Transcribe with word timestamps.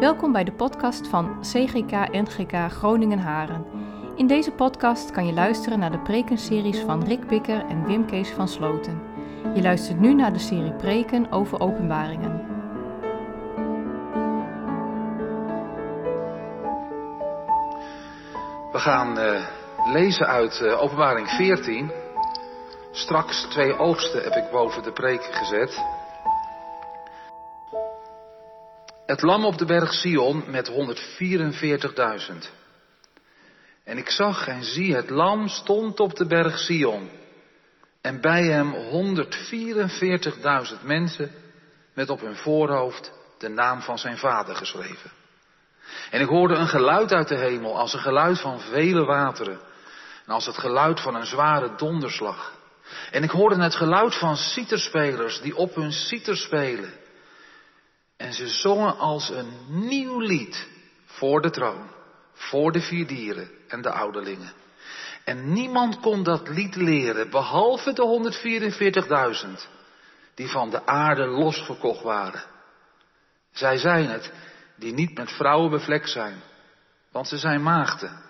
Welkom 0.00 0.32
bij 0.32 0.44
de 0.44 0.52
podcast 0.52 1.08
van 1.08 1.40
CGK 1.40 1.90
NGK 2.12 2.72
Groningen 2.72 3.18
Haren. 3.18 3.66
In 4.16 4.26
deze 4.26 4.50
podcast 4.50 5.10
kan 5.10 5.26
je 5.26 5.32
luisteren 5.32 5.78
naar 5.78 5.90
de 5.90 6.02
prekenseries 6.02 6.80
van 6.80 7.04
Rick 7.04 7.26
Bikker 7.26 7.66
en 7.66 7.86
Wim 7.86 8.06
Kees 8.06 8.30
van 8.30 8.48
Sloten. 8.48 9.02
Je 9.54 9.62
luistert 9.62 10.00
nu 10.00 10.14
naar 10.14 10.32
de 10.32 10.38
serie 10.38 10.74
preken 10.74 11.32
over 11.32 11.60
openbaringen. 11.60 12.46
We 18.72 18.78
gaan 18.78 19.18
uh, 19.18 19.46
lezen 19.92 20.26
uit 20.26 20.60
uh, 20.60 20.82
Openbaring 20.82 21.28
14. 21.28 21.92
Straks 22.90 23.46
twee 23.50 23.78
oogsten 23.78 24.22
heb 24.22 24.32
ik 24.32 24.50
boven 24.50 24.82
de 24.82 24.92
preek 24.92 25.22
gezet. 25.22 25.95
Het 29.06 29.22
lam 29.22 29.44
op 29.44 29.58
de 29.58 29.64
berg 29.64 29.92
Sion 29.92 30.44
met 30.46 30.70
144.000. 30.70 30.74
En 33.84 33.98
ik 33.98 34.10
zag 34.10 34.48
en 34.48 34.64
zie, 34.64 34.94
het 34.94 35.10
lam 35.10 35.48
stond 35.48 36.00
op 36.00 36.16
de 36.16 36.26
berg 36.26 36.58
Sion. 36.58 37.10
En 38.00 38.20
bij 38.20 38.44
hem 38.44 38.74
144.000 38.74 38.80
mensen 40.82 41.30
met 41.94 42.10
op 42.10 42.20
hun 42.20 42.36
voorhoofd 42.36 43.12
de 43.38 43.48
naam 43.48 43.80
van 43.80 43.98
zijn 43.98 44.18
vader 44.18 44.56
geschreven. 44.56 45.10
En 46.10 46.20
ik 46.20 46.28
hoorde 46.28 46.54
een 46.54 46.68
geluid 46.68 47.12
uit 47.12 47.28
de 47.28 47.38
hemel 47.38 47.78
als 47.78 47.92
een 47.92 48.00
geluid 48.00 48.40
van 48.40 48.60
vele 48.60 49.04
wateren. 49.04 49.60
En 50.26 50.32
als 50.32 50.46
het 50.46 50.58
geluid 50.58 51.00
van 51.00 51.14
een 51.14 51.26
zware 51.26 51.74
donderslag. 51.76 52.52
En 53.10 53.22
ik 53.22 53.30
hoorde 53.30 53.62
het 53.62 53.74
geluid 53.74 54.14
van 54.14 54.36
citerspelers 54.36 55.40
die 55.40 55.56
op 55.56 55.74
hun 55.74 55.92
citer 55.92 56.36
spelen. 56.36 57.04
En 58.16 58.32
ze 58.32 58.48
zongen 58.48 58.98
als 58.98 59.30
een 59.30 59.52
nieuw 59.68 60.18
lied 60.18 60.68
voor 61.04 61.40
de 61.42 61.50
troon, 61.50 61.90
voor 62.32 62.72
de 62.72 62.80
vier 62.80 63.06
dieren 63.06 63.50
en 63.68 63.82
de 63.82 63.90
ouderlingen. 63.90 64.52
En 65.24 65.52
niemand 65.52 66.00
kon 66.00 66.22
dat 66.22 66.48
lied 66.48 66.76
leren, 66.76 67.30
behalve 67.30 67.92
de 67.92 68.32
144.000 69.66 69.74
die 70.34 70.48
van 70.48 70.70
de 70.70 70.86
aarde 70.86 71.26
losgekocht 71.26 72.02
waren. 72.02 72.42
Zij 73.52 73.76
zijn 73.76 74.08
het 74.08 74.32
die 74.76 74.92
niet 74.92 75.16
met 75.16 75.32
vrouwen 75.32 75.70
bevlekt 75.70 76.10
zijn, 76.10 76.42
want 77.10 77.28
ze 77.28 77.36
zijn 77.36 77.62
maagden. 77.62 78.24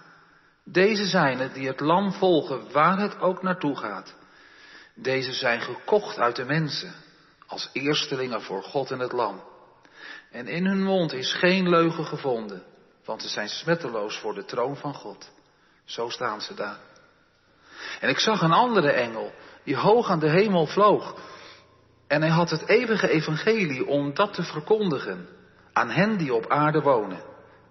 Deze 0.65 1.05
zijn 1.05 1.39
het 1.39 1.55
die 1.55 1.67
het 1.67 1.81
lam 1.81 2.13
volgen 2.13 2.73
waar 2.73 2.99
het 2.99 3.21
ook 3.21 3.43
naartoe 3.43 3.77
gaat. 3.77 4.15
Deze 4.95 5.33
zijn 5.33 5.61
gekocht 5.61 6.19
uit 6.19 6.37
de 6.37 6.45
mensen 6.45 6.95
als 7.47 7.71
eerstelingen 7.73 8.43
voor 8.43 8.63
God 8.63 8.91
en 8.91 8.99
het 8.99 9.13
lam. 9.13 9.43
En 10.37 10.47
in 10.47 10.67
hun 10.67 10.83
mond 10.83 11.13
is 11.13 11.33
geen 11.33 11.69
leugen 11.69 12.05
gevonden, 12.05 12.63
want 13.05 13.23
ze 13.23 13.29
zijn 13.29 13.49
smetteloos 13.49 14.19
voor 14.19 14.35
de 14.35 14.45
troon 14.45 14.77
van 14.77 14.95
God. 14.95 15.31
Zo 15.85 16.09
staan 16.09 16.41
ze 16.41 16.55
daar. 16.55 16.79
En 18.01 18.09
ik 18.09 18.19
zag 18.19 18.43
een 18.43 18.53
andere 18.53 18.91
engel, 18.91 19.33
die 19.65 19.77
hoog 19.77 20.11
aan 20.11 20.19
de 20.19 20.31
hemel 20.31 20.67
vloog. 20.67 21.15
En 22.09 22.21
hij 22.21 22.31
had 22.31 22.51
het 22.51 22.69
eeuwige 22.69 23.09
evangelie 23.09 23.87
om 23.87 24.15
dat 24.15 24.35
te 24.35 24.43
verkondigen 24.43 25.29
aan 25.73 25.91
hen 25.91 26.17
die 26.17 26.35
op 26.35 26.51
aarde 26.51 26.81
wonen. 26.81 27.23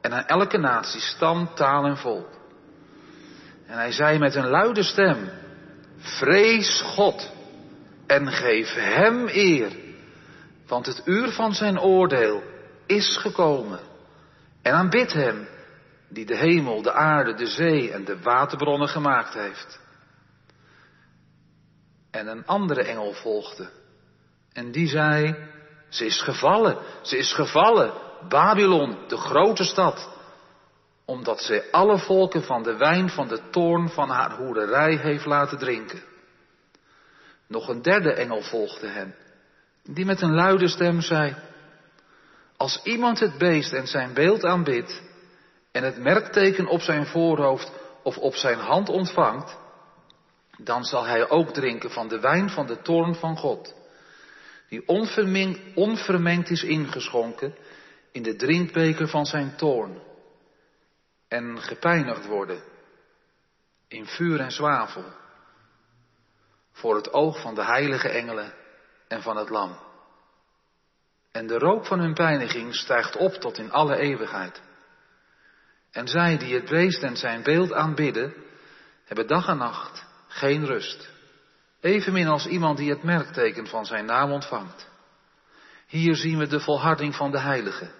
En 0.01 0.13
aan 0.13 0.25
elke 0.25 0.57
natie, 0.57 1.01
stam, 1.01 1.53
taal 1.55 1.85
en 1.85 1.97
volk. 1.97 2.29
En 3.65 3.77
hij 3.77 3.91
zei 3.91 4.19
met 4.19 4.35
een 4.35 4.49
luide 4.49 4.83
stem, 4.83 5.29
vrees 5.97 6.81
God 6.81 7.31
en 8.07 8.31
geef 8.31 8.73
hem 8.73 9.27
eer, 9.27 9.71
want 10.67 10.85
het 10.85 11.01
uur 11.05 11.31
van 11.31 11.53
zijn 11.53 11.79
oordeel 11.79 12.53
is 12.85 13.17
gekomen. 13.17 13.79
En 14.61 14.73
aanbid 14.73 15.13
hem, 15.13 15.47
die 16.09 16.25
de 16.25 16.37
hemel, 16.37 16.81
de 16.81 16.93
aarde, 16.93 17.33
de 17.33 17.47
zee 17.47 17.91
en 17.91 18.05
de 18.05 18.21
waterbronnen 18.21 18.87
gemaakt 18.87 19.33
heeft. 19.33 19.79
En 22.11 22.27
een 22.27 22.45
andere 22.45 22.83
engel 22.83 23.13
volgde. 23.13 23.69
En 24.53 24.71
die 24.71 24.87
zei, 24.87 25.35
ze 25.89 26.05
is 26.05 26.21
gevallen, 26.21 26.77
ze 27.01 27.17
is 27.17 27.33
gevallen, 27.33 27.93
Babylon, 28.29 28.97
de 29.07 29.17
grote 29.17 29.63
stad, 29.63 30.09
omdat 31.05 31.41
zij 31.41 31.71
alle 31.71 31.97
volken 31.97 32.43
van 32.43 32.63
de 32.63 32.77
wijn 32.77 33.09
van 33.09 33.27
de 33.27 33.41
toorn 33.51 33.89
van 33.89 34.09
haar 34.09 34.37
hoererij 34.37 34.95
heeft 34.95 35.25
laten 35.25 35.57
drinken. 35.57 36.03
Nog 37.47 37.67
een 37.67 37.81
derde 37.81 38.13
engel 38.13 38.41
volgde 38.41 38.87
hen, 38.87 39.15
die 39.83 40.05
met 40.05 40.21
een 40.21 40.33
luide 40.33 40.67
stem 40.67 41.01
zei, 41.01 41.35
als 42.57 42.81
iemand 42.83 43.19
het 43.19 43.37
beest 43.37 43.73
en 43.73 43.87
zijn 43.87 44.13
beeld 44.13 44.43
aanbidt 44.43 45.01
en 45.71 45.83
het 45.83 45.97
merkteken 45.97 46.67
op 46.67 46.81
zijn 46.81 47.05
voorhoofd 47.05 47.71
of 48.03 48.17
op 48.17 48.35
zijn 48.35 48.59
hand 48.59 48.89
ontvangt, 48.89 49.57
dan 50.57 50.83
zal 50.83 51.05
hij 51.05 51.29
ook 51.29 51.53
drinken 51.53 51.91
van 51.91 52.07
de 52.07 52.19
wijn 52.19 52.49
van 52.49 52.67
de 52.67 52.81
toorn 52.81 53.15
van 53.15 53.37
God, 53.37 53.75
die 54.69 54.87
onvermengd, 55.75 56.49
is 56.49 56.63
ingeschonken 56.63 57.55
in 58.11 58.23
de 58.23 58.35
drinkbeker 58.35 59.07
van 59.07 59.25
zijn 59.25 59.55
toorn 59.55 60.01
en 61.27 61.61
gepijnigd 61.61 62.25
worden 62.25 62.63
in 63.87 64.05
vuur 64.05 64.39
en 64.39 64.51
zwavel 64.51 65.05
voor 66.71 66.95
het 66.95 67.13
oog 67.13 67.41
van 67.41 67.55
de 67.55 67.63
heilige 67.63 68.09
engelen 68.09 68.53
en 69.07 69.21
van 69.21 69.37
het 69.37 69.49
lam. 69.49 69.77
En 71.35 71.47
de 71.47 71.57
rook 71.57 71.85
van 71.85 71.99
hun 71.99 72.13
pijniging 72.13 72.75
stijgt 72.75 73.15
op 73.15 73.33
tot 73.33 73.57
in 73.57 73.71
alle 73.71 73.95
eeuwigheid. 73.95 74.61
En 75.91 76.07
zij 76.07 76.37
die 76.37 76.53
het 76.53 76.69
beest 76.69 77.03
en 77.03 77.17
zijn 77.17 77.43
beeld 77.43 77.73
aanbidden, 77.73 78.33
hebben 79.05 79.27
dag 79.27 79.47
en 79.47 79.57
nacht 79.57 80.05
geen 80.27 80.65
rust. 80.65 81.09
Evenmin 81.81 82.27
als 82.27 82.45
iemand 82.45 82.77
die 82.77 82.89
het 82.89 83.03
merkteken 83.03 83.67
van 83.67 83.85
zijn 83.85 84.05
naam 84.05 84.31
ontvangt. 84.31 84.89
Hier 85.87 86.15
zien 86.15 86.37
we 86.37 86.47
de 86.47 86.59
volharding 86.59 87.15
van 87.15 87.31
de 87.31 87.39
heiligen. 87.39 87.91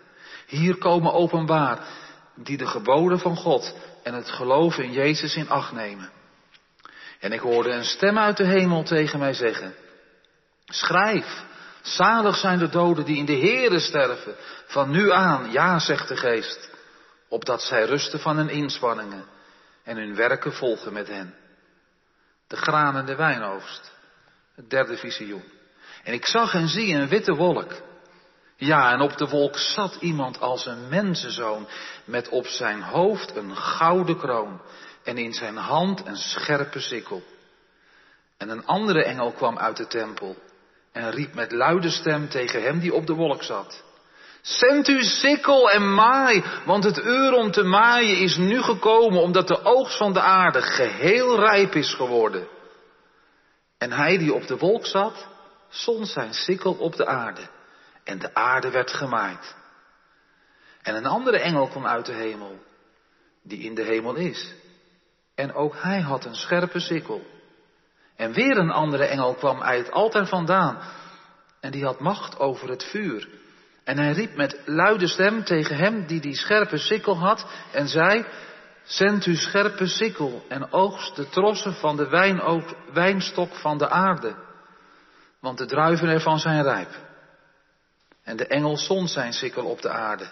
Hier 0.47 0.78
komen 0.78 1.13
openbaar 1.13 1.88
die 2.35 2.57
de 2.57 2.67
geboden 2.67 3.19
van 3.19 3.35
God 3.35 3.75
en 4.03 4.13
het 4.13 4.29
geloof 4.29 4.78
in 4.78 4.91
Jezus 4.91 5.35
in 5.35 5.50
acht 5.50 5.72
nemen. 5.72 6.09
En 7.19 7.31
ik 7.31 7.40
hoorde 7.40 7.69
een 7.69 7.84
stem 7.84 8.17
uit 8.17 8.38
de 8.38 8.46
hemel 8.46 8.84
tegen 8.84 9.19
mij 9.19 9.34
zeggen, 9.34 9.75
schrijf, 10.66 11.44
zalig 11.85 12.35
zijn 12.35 12.59
de 12.59 12.69
doden 12.69 13.06
die 13.06 13.18
in 13.18 13.25
de 13.25 13.38
Heere 13.38 13.79
sterven, 13.79 14.35
van 14.66 14.90
nu 14.90 15.12
aan, 15.12 15.51
ja, 15.51 15.79
zegt 15.79 16.07
de 16.07 16.18
geest, 16.18 16.69
opdat 17.29 17.62
zij 17.62 17.85
rusten 17.85 18.19
van 18.19 18.38
hun 18.38 18.50
inspanningen 18.50 19.25
en 19.84 19.97
hun 19.97 20.16
werken 20.16 20.53
volgen 20.53 20.94
met 20.94 21.07
hen. 21.07 21.35
De 22.47 22.56
graan 22.56 22.97
en 22.97 23.06
de 23.06 23.16
wijnoogst, 23.16 23.91
het 24.56 24.69
derde 24.69 24.97
visioen. 24.97 25.44
En 26.03 26.13
ik 26.13 26.25
zag 26.25 26.53
en 26.53 26.68
zie 26.68 26.96
een 26.96 27.07
witte 27.07 27.34
wolk. 27.34 27.72
Ja, 28.56 28.91
en 28.91 29.02
op 29.02 29.17
de 29.17 29.28
wolk 29.28 29.57
zat 29.57 29.96
iemand 30.00 30.40
als 30.40 30.66
een 30.66 30.90
mensenzoon, 30.90 31.67
met 32.06 32.29
op 32.29 32.47
zijn 32.47 32.81
hoofd 32.81 33.35
een 33.35 33.56
gouden 33.56 34.17
kroon 34.17 34.62
en 35.03 35.17
in 35.17 35.34
zijn 35.34 35.57
hand 35.57 36.06
een 36.06 36.17
scherpe 36.17 36.79
sikkel. 36.79 37.23
En 38.38 38.50
een 38.50 38.66
andere 38.66 39.03
engel 39.03 39.31
kwam 39.31 39.57
uit 39.57 39.78
de 39.78 39.88
tempel 39.88 40.35
en 40.96 41.12
riep 41.12 41.34
met 41.34 41.52
luide 41.52 41.90
stem 41.90 42.30
tegen 42.30 42.62
hem 42.62 42.80
die 42.80 42.94
op 42.94 43.08
de 43.08 43.14
wolk 43.14 43.44
zat. 43.44 43.84
Zend 44.42 44.88
uw 44.88 45.02
sikkel 45.02 45.72
en 45.72 45.94
maai, 45.94 46.44
want 46.66 46.84
het 46.84 46.98
uur 46.98 47.34
om 47.34 47.52
te 47.52 47.64
maaien 47.64 48.18
is 48.18 48.38
nu 48.38 48.62
gekomen, 48.62 49.22
omdat 49.22 49.48
de 49.48 49.64
oogst 49.64 49.98
van 49.98 50.14
de 50.14 50.22
aarde 50.22 50.62
geheel 50.62 51.40
rijp 51.40 51.76
is 51.76 51.94
geworden. 51.94 52.47
En 53.78 53.92
hij 53.92 54.18
die 54.18 54.34
op 54.34 54.47
de 54.47 54.58
wolk 54.58 54.86
zat, 54.86 55.28
zond 55.70 56.08
zijn 56.08 56.34
sikkel 56.34 56.74
op 56.74 56.96
de 56.96 57.06
aarde, 57.06 57.48
en 58.03 58.20
de 58.20 58.34
aarde 58.34 58.72
werd 58.72 58.91
gemaaid. 58.91 59.56
En 60.82 60.96
een 60.96 61.06
andere 61.06 61.40
engel 61.40 61.68
kwam 61.68 61.86
uit 61.86 62.06
de 62.06 62.14
hemel, 62.14 62.59
die 63.44 63.59
in 63.59 63.76
de 63.76 63.84
hemel 63.84 64.16
is. 64.16 64.53
En 65.36 65.53
ook 65.53 65.76
hij 65.78 66.02
had 66.02 66.26
een 66.26 66.36
scherpe 66.36 66.80
sikkel. 66.80 67.34
En 68.16 68.34
weer 68.34 68.58
een 68.58 68.72
andere 68.72 69.06
engel 69.06 69.34
kwam 69.34 69.62
uit 69.62 69.91
altijd 69.91 70.29
vandaan. 70.29 70.78
En 71.59 71.72
die 71.72 71.84
had 71.84 72.00
macht 72.00 72.40
over 72.40 72.70
het 72.70 72.84
vuur. 72.84 73.28
En 73.84 73.97
hij 73.97 74.12
riep 74.12 74.35
met 74.35 74.62
luide 74.66 75.08
stem 75.08 75.44
tegen 75.44 75.76
hem 75.76 76.08
die 76.08 76.20
die 76.20 76.35
scherpe 76.35 76.78
sikkel 76.78 77.17
had 77.17 77.46
en 77.72 77.88
zei, 77.88 78.26
zend 78.84 79.23
uw 79.23 79.35
scherpe 79.35 79.88
sikkel 79.88 80.46
en 80.50 80.72
oogst 80.72 81.16
de 81.16 81.29
trossen 81.29 81.73
van 81.73 81.96
de 81.96 82.08
wijnstok 82.94 83.56
van 83.56 83.78
de 83.78 83.90
aarde, 83.90 84.35
want 85.40 85.58
de 85.58 85.66
druiven 85.66 86.08
ervan 86.08 86.40
zijn 86.40 86.64
rijp. 86.64 86.90
En 88.23 88.38
de 88.38 88.47
engel 88.47 88.78
zond 88.78 89.09
zijn 89.09 89.34
sikkel 89.34 89.66
op 89.66 89.82
de 89.82 89.90
aarde 89.90 90.28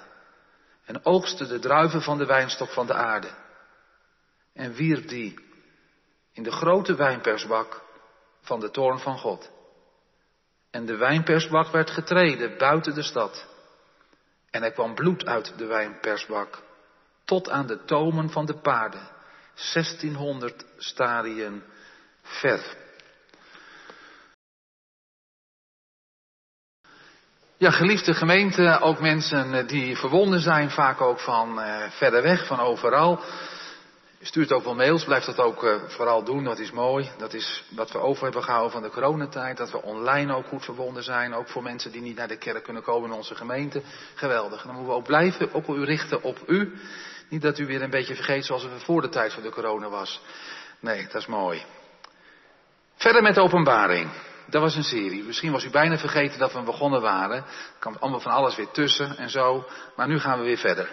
en 0.86 1.06
oogste 1.06 1.48
de 1.48 1.60
druiven 1.60 2.02
van 2.02 2.18
de 2.18 2.26
wijnstok 2.26 2.70
van 2.70 2.88
de 2.88 2.94
aarde 2.94 3.30
en 4.54 4.74
wierp 4.74 5.08
die 5.08 5.40
in 6.34 6.44
de 6.44 6.52
grote 6.52 6.96
wijnpersbak 6.96 7.82
van 8.42 8.60
de 8.60 8.72
toorn 8.72 9.00
van 9.00 9.18
God. 9.18 9.52
En 10.72 10.86
de 10.86 10.98
wijnpersbak 10.98 11.68
werd 11.68 11.90
getreden 11.90 12.58
buiten 12.58 12.94
de 12.94 13.04
stad. 13.04 13.48
En 14.50 14.64
er 14.64 14.72
kwam 14.72 14.96
bloed 14.96 15.26
uit 15.26 15.58
de 15.58 15.66
wijnpersbak, 15.66 16.62
tot 17.26 17.50
aan 17.50 17.68
de 17.68 17.84
tomen 17.86 18.30
van 18.30 18.46
de 18.46 18.58
paarden, 18.58 19.10
1600 19.74 20.66
stadien 20.78 21.64
ver. 22.22 22.82
Ja, 27.58 27.72
geliefde 27.72 28.14
gemeente, 28.14 28.80
ook 28.82 29.00
mensen 29.00 29.54
eh, 29.54 29.68
die 29.68 29.98
verwonden 29.98 30.40
zijn, 30.40 30.70
vaak 30.70 31.02
ook 31.02 31.20
van 31.20 31.60
uh, 31.60 31.90
verder 31.90 32.22
weg, 32.22 32.48
van 32.48 32.60
overal. 32.60 33.24
Stuurt 34.26 34.52
ook 34.52 34.64
wel 34.64 34.76
mails, 34.76 35.04
blijf 35.04 35.24
dat 35.24 35.40
ook 35.40 35.64
uh, 35.64 35.76
vooral 35.88 36.24
doen, 36.24 36.44
dat 36.44 36.60
is 36.60 36.72
mooi. 36.72 37.10
Dat 37.18 37.34
is 37.34 37.64
wat 37.70 37.92
we 37.92 37.98
over 37.98 38.24
hebben 38.24 38.44
gehouden 38.44 38.72
van 38.72 38.82
de 38.82 38.90
coronatijd, 38.90 39.58
dat 39.58 39.72
we 39.72 39.82
online 39.82 40.36
ook 40.36 40.46
goed 40.46 40.66
verbonden 40.66 41.04
zijn, 41.04 41.34
ook 41.34 41.48
voor 41.48 41.64
mensen 41.64 41.92
die 41.92 42.02
niet 42.02 42.16
naar 42.16 42.28
de 42.28 42.38
kerk 42.38 42.64
kunnen 42.64 42.84
komen 42.84 43.10
in 43.10 43.16
onze 43.16 43.36
gemeente. 43.36 43.82
Geweldig. 44.14 44.62
Dan 44.62 44.74
moeten 44.74 44.92
we 44.92 44.98
ook 44.98 45.06
blijven, 45.06 45.54
ook 45.54 45.68
u 45.68 45.84
richten 45.84 46.24
op 46.24 46.38
u. 46.48 46.74
Niet 47.30 47.42
dat 47.42 47.60
u 47.60 47.66
weer 47.66 47.82
een 47.82 47.90
beetje 47.90 48.16
vergeet 48.16 48.46
zoals 48.46 48.64
het 48.64 48.84
voor 48.84 49.02
de 49.02 49.10
tijd 49.10 49.34
van 49.34 49.44
de 49.44 49.50
corona 49.50 49.90
was. 49.90 50.22
Nee, 50.80 51.04
dat 51.04 51.22
is 51.22 51.28
mooi. 51.28 51.64
Verder 52.96 53.22
met 53.22 53.36
de 53.36 53.42
openbaring. 53.42 54.10
Dat 54.46 54.62
was 54.62 54.76
een 54.76 54.84
serie. 54.84 55.24
Misschien 55.24 55.52
was 55.52 55.64
u 55.64 55.70
bijna 55.70 55.98
vergeten 55.98 56.40
dat 56.40 56.54
we 56.54 56.62
begonnen 56.62 57.02
waren. 57.02 57.38
Er 57.38 57.46
kwam 57.80 57.96
allemaal 58.00 58.20
van 58.20 58.32
alles 58.32 58.56
weer 58.56 58.72
tussen 58.72 59.18
en 59.18 59.30
zo. 59.30 59.66
Maar 59.96 60.08
nu 60.08 60.20
gaan 60.20 60.40
we 60.40 60.46
weer 60.46 60.58
verder. 60.58 60.90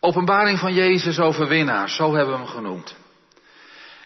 Openbaring 0.00 0.58
van 0.58 0.74
Jezus 0.74 1.18
overwinnaar, 1.18 1.88
zo 1.88 2.14
hebben 2.14 2.34
we 2.34 2.40
hem 2.40 2.50
genoemd. 2.50 2.94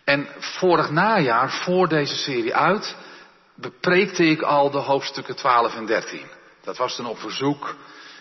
En 0.05 0.29
vorig 0.39 0.91
najaar, 0.91 1.51
voor 1.51 1.89
deze 1.89 2.17
serie 2.17 2.55
uit, 2.55 2.97
bepreekte 3.55 4.25
ik 4.25 4.43
al 4.43 4.71
de 4.71 4.79
hoofdstukken 4.79 5.37
12 5.37 5.75
en 5.75 5.87
13. 5.87 6.21
Dat 6.63 6.77
was 6.77 6.97
toen 6.97 7.07
op 7.07 7.19
verzoek. 7.19 7.75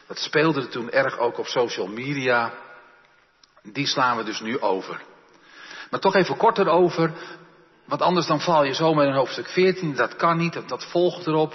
Dat 0.08 0.18
speelde 0.18 0.68
toen 0.68 0.92
erg 0.92 1.18
ook 1.18 1.38
op 1.38 1.48
social 1.48 1.88
media. 1.88 2.54
Die 3.62 3.88
slaan 3.88 4.18
we 4.18 4.24
dus 4.24 4.40
nu 4.40 4.60
over. 4.60 5.02
Maar 5.90 6.00
toch 6.00 6.16
even 6.16 6.38
kort 6.38 6.58
erover. 6.58 7.12
Want 7.86 8.02
anders 8.02 8.28
dan 8.28 8.42
val 8.42 8.64
je 8.64 8.74
zomaar 8.74 9.08
in 9.08 9.14
hoofdstuk 9.14 9.48
14. 9.48 9.96
Dat 9.96 10.16
kan 10.16 10.38
niet, 10.38 10.54
dat, 10.54 10.70
dat 10.70 10.86
volgt 10.86 11.28
erop. 11.28 11.54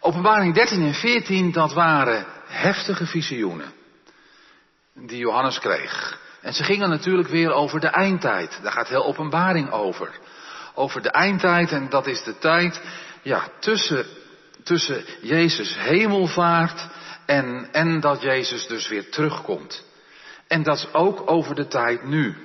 Openbaring 0.00 0.54
13 0.54 0.82
en 0.82 0.94
14, 0.94 1.52
dat 1.52 1.72
waren 1.72 2.26
heftige 2.46 3.06
visioenen. 3.06 3.81
Die 4.94 5.18
Johannes 5.18 5.58
kreeg. 5.58 6.20
En 6.40 6.52
ze 6.52 6.64
gingen 6.64 6.88
natuurlijk 6.88 7.28
weer 7.28 7.52
over 7.52 7.80
de 7.80 7.86
eindtijd. 7.86 8.58
Daar 8.62 8.72
gaat 8.72 8.88
heel 8.88 9.04
openbaring 9.04 9.70
over. 9.70 10.10
Over 10.74 11.02
de 11.02 11.10
eindtijd 11.10 11.72
en 11.72 11.88
dat 11.88 12.06
is 12.06 12.22
de 12.22 12.38
tijd, 12.38 12.80
ja, 13.22 13.48
tussen, 13.58 14.06
tussen 14.62 15.04
Jezus 15.20 15.76
hemelvaart 15.78 16.86
en, 17.26 17.68
en 17.72 18.00
dat 18.00 18.22
Jezus 18.22 18.66
dus 18.66 18.88
weer 18.88 19.10
terugkomt. 19.10 19.84
En 20.48 20.62
dat 20.62 20.76
is 20.76 20.92
ook 20.92 21.30
over 21.30 21.54
de 21.54 21.66
tijd 21.66 22.04
nu. 22.04 22.36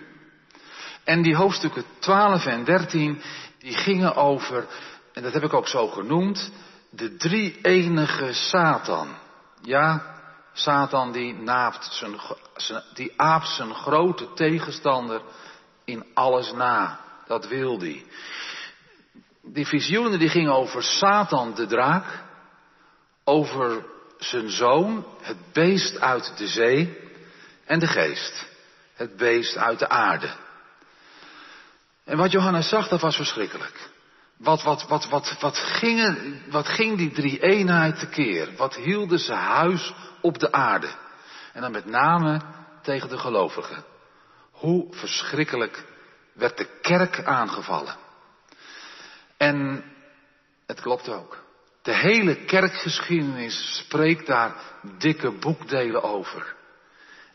En 1.04 1.22
die 1.22 1.36
hoofdstukken 1.36 1.84
12 2.00 2.46
en 2.46 2.64
13, 2.64 3.22
die 3.60 3.74
gingen 3.74 4.16
over, 4.16 4.68
en 5.14 5.24
dat 5.24 5.34
heb 5.34 5.44
ik 5.44 5.54
ook 5.54 5.68
zo 5.68 5.88
genoemd, 5.88 6.52
de 6.90 7.16
drie 7.16 7.62
enige 7.62 8.34
Satan. 8.34 9.08
Ja, 9.62 10.17
Satan 10.58 11.12
die, 11.12 11.34
naapt 11.34 11.94
zijn, 12.56 12.82
die 12.94 13.14
aapt 13.16 13.48
zijn 13.48 13.74
grote 13.74 14.34
tegenstander 14.34 15.22
in 15.86 16.06
alles 16.14 16.52
na. 16.52 17.00
Dat 17.28 17.48
wil 17.48 17.78
die. 17.78 18.06
Die 19.42 19.68
visioenen 19.68 20.20
die 20.20 20.30
gingen 20.30 20.54
over 20.54 20.84
Satan 20.84 21.56
de 21.56 21.66
draak, 21.66 22.24
over 23.24 23.86
zijn 24.18 24.50
zoon, 24.50 25.06
het 25.22 25.54
beest 25.54 26.00
uit 26.00 26.38
de 26.38 26.48
zee 26.48 26.98
en 27.66 27.80
de 27.80 27.88
geest, 27.88 28.46
het 28.94 29.18
beest 29.18 29.58
uit 29.58 29.80
de 29.80 29.90
aarde. 29.90 30.30
En 32.04 32.18
wat 32.18 32.32
Johannes 32.32 32.70
zag, 32.70 32.88
dat 32.88 33.02
was 33.02 33.16
verschrikkelijk. 33.16 33.90
Wat, 34.38 34.64
wat, 34.64 34.88
wat, 34.88 35.10
wat, 35.10 35.38
wat, 35.40 35.58
gingen, 35.58 36.42
wat 36.50 36.68
ging 36.68 36.98
die 36.98 37.12
drie 37.12 37.40
eenheid 37.40 38.00
tekeer? 38.00 38.56
Wat 38.56 38.76
hielden 38.76 39.20
ze 39.20 39.34
huis 39.34 39.94
op 40.22 40.40
de 40.40 40.52
aarde? 40.52 40.90
En 41.54 41.62
dan 41.62 41.72
met 41.72 41.86
name 41.86 42.42
tegen 42.82 43.10
de 43.10 43.18
gelovigen. 43.18 43.84
Hoe 44.52 44.88
verschrikkelijk 44.90 45.86
werd 46.34 46.58
de 46.58 46.80
kerk 46.82 47.24
aangevallen. 47.24 47.96
En 49.38 49.84
het 50.66 50.82
klopt 50.82 51.10
ook. 51.10 51.44
De 51.82 51.96
hele 51.96 52.36
kerkgeschiedenis 52.36 53.78
spreekt 53.78 54.28
daar 54.28 54.56
dikke 54.98 55.32
boekdelen 55.32 56.04
over. 56.04 56.56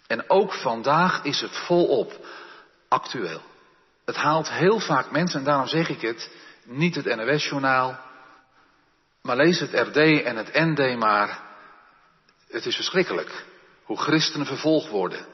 En 0.06 0.31
ook 0.31 0.52
vandaag 0.52 1.25
is 1.25 1.40
het 1.40 1.56
volop 1.56 2.26
actueel. 2.88 3.43
Het 4.05 4.16
haalt 4.16 4.50
heel 4.50 4.78
vaak 4.78 5.10
mensen, 5.10 5.38
en 5.38 5.44
daarom 5.44 5.66
zeg 5.66 5.88
ik 5.88 6.00
het, 6.00 6.31
niet 6.76 6.94
het 6.94 7.16
NOS-journaal, 7.16 8.00
maar 9.22 9.36
lees 9.36 9.60
het 9.60 9.72
RD 9.72 9.96
en 9.96 10.36
het 10.36 10.50
ND 10.52 10.98
maar. 10.98 11.40
Het 12.48 12.66
is 12.66 12.76
verschrikkelijk 12.76 13.44
hoe 13.84 13.98
christenen 13.98 14.46
vervolgd 14.46 14.88
worden. 14.88 15.26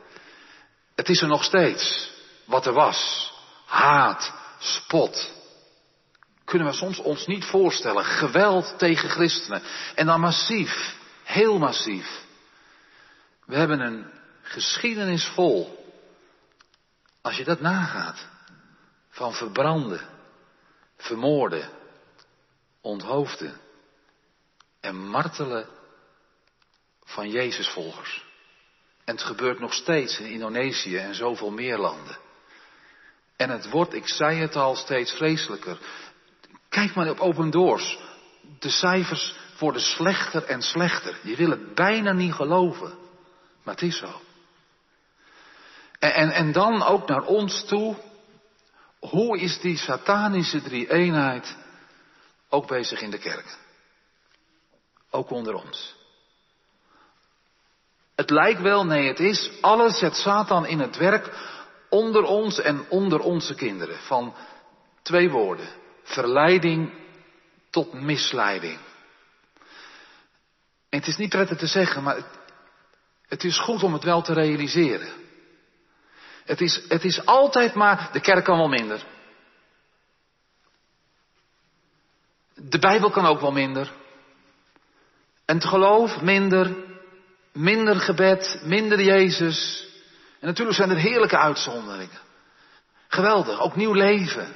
Het 0.95 1.09
is 1.09 1.21
er 1.21 1.29
nog 1.29 1.45
steeds 1.45 2.13
wat 2.45 2.67
er 2.67 2.73
was. 2.73 3.33
Haat, 3.67 4.33
spot. 4.59 5.33
Kunnen 6.45 6.69
we 6.69 6.75
soms 6.75 6.99
ons 6.99 7.27
niet 7.27 7.45
voorstellen. 7.45 8.05
Geweld 8.05 8.79
tegen 8.79 9.09
christenen. 9.09 9.63
En 9.95 10.07
dan 10.07 10.21
massief, 10.21 10.97
heel 11.25 11.59
massief. 11.59 12.25
We 13.45 13.57
hebben 13.57 13.81
een 13.81 14.11
geschiedenis 14.43 15.27
vol. 15.27 15.87
Als 17.23 17.37
je 17.37 17.45
dat 17.45 17.61
nagaat 17.61 18.27
van 19.11 19.35
verbranden, 19.35 20.18
vermoorden, 20.99 21.71
onthoofden 22.81 23.61
en 24.81 24.97
martelen 24.97 25.69
van 27.05 27.31
Jezusvolgers. 27.31 28.25
En 29.05 29.15
het 29.15 29.25
gebeurt 29.25 29.59
nog 29.59 29.75
steeds 29.75 30.19
in 30.19 30.27
Indonesië 30.27 30.97
en 30.97 31.15
zoveel 31.15 31.51
meer 31.51 31.79
landen. 31.79 32.19
En 33.37 33.51
het 33.51 33.71
wordt, 33.71 33.95
ik 33.95 34.09
zei 34.09 34.39
het 34.39 34.57
al, 34.57 34.77
steeds 34.77 35.13
vreselijker. 35.13 35.79
Kijk 36.69 36.95
maar 36.95 37.11
op 37.11 37.21
Open 37.21 37.51
Doors. 37.51 37.99
De 38.59 38.71
cijfers 38.71 39.37
worden 39.59 39.83
slechter 39.83 40.45
en 40.45 40.63
slechter. 40.63 41.19
Je 41.23 41.37
wil 41.37 41.51
het 41.51 41.75
bijna 41.75 42.13
niet 42.13 42.33
geloven. 42.33 42.99
Maar 43.63 43.75
het 43.75 43.83
is 43.83 43.99
zo. 43.99 44.21
En, 45.99 46.15
en, 46.15 46.31
en 46.31 46.53
dan 46.53 46.83
ook 46.83 47.09
naar 47.09 47.23
ons 47.23 47.65
toe. 47.65 47.97
Hoe 49.01 49.39
is 49.39 49.61
die 49.61 49.77
satanische 49.77 50.63
drie-eenheid 50.63 51.57
ook 52.49 52.67
bezig 52.67 53.01
in 53.01 53.11
de 53.11 53.19
kerk? 53.19 53.59
Ook 55.11 55.31
onder 55.31 55.55
ons. 55.55 55.97
Het 58.15 58.31
lijkt 58.31 58.61
wel, 58.61 58.85
nee 58.85 59.09
het 59.09 59.21
is, 59.21 59.51
alles 59.61 59.99
zet 59.99 60.15
Satan 60.15 60.67
in 60.67 60.81
het 60.81 60.97
werk 60.97 61.31
onder 61.89 62.23
ons 62.23 62.61
en 62.61 62.85
onder 62.89 63.21
onze 63.21 63.55
kinderen. 63.55 63.99
Van 63.99 64.35
twee 65.03 65.31
woorden. 65.31 65.69
Verleiding 66.03 66.93
tot 67.71 67.93
misleiding. 67.93 68.79
En 70.89 70.99
het 70.99 71.07
is 71.07 71.17
niet 71.17 71.29
prettig 71.29 71.59
te 71.59 71.67
zeggen, 71.67 72.03
maar 72.03 72.17
het, 72.17 72.39
het 73.27 73.45
is 73.45 73.59
goed 73.59 73.83
om 73.83 73.93
het 73.93 74.05
wel 74.05 74.23
te 74.23 74.33
realiseren. 74.33 75.28
Het 76.49 76.61
is, 76.61 76.81
het 76.89 77.05
is 77.05 77.25
altijd 77.27 77.75
maar, 77.75 78.09
de 78.13 78.21
kerk 78.21 78.45
kan 78.45 78.57
wel 78.59 78.69
minder. 78.69 79.03
De 82.55 82.79
Bijbel 82.79 83.11
kan 83.11 83.27
ook 83.27 83.41
wel 83.41 83.53
minder. 83.53 83.93
En 85.45 85.55
het 85.55 85.65
geloof 85.65 86.21
minder. 86.21 86.77
Minder 87.53 88.01
gebed, 88.01 88.61
minder 88.65 89.03
Jezus. 89.03 89.87
En 90.41 90.47
natuurlijk 90.47 90.77
zijn 90.77 90.91
er 90.91 90.97
heerlijke 90.97 91.39
uitzonderingen. 91.39 92.21
Geweldig, 93.09 93.61
ook 93.61 93.77
nieuw 93.77 93.93
leven. 93.93 94.49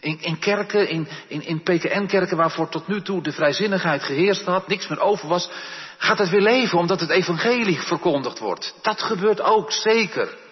In, 0.00 0.20
in 0.20 0.38
kerken, 0.38 0.88
in, 0.88 1.08
in, 1.28 1.42
in 1.42 1.62
PKN-kerken 1.62 2.36
waarvoor 2.36 2.68
tot 2.68 2.88
nu 2.88 3.02
toe 3.02 3.22
de 3.22 3.32
vrijzinnigheid 3.32 4.02
geheerst 4.02 4.44
had, 4.44 4.68
niks 4.68 4.88
meer 4.88 5.00
over 5.00 5.28
was, 5.28 5.50
gaat 5.98 6.18
het 6.18 6.30
weer 6.30 6.40
leven 6.40 6.78
omdat 6.78 7.00
het 7.00 7.10
evangelie 7.10 7.80
verkondigd 7.80 8.38
wordt. 8.38 8.74
Dat 8.82 9.02
gebeurt 9.02 9.40
ook, 9.40 9.72
zeker. 9.72 10.44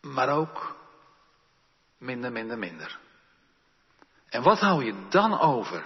Maar 0.00 0.28
ook 0.28 0.76
minder, 1.98 2.32
minder, 2.32 2.58
minder. 2.58 2.98
En 4.28 4.42
wat 4.42 4.60
hou 4.60 4.84
je 4.84 5.06
dan 5.08 5.40
over? 5.40 5.84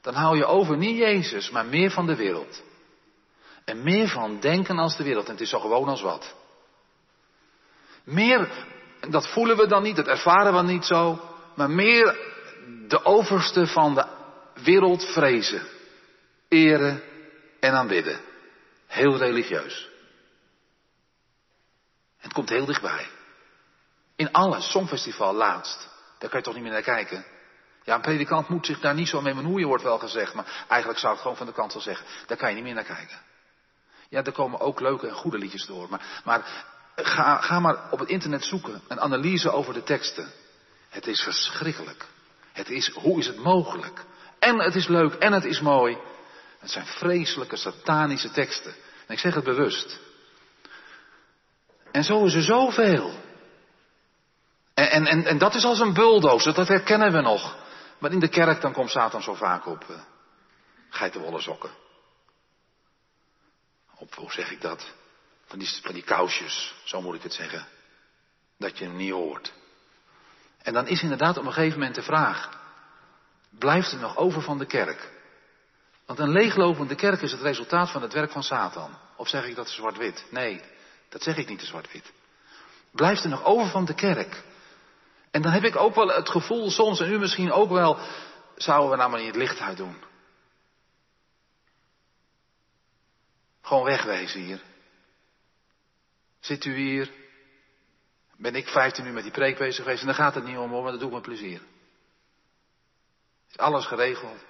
Dan 0.00 0.14
hou 0.14 0.36
je 0.36 0.44
over 0.44 0.76
niet 0.76 0.96
Jezus, 0.96 1.50
maar 1.50 1.66
meer 1.66 1.90
van 1.90 2.06
de 2.06 2.16
wereld. 2.16 2.62
En 3.64 3.82
meer 3.82 4.08
van 4.08 4.40
denken 4.40 4.78
als 4.78 4.96
de 4.96 5.04
wereld. 5.04 5.26
En 5.26 5.32
het 5.32 5.40
is 5.40 5.50
zo 5.50 5.58
gewoon 5.58 5.88
als 5.88 6.02
wat. 6.02 6.34
Meer, 8.04 8.48
dat 9.08 9.28
voelen 9.28 9.56
we 9.56 9.66
dan 9.66 9.82
niet, 9.82 9.96
dat 9.96 10.06
ervaren 10.06 10.54
we 10.54 10.62
niet 10.62 10.84
zo. 10.84 11.20
Maar 11.56 11.70
meer 11.70 12.18
de 12.88 13.04
overste 13.04 13.66
van 13.66 13.94
de 13.94 14.06
wereld 14.62 15.04
vrezen. 15.04 15.62
Eren 16.48 17.02
en 17.60 17.72
aanbidden. 17.72 18.20
Heel 18.86 19.16
religieus. 19.16 19.88
Het 22.16 22.32
komt 22.32 22.48
heel 22.48 22.64
dichtbij. 22.64 23.19
In 24.20 24.32
alles, 24.32 24.70
Songfestival 24.70 25.34
laatst. 25.34 25.88
Daar 26.18 26.30
kan 26.30 26.38
je 26.38 26.44
toch 26.44 26.54
niet 26.54 26.62
meer 26.62 26.72
naar 26.72 26.82
kijken. 26.82 27.24
Ja, 27.82 27.94
een 27.94 28.00
predikant 28.00 28.48
moet 28.48 28.66
zich 28.66 28.80
daar 28.80 28.94
niet 28.94 29.08
zo 29.08 29.20
mee 29.20 29.34
bemoeien, 29.34 29.68
wordt 29.68 29.82
wel 29.82 29.98
gezegd. 29.98 30.34
Maar 30.34 30.64
eigenlijk 30.68 31.00
zou 31.00 31.14
ik 31.14 31.20
gewoon 31.20 31.36
van 31.36 31.46
de 31.46 31.52
kant 31.52 31.72
wel 31.72 31.82
zeggen. 31.82 32.06
Daar 32.26 32.36
kan 32.36 32.48
je 32.48 32.54
niet 32.54 32.64
meer 32.64 32.74
naar 32.74 32.84
kijken. 32.84 33.18
Ja, 34.08 34.22
er 34.22 34.32
komen 34.32 34.60
ook 34.60 34.80
leuke 34.80 35.08
en 35.08 35.14
goede 35.14 35.38
liedjes 35.38 35.66
door. 35.66 35.86
Maar, 35.90 36.20
maar 36.24 36.66
ga, 36.96 37.40
ga 37.40 37.60
maar 37.60 37.90
op 37.90 37.98
het 37.98 38.08
internet 38.08 38.44
zoeken. 38.44 38.82
Een 38.88 39.00
analyse 39.00 39.50
over 39.50 39.74
de 39.74 39.82
teksten. 39.82 40.32
Het 40.88 41.06
is 41.06 41.20
verschrikkelijk. 41.20 42.06
Het 42.52 42.70
is, 42.70 42.88
hoe 42.88 43.18
is 43.18 43.26
het 43.26 43.38
mogelijk? 43.38 44.04
En 44.38 44.58
het 44.58 44.74
is 44.74 44.86
leuk 44.86 45.14
en 45.14 45.32
het 45.32 45.44
is 45.44 45.60
mooi. 45.60 45.98
Het 46.58 46.70
zijn 46.70 46.86
vreselijke 46.86 47.56
satanische 47.56 48.30
teksten. 48.30 48.74
En 49.06 49.14
ik 49.14 49.18
zeg 49.18 49.34
het 49.34 49.44
bewust. 49.44 49.98
En 51.92 52.04
zo 52.04 52.24
is 52.24 52.34
er 52.34 52.42
zoveel. 52.42 53.28
En, 54.88 55.06
en, 55.06 55.24
en, 55.24 55.38
dat 55.38 55.54
is 55.54 55.64
als 55.64 55.80
een 55.80 55.92
bulldozer, 55.92 56.54
dat 56.54 56.68
herkennen 56.68 57.12
we 57.12 57.20
nog. 57.20 57.56
Maar 57.98 58.12
in 58.12 58.20
de 58.20 58.28
kerk 58.28 58.60
dan 58.60 58.72
komt 58.72 58.90
Satan 58.90 59.22
zo 59.22 59.34
vaak 59.34 59.66
op 59.66 59.84
uh, 59.90 59.96
geitenwolle 60.88 61.40
sokken. 61.40 61.70
Op, 63.96 64.14
hoe 64.14 64.32
zeg 64.32 64.50
ik 64.50 64.60
dat? 64.60 64.92
Van 65.46 65.58
die, 65.58 65.68
van 65.82 65.94
die 65.94 66.02
kousjes, 66.02 66.74
zo 66.84 67.00
moet 67.00 67.14
ik 67.14 67.22
het 67.22 67.32
zeggen. 67.32 67.66
Dat 68.58 68.78
je 68.78 68.84
hem 68.84 68.96
niet 68.96 69.12
hoort. 69.12 69.52
En 70.62 70.72
dan 70.72 70.86
is 70.86 71.02
inderdaad 71.02 71.38
op 71.38 71.44
een 71.44 71.52
gegeven 71.52 71.78
moment 71.78 71.94
de 71.94 72.02
vraag. 72.02 72.48
Blijft 73.58 73.92
er 73.92 73.98
nog 73.98 74.16
over 74.16 74.42
van 74.42 74.58
de 74.58 74.66
kerk? 74.66 75.10
Want 76.06 76.18
een 76.18 76.32
leeglopende 76.32 76.94
kerk 76.94 77.20
is 77.20 77.32
het 77.32 77.40
resultaat 77.40 77.90
van 77.90 78.02
het 78.02 78.12
werk 78.12 78.30
van 78.30 78.42
Satan. 78.42 78.98
Of 79.16 79.28
zeg 79.28 79.46
ik 79.46 79.56
dat 79.56 79.68
zwart-wit? 79.68 80.24
Nee, 80.30 80.60
dat 81.08 81.22
zeg 81.22 81.36
ik 81.36 81.48
niet 81.48 81.62
zwart-wit. 81.62 82.12
Blijft 82.92 83.24
er 83.24 83.30
nog 83.30 83.44
over 83.44 83.70
van 83.70 83.84
de 83.84 83.94
kerk? 83.94 84.42
En 85.30 85.42
dan 85.42 85.52
heb 85.52 85.64
ik 85.64 85.76
ook 85.76 85.94
wel 85.94 86.08
het 86.08 86.28
gevoel 86.28 86.70
soms, 86.70 87.00
en 87.00 87.12
u 87.12 87.18
misschien 87.18 87.52
ook 87.52 87.70
wel, 87.70 87.98
zouden 88.56 88.90
we 88.90 88.96
nou 88.96 89.10
maar 89.10 89.18
niet 89.18 89.28
het 89.28 89.36
licht 89.36 89.60
uit 89.60 89.76
doen. 89.76 89.96
Gewoon 93.60 93.84
wegwezen 93.84 94.40
hier. 94.40 94.62
Zit 96.40 96.64
u 96.64 96.76
hier? 96.76 97.10
Ben 98.36 98.54
ik 98.54 98.68
15 98.68 99.06
uur 99.06 99.12
met 99.12 99.22
die 99.22 99.32
preek 99.32 99.58
bezig 99.58 99.84
geweest 99.84 100.00
en 100.00 100.06
dan 100.06 100.14
gaat 100.14 100.34
het 100.34 100.44
niet 100.44 100.56
om, 100.56 100.70
maar 100.70 100.90
dat 100.90 101.00
doe 101.00 101.08
ik 101.08 101.14
met 101.14 101.22
plezier. 101.22 101.60
Is 103.50 103.56
alles 103.56 103.86
geregeld. 103.86 104.44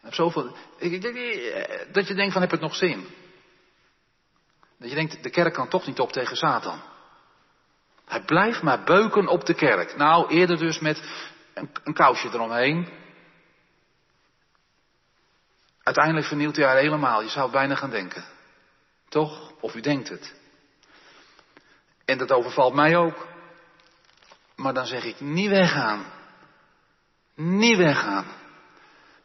heb 0.00 0.14
zoveel, 0.14 0.56
ik, 0.78 0.92
ik, 0.92 1.94
dat 1.94 2.08
je 2.08 2.14
denkt 2.14 2.32
van 2.32 2.42
heb 2.42 2.50
het 2.50 2.60
nog 2.60 2.74
zin? 2.74 3.06
Dat 4.78 4.88
je 4.88 4.94
denkt, 4.94 5.22
de 5.22 5.30
kerk 5.30 5.54
kan 5.54 5.68
toch 5.68 5.86
niet 5.86 6.00
op 6.00 6.12
tegen 6.12 6.36
Satan. 6.36 6.82
Hij 8.06 8.20
blijft 8.20 8.62
maar 8.62 8.84
beuken 8.84 9.28
op 9.28 9.44
de 9.44 9.54
kerk. 9.54 9.96
Nou, 9.96 10.28
eerder 10.28 10.58
dus 10.58 10.78
met 10.78 11.02
een, 11.54 11.70
een 11.84 11.94
kousje 11.94 12.28
eromheen. 12.28 12.88
Uiteindelijk 15.82 16.26
vernielt 16.26 16.56
hij 16.56 16.64
haar 16.64 16.76
helemaal. 16.76 17.22
Je 17.22 17.28
zou 17.28 17.50
bijna 17.50 17.74
gaan 17.74 17.90
denken. 17.90 18.24
Toch? 19.08 19.52
Of 19.60 19.74
u 19.74 19.80
denkt 19.80 20.08
het. 20.08 20.34
En 22.04 22.18
dat 22.18 22.32
overvalt 22.32 22.74
mij 22.74 22.96
ook. 22.96 23.26
Maar 24.56 24.74
dan 24.74 24.86
zeg 24.86 25.04
ik 25.04 25.20
niet 25.20 25.48
weggaan. 25.48 26.04
Niet 27.34 27.76
weggaan. 27.76 28.26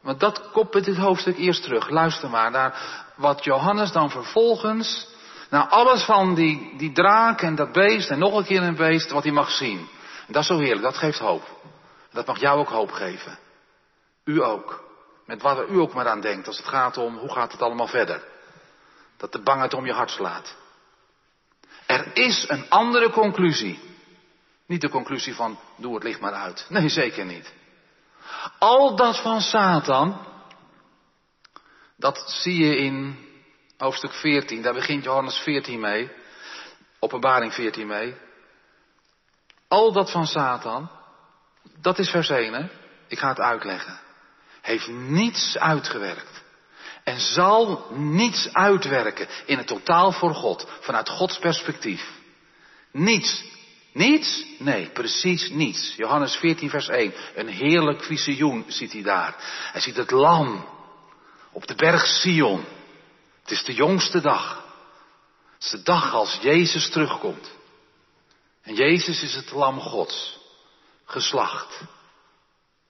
Want 0.01 0.19
dat 0.19 0.51
koppelt 0.51 0.85
dit 0.85 0.97
hoofdstuk 0.97 1.37
eerst 1.37 1.63
terug. 1.63 1.89
Luister 1.89 2.29
maar 2.29 2.51
naar 2.51 3.03
wat 3.15 3.43
Johannes 3.43 3.91
dan 3.91 4.09
vervolgens 4.09 5.07
nou, 5.51 5.69
alles 5.69 6.03
van 6.03 6.35
die, 6.35 6.73
die 6.77 6.91
draak 6.91 7.41
en 7.41 7.55
dat 7.55 7.71
beest 7.71 8.09
en 8.09 8.19
nog 8.19 8.37
een 8.37 8.45
keer 8.45 8.61
een 8.61 8.75
beest 8.75 9.11
wat 9.11 9.23
hij 9.23 9.31
mag 9.31 9.51
zien. 9.51 9.77
En 10.27 10.33
dat 10.33 10.41
is 10.41 10.47
zo 10.47 10.57
heerlijk, 10.57 10.81
dat 10.81 10.97
geeft 10.97 11.19
hoop. 11.19 11.59
Dat 12.11 12.25
mag 12.25 12.39
jou 12.39 12.59
ook 12.59 12.69
hoop 12.69 12.91
geven. 12.91 13.37
U 14.23 14.43
ook. 14.43 14.83
Met 15.25 15.41
wat 15.41 15.57
er 15.57 15.69
u 15.69 15.79
ook 15.79 15.93
maar 15.93 16.07
aan 16.07 16.21
denkt 16.21 16.47
als 16.47 16.57
het 16.57 16.67
gaat 16.67 16.97
om 16.97 17.17
hoe 17.17 17.31
gaat 17.31 17.51
het 17.51 17.61
allemaal 17.61 17.87
verder. 17.87 18.23
Dat 19.17 19.31
de 19.31 19.41
bangheid 19.41 19.73
om 19.73 19.85
je 19.85 19.93
hart 19.93 20.11
slaat. 20.11 20.55
Er 21.85 22.07
is 22.13 22.45
een 22.49 22.69
andere 22.69 23.09
conclusie. 23.09 23.79
Niet 24.65 24.81
de 24.81 24.89
conclusie 24.89 25.35
van 25.35 25.59
doe 25.75 25.93
het 25.93 26.03
licht 26.03 26.19
maar 26.19 26.33
uit. 26.33 26.65
Nee, 26.69 26.89
zeker 26.89 27.25
niet. 27.25 27.53
Al 28.59 28.95
dat 28.95 29.21
van 29.21 29.41
Satan, 29.41 30.25
dat 31.97 32.23
zie 32.27 32.65
je 32.65 32.75
in 32.75 33.29
hoofdstuk 33.81 34.13
14, 34.13 34.61
daar 34.61 34.73
begint 34.73 35.03
Johannes 35.03 35.37
14 35.37 35.79
mee, 35.79 36.11
openbaring 36.99 37.53
14 37.53 37.87
mee. 37.87 38.15
Al 39.67 39.91
dat 39.91 40.11
van 40.11 40.27
Satan, 40.27 40.89
dat 41.81 41.99
is 41.99 42.09
vers 42.09 42.29
1, 42.29 42.53
hè? 42.53 42.67
ik 43.07 43.19
ga 43.19 43.27
het 43.27 43.39
uitleggen, 43.39 43.99
heeft 44.61 44.87
niets 44.87 45.57
uitgewerkt. 45.57 46.43
En 47.03 47.19
zal 47.19 47.87
niets 47.93 48.53
uitwerken 48.53 49.27
in 49.45 49.57
het 49.57 49.67
totaal 49.67 50.11
voor 50.11 50.33
God, 50.33 50.67
vanuit 50.79 51.09
Gods 51.09 51.39
perspectief. 51.39 52.09
Niets. 52.91 53.43
Niets? 53.93 54.45
Nee, 54.57 54.89
precies 54.89 55.49
niets. 55.49 55.93
Johannes 55.97 56.35
14, 56.35 56.69
vers 56.69 56.87
1. 56.87 57.13
Een 57.35 57.47
heerlijk 57.47 58.03
visioen 58.03 58.65
ziet 58.67 58.91
hij 58.91 59.01
daar. 59.01 59.35
Hij 59.71 59.81
ziet 59.81 59.95
het 59.95 60.11
lam 60.11 60.65
op 61.51 61.67
de 61.67 61.75
berg 61.75 62.05
Sion. 62.05 62.65
Het 63.41 63.51
is 63.51 63.63
de 63.63 63.73
jongste 63.73 64.21
dag. 64.21 64.65
Het 65.53 65.63
is 65.63 65.69
de 65.69 65.81
dag 65.81 66.13
als 66.13 66.39
Jezus 66.41 66.89
terugkomt. 66.89 67.51
En 68.61 68.75
Jezus 68.75 69.21
is 69.21 69.35
het 69.35 69.51
lam 69.51 69.79
Gods. 69.79 70.39
Geslacht. 71.05 71.81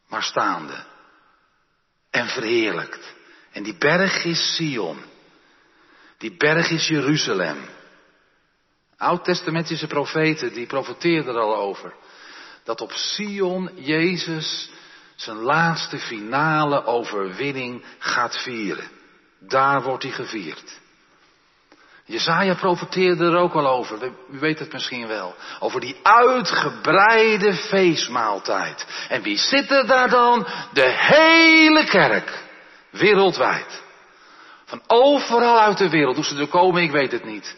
Maar 0.08 0.24
staande. 0.24 0.84
En 2.10 2.28
verheerlijkt. 2.28 3.14
En 3.52 3.64
die 3.64 3.78
berg 3.78 4.24
is 4.24 4.56
Sion. 4.56 5.04
Die 6.18 6.38
berg 6.38 6.70
is 6.70 6.88
Jeruzalem. 6.88 7.70
Oud-testamentische 8.98 9.88
profeten 9.88 10.54
die 10.54 10.66
profeteerden 10.66 11.36
er 11.36 11.42
al 11.42 11.56
over. 11.56 11.94
Dat 12.64 12.82
op 12.82 12.92
Sion 12.92 13.70
Jezus 13.76 14.70
zijn 15.16 15.38
laatste 15.38 16.00
finale 16.00 16.86
overwinning 16.86 17.86
gaat 18.00 18.38
vieren. 18.38 19.01
Daar 19.48 19.82
wordt 19.82 20.04
hij 20.04 20.12
gevierd. 20.12 20.80
Jezaja 22.06 22.54
profeteerde 22.54 23.26
er 23.26 23.38
ook 23.38 23.54
al 23.54 23.68
over, 23.68 24.12
u 24.32 24.40
weet 24.40 24.60
het 24.60 24.74
misschien 24.74 25.08
wel, 25.08 25.36
over 25.60 25.80
die 25.82 25.96
uitgebreide 26.04 27.54
feestmaaltijd. 27.54 29.06
En 29.10 29.22
wie 29.22 29.38
zit 29.38 29.72
er 29.72 29.88
daar 29.88 30.10
dan? 30.10 30.48
De 30.74 30.90
hele 30.90 31.84
kerk, 31.84 32.44
wereldwijd. 32.90 33.82
Van 34.66 34.82
overal 34.88 35.60
uit 35.60 35.78
de 35.78 35.90
wereld, 35.90 36.16
hoe 36.16 36.26
ze 36.26 36.38
er 36.38 36.48
komen, 36.48 36.84
ik 36.84 36.92
weet 36.92 37.12
het 37.12 37.26
niet. 37.26 37.56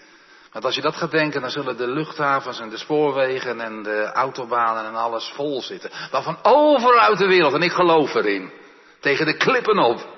Want 0.52 0.66
als 0.66 0.76
je 0.76 0.82
dat 0.82 0.96
gaat 0.96 1.12
denken, 1.12 1.42
dan 1.42 1.50
zullen 1.50 1.78
de 1.78 1.88
luchthavens 1.88 2.60
en 2.60 2.70
de 2.70 2.78
spoorwegen 2.78 3.62
en 3.62 3.84
de 3.84 4.12
autobanen 4.12 4.86
en 4.86 4.96
alles 4.96 5.32
vol 5.36 5.62
zitten. 5.62 5.92
Maar 6.12 6.24
van 6.24 6.38
overal 6.42 7.00
uit 7.00 7.18
de 7.18 7.28
wereld, 7.28 7.54
en 7.54 7.62
ik 7.62 7.72
geloof 7.72 8.16
erin, 8.16 8.52
tegen 9.00 9.26
de 9.26 9.38
klippen 9.38 9.80
op 9.80 10.13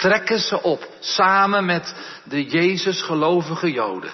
trekken 0.00 0.38
ze 0.38 0.62
op, 0.62 0.88
samen 1.00 1.64
met 1.64 1.94
de 2.24 2.44
Jezus 2.44 3.02
gelovige 3.02 3.72
Joden. 3.72 4.12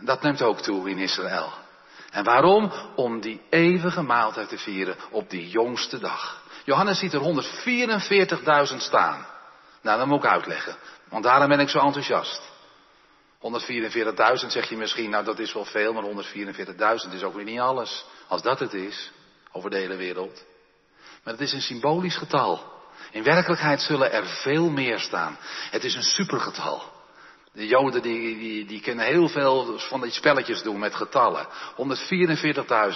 Dat 0.00 0.22
neemt 0.22 0.42
ook 0.42 0.60
toe 0.60 0.90
in 0.90 0.98
Israël. 0.98 1.52
En 2.10 2.24
waarom? 2.24 2.72
Om 2.96 3.20
die 3.20 3.40
eeuwige 3.50 4.02
maaltijd 4.02 4.48
te 4.48 4.58
vieren 4.58 4.96
op 5.10 5.30
die 5.30 5.48
jongste 5.48 5.98
dag. 5.98 6.42
Johannes 6.64 6.98
ziet 6.98 7.12
er 7.12 7.20
144.000 8.70 8.76
staan. 8.76 9.26
Nou, 9.82 9.98
dat 9.98 10.06
moet 10.06 10.24
ik 10.24 10.30
uitleggen. 10.30 10.76
Want 11.08 11.24
daarom 11.24 11.48
ben 11.48 11.60
ik 11.60 11.68
zo 11.68 11.78
enthousiast. 11.78 12.42
144.000 14.42 14.46
zeg 14.46 14.68
je 14.68 14.76
misschien, 14.76 15.10
nou 15.10 15.24
dat 15.24 15.38
is 15.38 15.52
wel 15.52 15.64
veel, 15.64 15.92
maar 15.92 16.04
144.000 17.06 17.14
is 17.14 17.22
ook 17.22 17.34
weer 17.34 17.44
niet 17.44 17.60
alles. 17.60 18.04
Als 18.28 18.42
dat 18.42 18.58
het 18.58 18.72
is, 18.72 19.10
over 19.52 19.70
de 19.70 19.76
hele 19.76 19.96
wereld. 19.96 20.44
Maar 21.24 21.32
het 21.32 21.42
is 21.42 21.52
een 21.52 21.60
symbolisch 21.62 22.16
getal. 22.16 22.77
In 23.10 23.22
werkelijkheid 23.22 23.80
zullen 23.80 24.12
er 24.12 24.26
veel 24.26 24.70
meer 24.70 24.98
staan. 24.98 25.38
Het 25.70 25.84
is 25.84 25.94
een 25.94 26.02
supergetal. 26.02 26.96
De 27.52 27.66
Joden 27.66 28.02
die, 28.02 28.38
die, 28.38 28.64
die 28.64 28.80
kunnen 28.80 29.06
heel 29.06 29.28
veel 29.28 29.78
van 29.78 30.00
die 30.00 30.10
spelletjes 30.10 30.62
doen 30.62 30.78
met 30.78 30.94
getallen. 30.94 31.46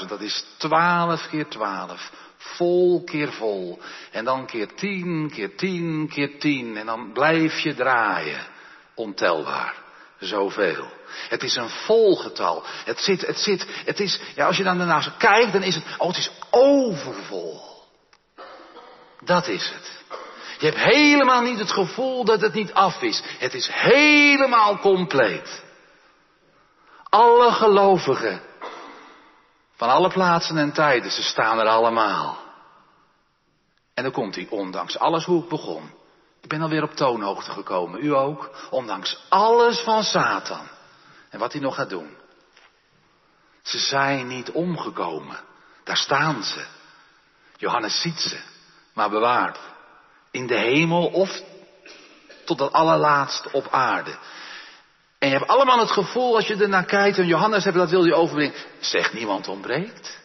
144.000, 0.01 0.07
dat 0.09 0.21
is 0.21 0.45
12 0.57 1.29
keer 1.29 1.49
12. 1.49 2.11
Vol 2.37 3.05
keer 3.05 3.33
vol. 3.33 3.81
En 4.11 4.25
dan 4.25 4.47
keer 4.47 4.75
10, 4.75 5.31
keer 5.35 5.57
10, 5.57 6.09
keer 6.09 6.39
10. 6.39 6.77
En 6.77 6.87
dan 6.87 7.13
blijf 7.13 7.59
je 7.59 7.75
draaien. 7.75 8.47
Ontelbaar. 8.95 9.75
Zoveel. 10.19 10.87
Het 11.29 11.43
is 11.43 11.57
een 11.57 11.69
vol 11.69 12.17
getal. 12.17 12.65
Het 12.85 12.99
zit, 12.99 13.27
het 13.27 13.39
zit, 13.39 13.67
het 13.85 14.01
is, 14.01 14.21
ja, 14.35 14.47
als 14.47 14.57
je 14.57 14.65
dan 14.65 14.79
daarnaast 14.79 15.17
kijkt, 15.17 15.53
dan 15.53 15.63
is 15.63 15.75
het, 15.75 15.85
oh, 15.99 16.09
het 16.09 16.17
is 16.17 16.31
overvol. 16.51 17.72
Dat 19.25 19.47
is 19.47 19.71
het. 19.71 19.91
Je 20.59 20.67
hebt 20.67 20.81
helemaal 20.81 21.41
niet 21.41 21.59
het 21.59 21.73
gevoel 21.73 22.25
dat 22.25 22.41
het 22.41 22.55
niet 22.55 22.73
af 22.73 23.03
is. 23.03 23.23
Het 23.39 23.55
is 23.55 23.69
helemaal 23.73 24.79
compleet. 24.79 25.63
Alle 27.09 27.53
gelovigen 27.53 28.43
van 29.77 29.89
alle 29.89 30.09
plaatsen 30.09 30.59
en 30.59 30.73
tijden, 30.73 31.11
ze 31.11 31.23
staan 31.23 31.59
er 31.59 31.67
allemaal. 31.67 32.39
En 33.95 34.03
dan 34.03 34.13
komt 34.13 34.35
hij, 34.35 34.47
ondanks 34.51 34.99
alles 34.99 35.25
hoe 35.25 35.43
ik 35.43 35.49
begon. 35.49 35.91
Ik 36.41 36.49
ben 36.49 36.63
alweer 36.63 36.83
op 36.83 36.95
toonhoogte 36.95 37.51
gekomen, 37.51 38.05
u 38.05 38.15
ook. 38.15 38.51
Ondanks 38.71 39.25
alles 39.29 39.81
van 39.81 40.03
Satan. 40.03 40.69
En 41.31 41.39
wat 41.39 41.53
hij 41.53 41.61
nog 41.61 41.75
gaat 41.75 41.89
doen. 41.89 42.17
Ze 43.63 43.79
zijn 43.79 44.27
niet 44.27 44.51
omgekomen. 44.51 45.41
Daar 45.85 45.97
staan 45.97 46.43
ze. 46.43 46.65
Johannes 47.57 48.01
ziet 48.01 48.21
ze, 48.21 48.41
maar 48.95 49.11
bewaard. 49.11 49.59
In 50.31 50.47
de 50.47 50.59
hemel 50.59 51.07
of 51.07 51.41
tot 52.45 52.59
het 52.59 52.73
allerlaatste 52.73 53.53
op 53.53 53.69
aarde. 53.71 54.19
En 55.19 55.29
je 55.29 55.37
hebt 55.37 55.49
allemaal 55.49 55.79
het 55.79 55.91
gevoel 55.91 56.35
als 56.35 56.47
je 56.47 56.57
ernaar 56.57 56.85
kijkt, 56.85 57.19
en 57.19 57.27
Johannes 57.27 57.65
hebben 57.65 57.83
dat 57.83 57.91
wil 57.91 58.05
je 58.05 58.15
overbrengen. 58.15 58.55
Zegt 58.81 59.13
niemand 59.13 59.49
ontbreekt. 59.49 60.19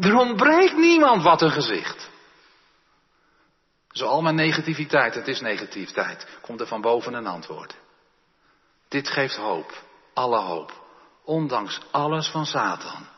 Er 0.00 0.16
ontbreekt 0.16 0.76
niemand 0.76 1.22
wat 1.22 1.42
een 1.42 1.50
gezicht. 1.50 2.08
Zo 3.90 4.06
al 4.06 4.22
mijn 4.22 4.34
negativiteit, 4.34 5.14
het 5.14 5.28
is 5.28 5.40
negativiteit, 5.40 6.26
komt 6.40 6.60
er 6.60 6.66
van 6.66 6.80
boven 6.80 7.14
een 7.14 7.26
antwoord. 7.26 7.76
Dit 8.88 9.08
geeft 9.08 9.36
hoop, 9.36 9.82
alle 10.14 10.38
hoop, 10.38 10.72
ondanks 11.24 11.80
alles 11.90 12.28
van 12.28 12.46
Satan. 12.46 13.08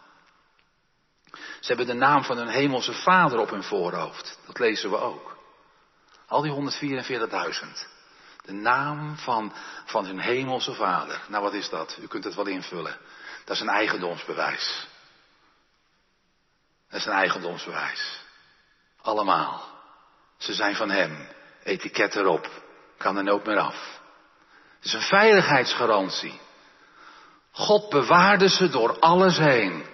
Ze 1.60 1.66
hebben 1.66 1.86
de 1.86 1.92
naam 1.92 2.24
van 2.24 2.36
hun 2.36 2.48
hemelse 2.48 2.92
vader 2.92 3.38
op 3.38 3.50
hun 3.50 3.62
voorhoofd, 3.62 4.38
dat 4.46 4.58
lezen 4.58 4.90
we 4.90 4.96
ook. 4.96 5.36
Al 6.26 6.42
die 6.42 6.52
144.000. 6.52 7.88
De 8.44 8.52
naam 8.52 9.16
van, 9.16 9.52
van 9.84 10.04
hun 10.04 10.18
hemelse 10.18 10.74
vader. 10.74 11.20
Nou, 11.28 11.42
wat 11.42 11.54
is 11.54 11.68
dat? 11.68 11.98
U 12.00 12.06
kunt 12.06 12.24
het 12.24 12.34
wel 12.34 12.46
invullen. 12.46 12.96
Dat 13.44 13.56
is 13.56 13.62
een 13.62 13.68
eigendomsbewijs. 13.68 14.86
Dat 16.88 17.00
is 17.00 17.06
een 17.06 17.12
eigendomsbewijs. 17.12 18.20
Allemaal. 19.02 19.78
Ze 20.38 20.54
zijn 20.54 20.76
van 20.76 20.90
hem. 20.90 21.28
Etiket 21.62 22.14
erop. 22.14 22.48
Kan 22.96 23.16
er 23.16 23.24
nooit 23.24 23.46
meer 23.46 23.58
af. 23.58 24.00
Het 24.76 24.84
is 24.84 24.92
een 24.92 25.00
veiligheidsgarantie. 25.00 26.40
God 27.52 27.88
bewaarde 27.88 28.48
ze 28.48 28.68
door 28.68 28.98
alles 28.98 29.38
heen. 29.38 29.86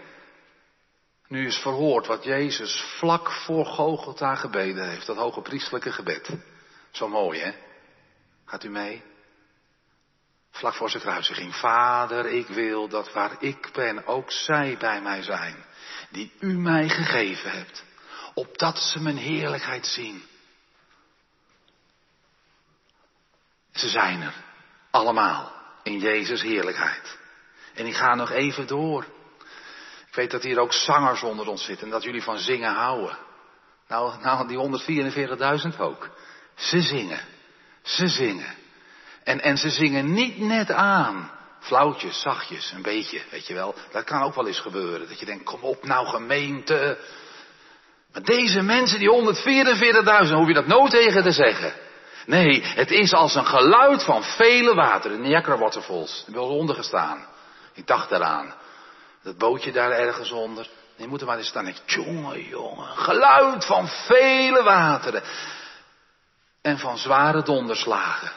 Nu 1.29 1.47
is 1.47 1.57
verhoord 1.57 2.07
wat 2.07 2.25
Jezus 2.25 2.85
vlak 2.99 3.33
voor 3.33 3.67
Gogolta 3.67 4.35
gebeden 4.35 4.89
heeft. 4.89 5.07
Dat 5.07 5.17
hoge 5.17 5.41
priestelijke 5.41 5.93
gebed. 5.93 6.31
Zo 6.91 7.09
mooi, 7.09 7.41
hè? 7.41 7.53
Gaat 8.45 8.65
u 8.65 8.71
mee? 8.71 9.03
Vlak 10.51 10.75
voor 10.75 10.91
zijn 10.91 11.03
kruisiging. 11.03 11.55
Vader, 11.57 12.27
ik 12.27 12.47
wil 12.47 12.89
dat 12.89 13.13
waar 13.13 13.43
ik 13.43 13.71
ben 13.73 14.07
ook 14.07 14.31
zij 14.31 14.77
bij 14.79 15.01
mij 15.01 15.23
zijn. 15.23 15.65
Die 16.11 16.33
u 16.41 16.59
mij 16.59 16.89
gegeven 16.89 17.51
hebt. 17.51 17.85
Opdat 18.35 18.79
ze 18.79 19.03
mijn 19.03 19.17
heerlijkheid 19.17 19.87
zien. 19.87 20.23
Ze 23.73 23.89
zijn 23.89 24.23
er. 24.23 24.35
Allemaal. 24.91 25.53
In 25.83 25.99
Jezus 25.99 26.43
heerlijkheid. 26.43 27.19
En 27.75 27.87
ik 27.87 27.95
ga 27.95 28.15
nog 28.15 28.31
even 28.31 28.67
door. 28.67 29.16
Weet 30.17 30.31
dat 30.31 30.43
hier 30.43 30.59
ook 30.59 30.73
zangers 30.73 31.23
onder 31.23 31.49
ons 31.49 31.65
zitten. 31.65 31.87
En 31.87 31.93
dat 31.93 32.03
jullie 32.03 32.23
van 32.23 32.39
zingen 32.39 32.73
houden. 32.73 33.19
Nou, 33.89 34.13
nou 34.23 34.49
die 34.49 34.83
144.000 35.75 35.79
ook. 35.79 36.11
Ze 36.55 36.81
zingen. 36.81 37.21
Ze 37.83 38.09
zingen. 38.09 38.55
En, 39.25 39.41
en 39.41 39.57
ze 39.57 39.71
zingen 39.71 40.13
niet 40.13 40.39
net 40.39 40.71
aan. 40.71 41.31
Flauwtjes, 41.61 42.21
zachtjes, 42.21 42.73
een 42.73 42.83
beetje, 42.83 43.23
weet 43.31 43.47
je 43.47 43.55
wel. 43.55 43.75
Dat 43.93 44.05
kan 44.05 44.23
ook 44.23 44.35
wel 44.35 44.47
eens 44.47 44.61
gebeuren. 44.61 45.09
Dat 45.09 45.21
je 45.21 45.27
denkt, 45.27 45.45
kom 45.45 45.61
op 45.61 45.85
nou 45.85 46.07
gemeente. 46.07 46.99
Maar 48.13 48.23
deze 48.23 48.63
mensen, 48.63 48.99
die 48.99 49.35
144.000, 50.29 50.33
hoef 50.33 50.47
je 50.47 50.55
dat 50.55 50.67
nooit 50.67 50.91
tegen 50.91 51.23
te 51.23 51.33
zeggen. 51.33 51.73
Nee, 52.27 52.63
het 52.65 52.91
is 52.91 53.13
als 53.13 53.35
een 53.35 53.47
geluid 53.47 54.05
van 54.05 54.23
vele 54.23 54.75
wateren. 54.75 55.21
Niagara 55.21 55.59
Waterfalls. 55.59 56.25
Ben 56.27 56.35
wel 56.35 56.57
ondergestaan. 56.57 57.27
Ik 57.75 57.87
dacht 57.87 58.11
eraan. 58.11 58.55
Dat 59.27 59.39
bootje 59.39 59.73
daar 59.73 59.91
ergens 59.91 60.31
onder. 60.31 60.69
Je 60.97 61.07
moet 61.07 61.21
er 61.21 61.27
maar 61.27 61.39
eens 61.39 61.49
staan. 61.49 61.67
Ik, 61.67 61.83
jongen, 61.87 62.43
jongen. 62.43 62.97
Geluid 62.97 63.65
van 63.65 63.89
vele 63.89 64.63
wateren 64.63 65.23
en 66.63 66.79
van 66.79 66.99
zware 66.99 67.43
donderslagen. 67.43 68.33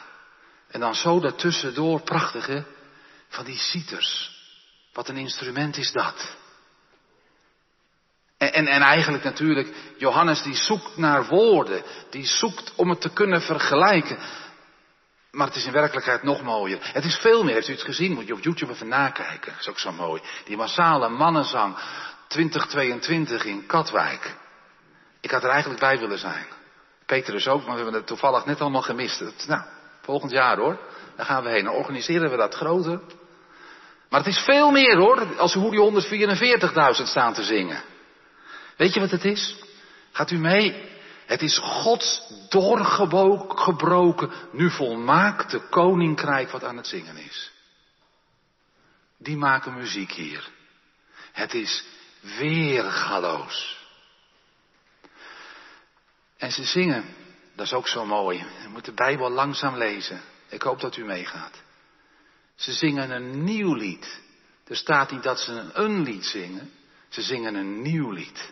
En 0.70 0.80
dan 0.80 0.94
zo 0.94 1.20
daartussendoor 1.20 2.00
prachtige 2.00 2.64
van 3.28 3.44
die 3.44 3.58
citers. 3.58 4.38
Wat 4.92 5.08
een 5.08 5.16
instrument 5.16 5.76
is 5.76 5.92
dat. 5.92 6.36
En, 8.38 8.52
en, 8.52 8.66
en, 8.66 8.82
eigenlijk 8.82 9.24
natuurlijk, 9.24 9.74
Johannes 9.98 10.42
die 10.42 10.56
zoekt 10.56 10.96
naar 10.96 11.26
woorden, 11.26 11.82
die 12.10 12.26
zoekt 12.26 12.72
om 12.74 12.90
het 12.90 13.00
te 13.00 13.12
kunnen 13.12 13.42
vergelijken. 13.42 14.18
Maar 15.30 15.46
het 15.46 15.56
is 15.56 15.66
in 15.66 15.72
werkelijkheid 15.72 16.22
nog 16.22 16.42
mooier. 16.42 16.78
Het 16.92 17.04
is 17.04 17.16
veel 17.16 17.44
meer, 17.44 17.54
heeft 17.54 17.68
u 17.68 17.72
het 17.72 17.82
gezien, 17.82 18.12
moet 18.12 18.26
je 18.26 18.32
op 18.32 18.42
YouTube 18.42 18.72
even 18.72 18.88
nakijken. 18.88 19.52
Dat 19.52 19.60
is 19.60 19.68
ook 19.68 19.78
zo 19.78 19.92
mooi. 19.92 20.22
Die 20.44 20.56
massale 20.56 21.08
mannenzang 21.08 21.76
2022 22.28 23.44
in 23.44 23.66
Katwijk. 23.66 24.36
Ik 25.20 25.30
had 25.30 25.44
er 25.44 25.50
eigenlijk 25.50 25.80
bij 25.80 25.98
willen 25.98 26.18
zijn. 26.18 26.46
Petrus 27.06 27.48
ook, 27.48 27.60
maar 27.60 27.70
we 27.70 27.82
hebben 27.82 27.94
het 27.94 28.06
toevallig 28.06 28.44
net 28.44 28.60
allemaal 28.60 28.82
gemist. 28.82 29.46
nou, 29.46 29.62
volgend 30.02 30.30
jaar 30.30 30.56
hoor. 30.56 30.78
Dan 31.16 31.26
gaan 31.26 31.42
we 31.42 31.50
heen. 31.50 31.64
Dan 31.64 31.74
organiseren 31.74 32.30
we 32.30 32.36
dat 32.36 32.54
groter. 32.54 33.00
Maar 34.08 34.20
het 34.20 34.28
is 34.28 34.38
veel 34.38 34.70
meer 34.70 34.96
hoor, 34.96 35.36
als 35.36 35.54
hoe 35.54 35.70
die 35.70 36.96
144.000 36.98 37.02
staan 37.02 37.32
te 37.32 37.42
zingen. 37.42 37.82
Weet 38.76 38.94
je 38.94 39.00
wat 39.00 39.10
het 39.10 39.24
is? 39.24 39.56
Gaat 40.12 40.30
u 40.30 40.38
mee? 40.38 40.89
Het 41.30 41.42
is 41.42 41.58
Gods 41.58 42.22
doorgebroken, 42.48 44.30
nu 44.52 44.70
volmaakte 44.70 45.58
koninkrijk 45.58 46.50
wat 46.50 46.64
aan 46.64 46.76
het 46.76 46.86
zingen 46.86 47.16
is. 47.16 47.52
Die 49.18 49.36
maken 49.36 49.74
muziek 49.74 50.12
hier. 50.12 50.48
Het 51.32 51.54
is 51.54 51.84
weergaloos. 52.20 53.86
En 56.36 56.52
ze 56.52 56.64
zingen, 56.64 57.04
dat 57.54 57.66
is 57.66 57.72
ook 57.72 57.88
zo 57.88 58.06
mooi. 58.06 58.38
Je 58.62 58.68
moet 58.68 58.84
de 58.84 58.94
Bijbel 58.94 59.30
langzaam 59.30 59.76
lezen. 59.76 60.20
Ik 60.48 60.62
hoop 60.62 60.80
dat 60.80 60.96
u 60.96 61.04
meegaat. 61.04 61.62
Ze 62.54 62.72
zingen 62.72 63.10
een 63.10 63.44
nieuw 63.44 63.74
lied. 63.74 64.20
Er 64.66 64.76
staat 64.76 65.10
niet 65.10 65.22
dat 65.22 65.40
ze 65.40 65.70
een 65.72 66.02
lied 66.02 66.26
zingen. 66.26 66.72
Ze 67.08 67.22
zingen 67.22 67.54
een 67.54 67.82
nieuw 67.82 68.10
lied. 68.10 68.50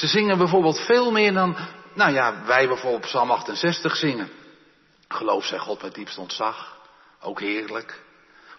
Ze 0.00 0.06
zingen 0.06 0.38
bijvoorbeeld 0.38 0.80
veel 0.80 1.10
meer 1.10 1.32
dan, 1.32 1.56
nou 1.94 2.12
ja, 2.12 2.44
wij 2.44 2.66
bijvoorbeeld 2.66 3.02
Psalm 3.02 3.30
68 3.30 3.96
zingen. 3.96 4.30
Geloof 5.08 5.44
zij 5.44 5.58
God 5.58 5.82
met 5.82 5.94
diepst 5.94 6.18
ontzag. 6.18 6.76
Ook 7.20 7.40
heerlijk. 7.40 8.02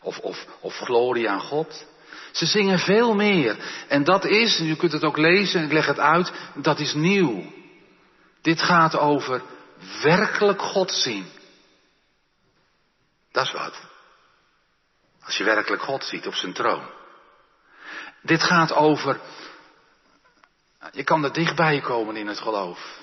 Of, 0.01 0.19
of, 0.19 0.45
of 0.59 0.77
glorie 0.77 1.29
aan 1.29 1.41
God. 1.41 1.85
Ze 2.31 2.45
zingen 2.45 2.79
veel 2.79 3.13
meer. 3.13 3.57
En 3.87 4.03
dat 4.03 4.25
is, 4.25 4.59
u 4.59 4.75
kunt 4.75 4.91
het 4.91 5.03
ook 5.03 5.17
lezen, 5.17 5.63
ik 5.63 5.71
leg 5.71 5.85
het 5.85 5.99
uit, 5.99 6.31
dat 6.55 6.79
is 6.79 6.93
nieuw. 6.93 7.43
Dit 8.41 8.61
gaat 8.61 8.97
over 8.97 9.41
werkelijk 10.01 10.61
God 10.61 10.91
zien. 10.91 11.25
Dat 13.31 13.45
is 13.45 13.51
wat. 13.51 13.81
Als 15.23 15.37
je 15.37 15.43
werkelijk 15.43 15.81
God 15.81 16.03
ziet 16.03 16.27
op 16.27 16.35
zijn 16.35 16.53
troon. 16.53 16.89
Dit 18.21 18.43
gaat 18.43 18.73
over, 18.73 19.19
je 20.91 21.03
kan 21.03 21.23
er 21.23 21.33
dichtbij 21.33 21.79
komen 21.79 22.15
in 22.15 22.27
het 22.27 22.39
geloof. 22.39 22.99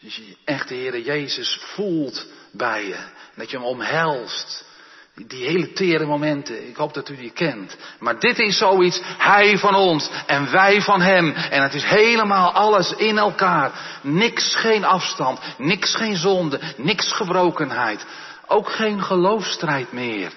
Dus 0.00 0.16
je 0.16 0.36
echt 0.44 0.68
de 0.68 0.74
Heer 0.74 1.00
Jezus 1.00 1.60
voelt 1.62 2.26
bij 2.52 2.86
je. 2.86 2.98
Dat 3.34 3.50
je 3.50 3.56
hem 3.56 3.66
omhelst. 3.66 4.64
Die 5.14 5.46
hele 5.46 5.72
tere 5.72 6.06
momenten, 6.06 6.68
ik 6.68 6.76
hoop 6.76 6.94
dat 6.94 7.08
u 7.08 7.16
die 7.16 7.32
kent. 7.32 7.76
Maar 7.98 8.18
dit 8.18 8.38
is 8.38 8.58
zoiets, 8.58 9.00
hij 9.04 9.58
van 9.58 9.74
ons 9.74 10.10
en 10.26 10.50
wij 10.50 10.82
van 10.82 11.00
hem. 11.00 11.32
En 11.32 11.62
het 11.62 11.74
is 11.74 11.84
helemaal 11.84 12.52
alles 12.52 12.92
in 12.92 13.18
elkaar. 13.18 13.98
Niks 14.02 14.54
geen 14.54 14.84
afstand, 14.84 15.40
niks 15.58 15.94
geen 15.94 16.16
zonde, 16.16 16.60
niks 16.76 17.12
gebrokenheid. 17.12 18.06
Ook 18.46 18.70
geen 18.72 19.02
geloofstrijd 19.02 19.92
meer. 19.92 20.32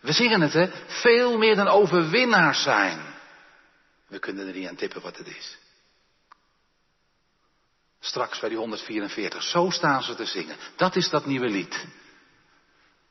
We 0.00 0.12
zingen 0.12 0.40
het, 0.40 0.52
hè? 0.52 0.66
Veel 0.86 1.38
meer 1.38 1.56
dan 1.56 1.68
overwinnaars 1.68 2.62
zijn. 2.62 2.98
We 4.08 4.18
kunnen 4.18 4.46
er 4.46 4.54
niet 4.54 4.68
aan 4.68 4.76
tippen 4.76 5.02
wat 5.02 5.16
het 5.16 5.26
is. 5.26 5.58
Straks 8.04 8.40
bij 8.40 8.48
die 8.48 8.58
144. 8.58 9.42
Zo 9.42 9.70
staan 9.70 10.02
ze 10.02 10.14
te 10.14 10.24
zingen. 10.24 10.56
Dat 10.76 10.96
is 10.96 11.08
dat 11.08 11.26
nieuwe 11.26 11.48
lied. 11.48 11.86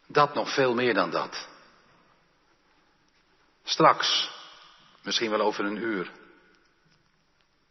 Dat 0.08 0.34
nog 0.34 0.54
veel 0.54 0.74
meer 0.74 0.94
dan 0.94 1.12
dat. 1.12 1.48
Straks, 3.64 4.32
misschien 5.04 5.30
wel 5.30 5.42
over 5.42 5.66
een 5.66 5.78
uur, 5.78 6.12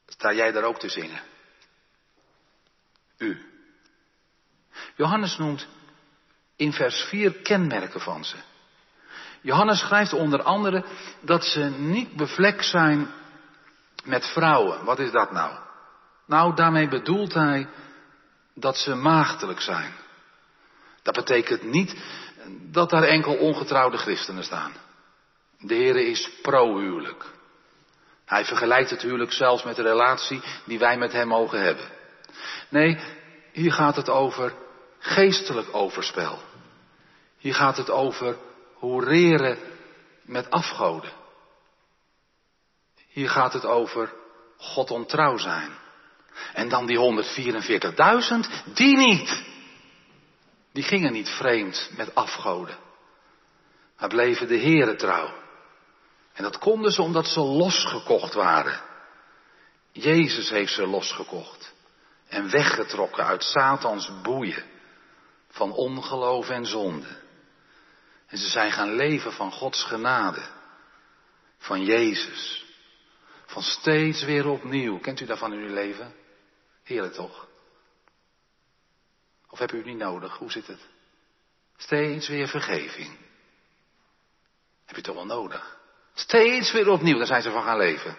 sta 0.06 0.32
jij 0.32 0.52
daar 0.52 0.64
ook 0.64 0.78
te 0.78 0.88
zingen. 0.88 1.22
U. 3.18 3.46
Johannes 4.96 5.36
noemt 5.36 5.66
in 6.56 6.72
vers 6.72 7.02
4 7.02 7.32
kenmerken 7.32 8.00
van 8.00 8.24
ze. 8.24 8.36
Johannes 9.40 9.78
schrijft 9.78 10.12
onder 10.12 10.42
andere 10.42 10.84
dat 11.20 11.44
ze 11.44 11.60
niet 11.64 12.16
bevlekt 12.16 12.64
zijn 12.64 13.10
met 14.04 14.26
vrouwen. 14.26 14.84
Wat 14.84 14.98
is 14.98 15.10
dat 15.10 15.32
nou? 15.32 15.69
Nou, 16.30 16.54
daarmee 16.54 16.88
bedoelt 16.88 17.34
hij 17.34 17.68
dat 18.54 18.76
ze 18.76 18.94
maagdelijk 18.94 19.60
zijn. 19.60 19.92
Dat 21.02 21.14
betekent 21.14 21.62
niet 21.62 21.96
dat 22.62 22.90
daar 22.90 23.02
enkel 23.02 23.36
ongetrouwde 23.36 23.96
christenen 23.96 24.44
staan. 24.44 24.72
De 25.58 25.74
Heer 25.74 25.96
is 25.96 26.30
pro-huwelijk. 26.42 27.24
Hij 28.24 28.44
vergelijkt 28.44 28.90
het 28.90 29.02
huwelijk 29.02 29.32
zelfs 29.32 29.62
met 29.62 29.76
de 29.76 29.82
relatie 29.82 30.42
die 30.64 30.78
wij 30.78 30.98
met 30.98 31.12
hem 31.12 31.28
mogen 31.28 31.62
hebben. 31.62 31.88
Nee, 32.68 32.98
hier 33.52 33.72
gaat 33.72 33.96
het 33.96 34.08
over 34.08 34.54
geestelijk 34.98 35.68
overspel. 35.72 36.38
Hier 37.38 37.54
gaat 37.54 37.76
het 37.76 37.90
over 37.90 38.36
horeren 38.74 39.58
met 40.22 40.50
afgoden. 40.50 41.12
Hier 43.08 43.30
gaat 43.30 43.52
het 43.52 43.64
over 43.64 44.12
God 44.56 44.90
ontrouw 44.90 45.36
zijn. 45.36 45.88
En 46.54 46.68
dan 46.68 46.86
die 46.86 46.98
144.000, 46.98 48.74
die 48.74 48.96
niet. 48.96 49.42
Die 50.72 50.82
gingen 50.82 51.12
niet 51.12 51.28
vreemd 51.28 51.90
met 51.96 52.14
afgoden. 52.14 52.76
Maar 53.98 54.08
bleven 54.08 54.48
de 54.48 54.58
Here 54.58 54.96
trouw. 54.96 55.38
En 56.32 56.42
dat 56.42 56.58
konden 56.58 56.92
ze 56.92 57.02
omdat 57.02 57.26
ze 57.26 57.40
losgekocht 57.40 58.34
waren. 58.34 58.80
Jezus 59.92 60.50
heeft 60.50 60.72
ze 60.72 60.86
losgekocht. 60.86 61.74
En 62.28 62.50
weggetrokken 62.50 63.24
uit 63.24 63.44
Satans 63.44 64.10
boeien. 64.22 64.64
Van 65.48 65.72
ongeloof 65.72 66.48
en 66.48 66.66
zonde. 66.66 67.18
En 68.26 68.38
ze 68.38 68.48
zijn 68.48 68.72
gaan 68.72 68.94
leven 68.94 69.32
van 69.32 69.52
Gods 69.52 69.84
genade. 69.84 70.42
Van 71.58 71.84
Jezus. 71.84 72.64
Van 73.46 73.62
steeds 73.62 74.22
weer 74.22 74.46
opnieuw. 74.46 74.98
Kent 74.98 75.20
u 75.20 75.26
daarvan 75.26 75.52
in 75.52 75.58
uw 75.58 75.74
leven? 75.74 76.14
Heerlijk 76.90 77.14
toch? 77.14 77.48
Of 79.48 79.58
heb 79.58 79.72
u 79.72 79.76
het 79.76 79.86
niet 79.86 79.96
nodig? 79.96 80.36
Hoe 80.36 80.50
zit 80.50 80.66
het? 80.66 80.80
Steeds 81.76 82.28
weer 82.28 82.48
vergeving. 82.48 83.18
Heb 84.86 84.96
je 84.96 85.02
toch 85.02 85.14
wel 85.14 85.26
nodig? 85.26 85.78
Steeds 86.14 86.72
weer 86.72 86.88
opnieuw, 86.88 87.16
daar 87.16 87.26
zijn 87.26 87.42
ze 87.42 87.50
van 87.50 87.62
gaan 87.62 87.76
leven. 87.76 88.16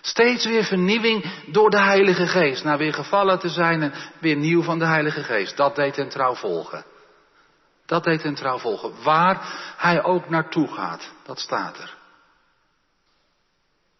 Steeds 0.00 0.44
weer 0.44 0.64
vernieuwing 0.64 1.44
door 1.46 1.70
de 1.70 1.80
Heilige 1.80 2.26
Geest. 2.26 2.64
Na 2.64 2.76
weer 2.76 2.94
gevallen 2.94 3.38
te 3.38 3.48
zijn 3.48 3.82
en 3.82 3.92
weer 4.20 4.36
nieuw 4.36 4.62
van 4.62 4.78
de 4.78 4.86
Heilige 4.86 5.22
Geest. 5.22 5.56
Dat 5.56 5.76
deed 5.76 5.96
hen 5.96 6.08
trouw 6.08 6.34
volgen. 6.34 6.84
Dat 7.86 8.04
deed 8.04 8.22
hen 8.22 8.34
trouw 8.34 8.58
volgen. 8.58 9.02
Waar 9.02 9.38
hij 9.76 10.02
ook 10.02 10.28
naartoe 10.28 10.68
gaat, 10.68 11.12
dat 11.22 11.38
staat 11.38 11.78
er. 11.78 11.96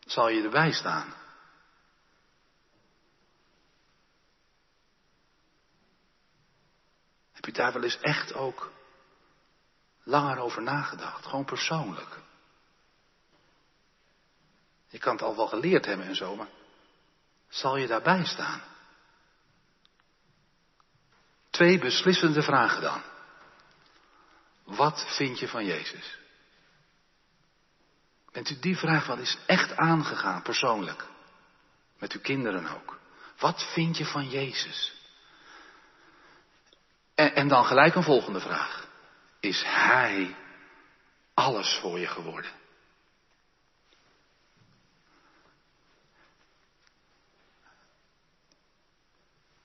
Zal 0.07 0.29
je 0.29 0.43
erbij 0.43 0.73
staan? 0.73 1.18
Heb 7.39 7.47
je 7.47 7.53
daar 7.53 7.73
wel 7.73 7.83
eens 7.83 8.01
echt 8.01 8.35
ook 8.35 8.73
langer 10.03 10.39
over 10.39 10.63
nagedacht? 10.63 11.27
Gewoon 11.27 11.45
persoonlijk. 11.45 12.19
Je 14.89 14.99
kan 14.99 15.13
het 15.13 15.23
al 15.23 15.37
wel 15.37 15.47
geleerd 15.47 15.87
hebben 15.87 16.07
en 16.07 16.17
zo, 16.17 16.37
maar 16.37 16.49
zal 17.49 17.77
je 17.77 17.87
daarbij 17.87 18.25
staan? 18.25 18.63
Twee 21.51 21.79
beslissende 21.79 22.43
vragen 22.43 22.83
dan. 22.83 23.03
Wat 24.65 25.05
vind 25.17 25.39
je 25.39 25.49
van 25.49 25.65
Jezus? 25.65 26.19
Bent 28.33 28.51
u 28.51 28.59
die 28.59 28.77
vraag 28.77 29.07
wel 29.07 29.19
eens 29.19 29.39
echt 29.47 29.77
aangegaan, 29.77 30.43
persoonlijk? 30.43 31.05
Met 31.99 32.13
uw 32.13 32.21
kinderen 32.21 32.67
ook. 32.75 32.99
Wat 33.39 33.73
vind 33.73 33.97
je 33.97 34.07
van 34.07 34.29
Jezus? 34.29 34.98
En, 37.19 37.35
en 37.35 37.49
dan 37.49 37.65
gelijk 37.65 37.95
een 37.95 38.03
volgende 38.03 38.41
vraag. 38.41 38.89
Is 39.41 39.63
Hij 39.67 40.37
alles 41.35 41.79
voor 41.81 41.99
je 41.99 42.07
geworden? 42.07 42.51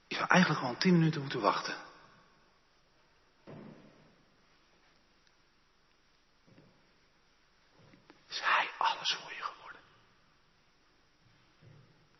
Je 0.08 0.16
zou 0.16 0.28
eigenlijk 0.28 0.62
gewoon 0.62 0.78
tien 0.80 0.94
minuten 0.94 1.22
moeten 1.22 1.42
wachten. 1.42 1.76
Is 8.30 8.42
Hij 8.42 8.70
alles 8.78 9.13
voor 9.22 9.34
je 9.34 9.44
geworden? 9.44 9.82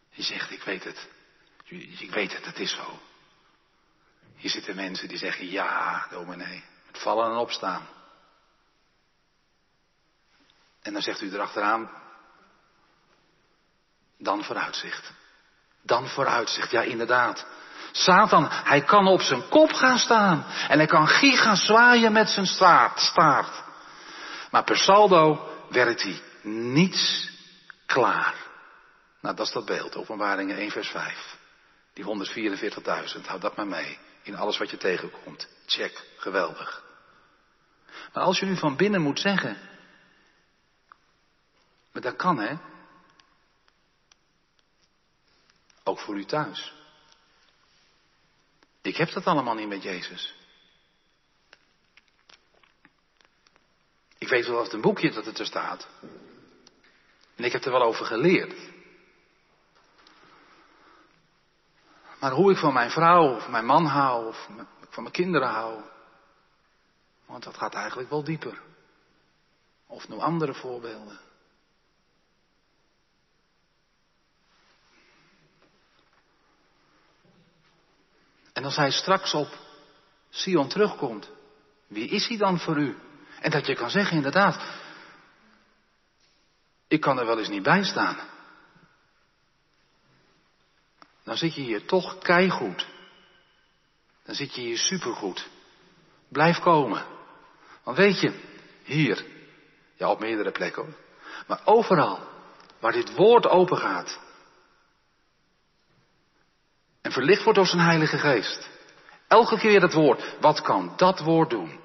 Je 0.10 0.24
zegt, 0.24 0.52
ik 0.52 0.64
weet 0.64 0.84
het. 0.84 1.10
Ik 2.00 2.12
weet 2.12 2.34
het, 2.34 2.46
het 2.46 2.60
is 2.60 2.72
zo. 2.72 3.00
Hier 4.44 4.52
zitten 4.52 4.76
mensen 4.76 5.08
die 5.08 5.18
zeggen, 5.18 5.52
ja, 5.52 6.06
dominee, 6.10 6.64
met 6.86 7.02
vallen 7.02 7.32
en 7.32 7.38
opstaan. 7.38 7.88
En 10.82 10.94
dan 10.94 11.02
zegt 11.02 11.22
u 11.22 11.34
erachteraan, 11.34 11.90
dan 14.18 14.44
vooruitzicht. 14.44 15.12
Dan 15.82 16.08
vooruitzicht, 16.08 16.72
ja 16.72 16.82
inderdaad. 16.82 17.46
Satan, 17.92 18.48
hij 18.50 18.82
kan 18.84 19.08
op 19.08 19.22
zijn 19.22 19.50
kop 19.50 19.72
gaan 19.72 19.98
staan. 19.98 20.46
En 20.68 20.78
hij 20.78 20.88
kan 20.88 21.08
giga 21.08 21.56
zwaaien 21.56 22.12
met 22.12 22.30
zijn 22.30 22.46
staart. 22.46 23.00
staart. 23.00 23.64
Maar 24.52 24.64
per 24.64 24.78
saldo 24.78 25.50
werkt 25.70 26.02
hij 26.02 26.22
niets 26.42 27.30
klaar. 27.86 28.36
Nou, 29.22 29.36
dat 29.36 29.48
is 29.48 29.54
dat 29.54 29.66
beeld, 29.66 29.96
openbaringen 29.96 30.58
1 30.58 30.72
vers 30.72 30.88
5. 30.88 31.38
Die 31.94 32.06
144.000, 32.06 33.26
houd 33.26 33.42
dat 33.42 33.56
maar 33.56 33.68
mee. 33.68 34.00
In 34.24 34.36
alles 34.36 34.58
wat 34.58 34.70
je 34.70 34.78
tegenkomt. 34.78 35.48
Check, 35.66 36.08
geweldig. 36.18 36.84
Maar 38.14 38.24
als 38.24 38.40
je 38.40 38.46
nu 38.46 38.58
van 38.58 38.76
binnen 38.76 39.02
moet 39.02 39.20
zeggen. 39.20 39.58
Maar 41.92 42.02
dat 42.02 42.16
kan 42.16 42.40
hè. 42.40 42.56
Ook 45.84 46.00
voor 46.00 46.18
u 46.18 46.26
thuis. 46.26 46.74
Ik 48.82 48.98
heb 48.98 49.12
dat 49.12 49.26
allemaal 49.26 49.56
niet 49.56 49.68
met 49.68 49.84
Jezus. 49.84 50.36
Ik 54.18 54.28
weet 54.28 54.46
wel 54.46 54.60
uit 54.60 54.74
een 54.74 54.82
boekje 54.82 55.12
dat 55.12 55.26
het 55.26 55.40
er 55.40 55.46
staat. 55.46 55.88
En 57.36 57.44
ik 57.44 57.52
heb 57.52 57.66
er 57.66 57.72
wel 57.72 57.84
over 57.84 58.06
geleerd. 58.06 58.73
Maar 62.24 62.32
hoe 62.32 62.52
ik 62.52 62.58
van 62.58 62.74
mijn 62.74 62.90
vrouw 62.90 63.36
of 63.36 63.48
mijn 63.48 63.66
man 63.66 63.86
hou 63.86 64.28
of 64.28 64.50
van 64.90 65.04
mijn 65.04 65.16
kinderen 65.16 65.48
hou. 65.48 65.82
Want 67.26 67.44
dat 67.44 67.58
gaat 67.58 67.74
eigenlijk 67.74 68.10
wel 68.10 68.24
dieper. 68.24 68.62
Of 69.88 70.08
nog 70.08 70.22
andere 70.22 70.54
voorbeelden. 70.54 71.20
En 78.54 78.64
als 78.64 78.76
hij 78.76 78.92
straks 78.92 79.34
op 79.34 79.58
Sion 80.30 80.68
terugkomt, 80.68 81.30
wie 81.88 82.08
is 82.08 82.28
hij 82.28 82.38
dan 82.38 82.60
voor 82.60 82.78
u? 82.78 82.98
En 83.40 83.52
dat 83.52 83.66
je 83.66 83.76
kan 83.76 83.90
zeggen, 83.90 84.16
inderdaad, 84.16 84.62
ik 86.88 87.02
kan 87.02 87.20
er 87.20 87.26
wel 87.26 87.40
eens 87.40 87.50
niet 87.50 87.64
bij 87.64 87.84
staan. 87.84 88.18
Dan 91.24 91.38
zit 91.38 91.56
je 91.56 91.62
hier 91.62 91.86
toch 91.86 92.18
keigoed. 92.18 92.88
Dan 94.26 94.36
zit 94.36 94.56
je 94.56 94.62
hier 94.62 94.78
supergoed. 94.78 95.50
Blijf 96.30 96.60
komen. 96.60 97.06
Want 97.84 97.98
weet 97.98 98.20
je, 98.20 98.40
hier, 98.84 99.26
ja 99.96 100.10
op 100.10 100.20
meerdere 100.20 100.52
plekken, 100.52 100.96
maar 101.48 101.62
overal 101.66 102.20
waar 102.80 102.92
dit 102.92 103.16
woord 103.16 103.48
open 103.48 103.78
gaat, 103.78 104.20
en 107.02 107.12
verlicht 107.12 107.44
wordt 107.44 107.58
door 107.58 107.68
zijn 107.68 107.82
Heilige 107.82 108.18
Geest. 108.18 108.70
Elke 109.28 109.58
keer 109.58 109.70
weer 109.70 109.80
dat 109.80 109.94
woord. 109.94 110.36
Wat 110.40 110.62
kan 110.62 110.94
dat 110.98 111.20
woord 111.20 111.50
doen? 111.50 111.80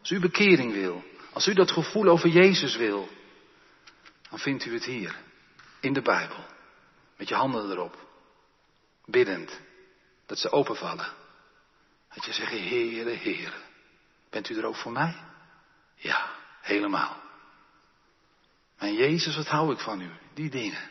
Als 0.00 0.10
u 0.10 0.20
bekering 0.20 0.72
wil, 0.72 1.04
als 1.32 1.46
u 1.46 1.54
dat 1.54 1.70
gevoel 1.70 2.08
over 2.08 2.28
Jezus 2.28 2.76
wil, 2.76 3.08
dan 4.30 4.38
vindt 4.38 4.64
u 4.64 4.74
het 4.74 4.84
hier, 4.84 5.16
in 5.80 5.92
de 5.92 6.02
Bijbel. 6.02 6.44
Met 7.16 7.28
je 7.28 7.34
handen 7.34 7.70
erop. 7.70 8.07
Biddend. 9.10 9.60
Dat 10.26 10.38
ze 10.38 10.50
openvallen. 10.50 11.08
Dat 12.14 12.24
je 12.24 12.32
zegt, 12.32 12.50
Heere, 12.50 13.16
Heere. 13.16 13.56
Bent 14.30 14.48
u 14.48 14.58
er 14.58 14.66
ook 14.66 14.76
voor 14.76 14.92
mij? 14.92 15.16
Ja, 15.94 16.30
helemaal. 16.60 17.16
En 18.78 18.94
Jezus, 18.94 19.36
wat 19.36 19.46
hou 19.46 19.72
ik 19.72 19.78
van 19.78 20.00
u? 20.00 20.10
Die 20.34 20.50
dingen. 20.50 20.90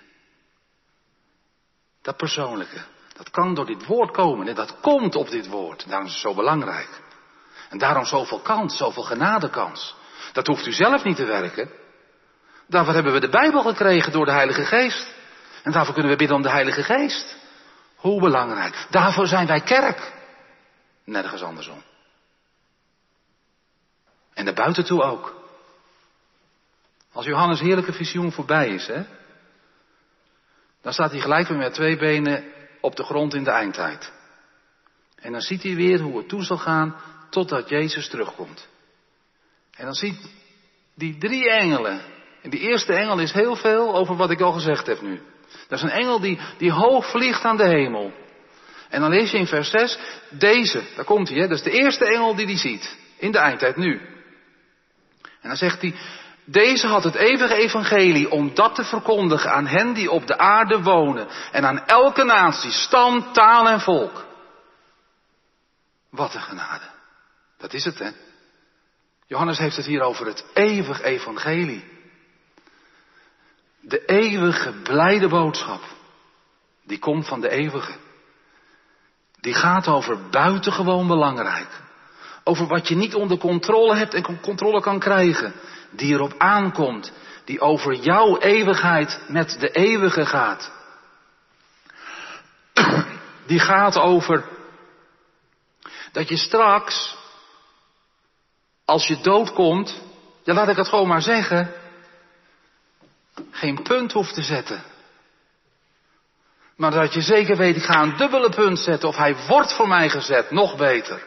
Dat 2.01 2.17
persoonlijke. 2.17 2.85
Dat 3.13 3.29
kan 3.29 3.53
door 3.53 3.65
dit 3.65 3.85
woord 3.85 4.11
komen 4.11 4.47
en 4.47 4.55
dat 4.55 4.79
komt 4.79 5.15
op 5.15 5.29
dit 5.29 5.47
woord. 5.47 5.87
Daarom 5.87 6.07
is 6.07 6.13
het 6.13 6.21
zo 6.21 6.33
belangrijk. 6.33 7.01
En 7.69 7.77
daarom 7.77 8.05
zoveel 8.05 8.39
kans, 8.39 8.77
zoveel 8.77 9.03
genadekans. 9.03 9.95
Dat 10.33 10.47
hoeft 10.47 10.65
u 10.65 10.71
zelf 10.71 11.03
niet 11.03 11.15
te 11.15 11.25
werken. 11.25 11.71
Daarvoor 12.67 12.93
hebben 12.93 13.13
we 13.13 13.19
de 13.19 13.29
Bijbel 13.29 13.61
gekregen 13.61 14.11
door 14.11 14.25
de 14.25 14.31
Heilige 14.31 14.65
Geest. 14.65 15.15
En 15.63 15.71
daarvoor 15.71 15.93
kunnen 15.93 16.11
we 16.11 16.17
bidden 16.17 16.37
om 16.37 16.43
de 16.43 16.49
Heilige 16.49 16.83
Geest. 16.83 17.37
Hoe 17.97 18.21
belangrijk. 18.21 18.87
Daarvoor 18.89 19.27
zijn 19.27 19.47
wij 19.47 19.61
kerk. 19.61 20.13
Nergens 21.03 21.41
andersom. 21.41 21.83
En 24.33 24.45
naar 24.45 24.53
buiten 24.53 24.85
toe 24.85 25.03
ook. 25.03 25.35
Als 27.11 27.25
Johannes 27.25 27.59
heerlijke 27.59 27.93
visioen 27.93 28.31
voorbij 28.31 28.69
is, 28.69 28.87
hè, 28.87 29.03
dan 30.81 30.93
staat 30.93 31.11
hij 31.11 31.19
gelijk 31.19 31.47
weer 31.47 31.57
met 31.57 31.73
twee 31.73 31.97
benen 31.97 32.43
op 32.81 32.95
de 32.95 33.03
grond 33.03 33.33
in 33.33 33.43
de 33.43 33.51
eindtijd. 33.51 34.11
En 35.15 35.31
dan 35.31 35.41
ziet 35.41 35.63
hij 35.63 35.75
weer 35.75 35.99
hoe 35.99 36.17
het 36.17 36.29
toe 36.29 36.43
zal 36.43 36.57
gaan 36.57 36.95
totdat 37.29 37.69
Jezus 37.69 38.09
terugkomt. 38.09 38.67
En 39.75 39.85
dan 39.85 39.93
ziet 39.93 40.29
die 40.95 41.17
drie 41.17 41.49
engelen. 41.49 42.01
En 42.41 42.49
die 42.49 42.59
eerste 42.59 42.93
engel 42.93 43.19
is 43.19 43.31
heel 43.31 43.55
veel 43.55 43.95
over 43.95 44.15
wat 44.15 44.31
ik 44.31 44.41
al 44.41 44.51
gezegd 44.51 44.87
heb 44.87 45.01
nu. 45.01 45.21
Dat 45.67 45.77
is 45.77 45.83
een 45.83 45.99
engel 45.99 46.19
die, 46.19 46.39
die 46.57 46.71
hoog 46.71 47.09
vliegt 47.09 47.43
aan 47.43 47.57
de 47.57 47.67
hemel. 47.67 48.13
En 48.89 49.01
dan 49.01 49.09
lees 49.09 49.31
je 49.31 49.37
in 49.37 49.47
vers 49.47 49.69
6, 49.69 49.99
deze, 50.29 50.83
daar 50.95 51.05
komt 51.05 51.29
hij, 51.29 51.39
dat 51.39 51.57
is 51.57 51.63
de 51.63 51.71
eerste 51.71 52.05
engel 52.05 52.35
die 52.35 52.45
hij 52.45 52.57
ziet. 52.57 52.97
In 53.17 53.31
de 53.31 53.37
eindtijd 53.37 53.75
nu. 53.75 54.01
En 55.41 55.49
dan 55.49 55.57
zegt 55.57 55.81
hij, 55.81 55.95
deze 56.45 56.87
had 56.87 57.03
het 57.03 57.15
eeuwige 57.15 57.55
evangelie 57.55 58.31
om 58.31 58.53
dat 58.53 58.75
te 58.75 58.83
verkondigen 58.83 59.51
aan 59.51 59.67
hen 59.67 59.93
die 59.93 60.11
op 60.11 60.27
de 60.27 60.37
aarde 60.37 60.81
wonen. 60.81 61.27
En 61.51 61.65
aan 61.65 61.85
elke 61.85 62.23
natie, 62.23 62.71
stam, 62.71 63.33
taal 63.33 63.67
en 63.67 63.81
volk. 63.81 64.25
Wat 66.09 66.33
een 66.33 66.41
genade. 66.41 66.85
Dat 67.57 67.73
is 67.73 67.85
het, 67.85 67.99
hè? 67.99 68.09
Johannes 69.27 69.57
heeft 69.57 69.75
het 69.75 69.85
hier 69.85 70.01
over 70.01 70.25
het 70.25 70.45
eeuwig 70.53 71.01
evangelie. 71.01 71.96
De 73.87 74.05
eeuwige 74.05 74.71
blijde 74.83 75.27
boodschap. 75.27 75.81
Die 76.83 76.99
komt 76.99 77.27
van 77.27 77.41
de 77.41 77.49
eeuwige. 77.49 77.93
Die 79.39 79.53
gaat 79.53 79.87
over 79.87 80.29
buitengewoon 80.29 81.07
belangrijk. 81.07 81.81
Over 82.43 82.67
wat 82.67 82.87
je 82.87 82.95
niet 82.95 83.15
onder 83.15 83.37
controle 83.37 83.95
hebt 83.95 84.13
en 84.13 84.41
controle 84.41 84.81
kan 84.81 84.99
krijgen. 84.99 85.53
Die 85.91 86.13
erop 86.13 86.33
aankomt. 86.37 87.11
Die 87.45 87.59
over 87.59 87.93
jouw 87.93 88.37
eeuwigheid 88.37 89.21
met 89.27 89.59
de 89.59 89.69
eeuwige 89.69 90.25
gaat. 90.25 90.71
Die 93.47 93.59
gaat 93.59 93.97
over 93.97 94.45
dat 96.11 96.29
je 96.29 96.37
straks, 96.37 97.15
als 98.85 99.07
je 99.07 99.19
doodkomt, 99.21 100.01
ja 100.43 100.53
laat 100.53 100.69
ik 100.69 100.77
het 100.77 100.87
gewoon 100.87 101.07
maar 101.07 101.21
zeggen, 101.21 101.73
geen 103.51 103.83
punt 103.83 104.11
hoeft 104.11 104.33
te 104.33 104.41
zetten. 104.41 104.83
Maar 106.75 106.91
dat 106.91 107.13
je 107.13 107.21
zeker 107.21 107.57
weet, 107.57 107.75
ik 107.75 107.83
ga 107.83 108.01
een 108.01 108.17
dubbele 108.17 108.49
punt 108.49 108.79
zetten 108.79 109.09
of 109.09 109.15
hij 109.15 109.35
wordt 109.47 109.73
voor 109.73 109.87
mij 109.87 110.09
gezet, 110.09 110.51
nog 110.51 110.77
beter. 110.77 111.25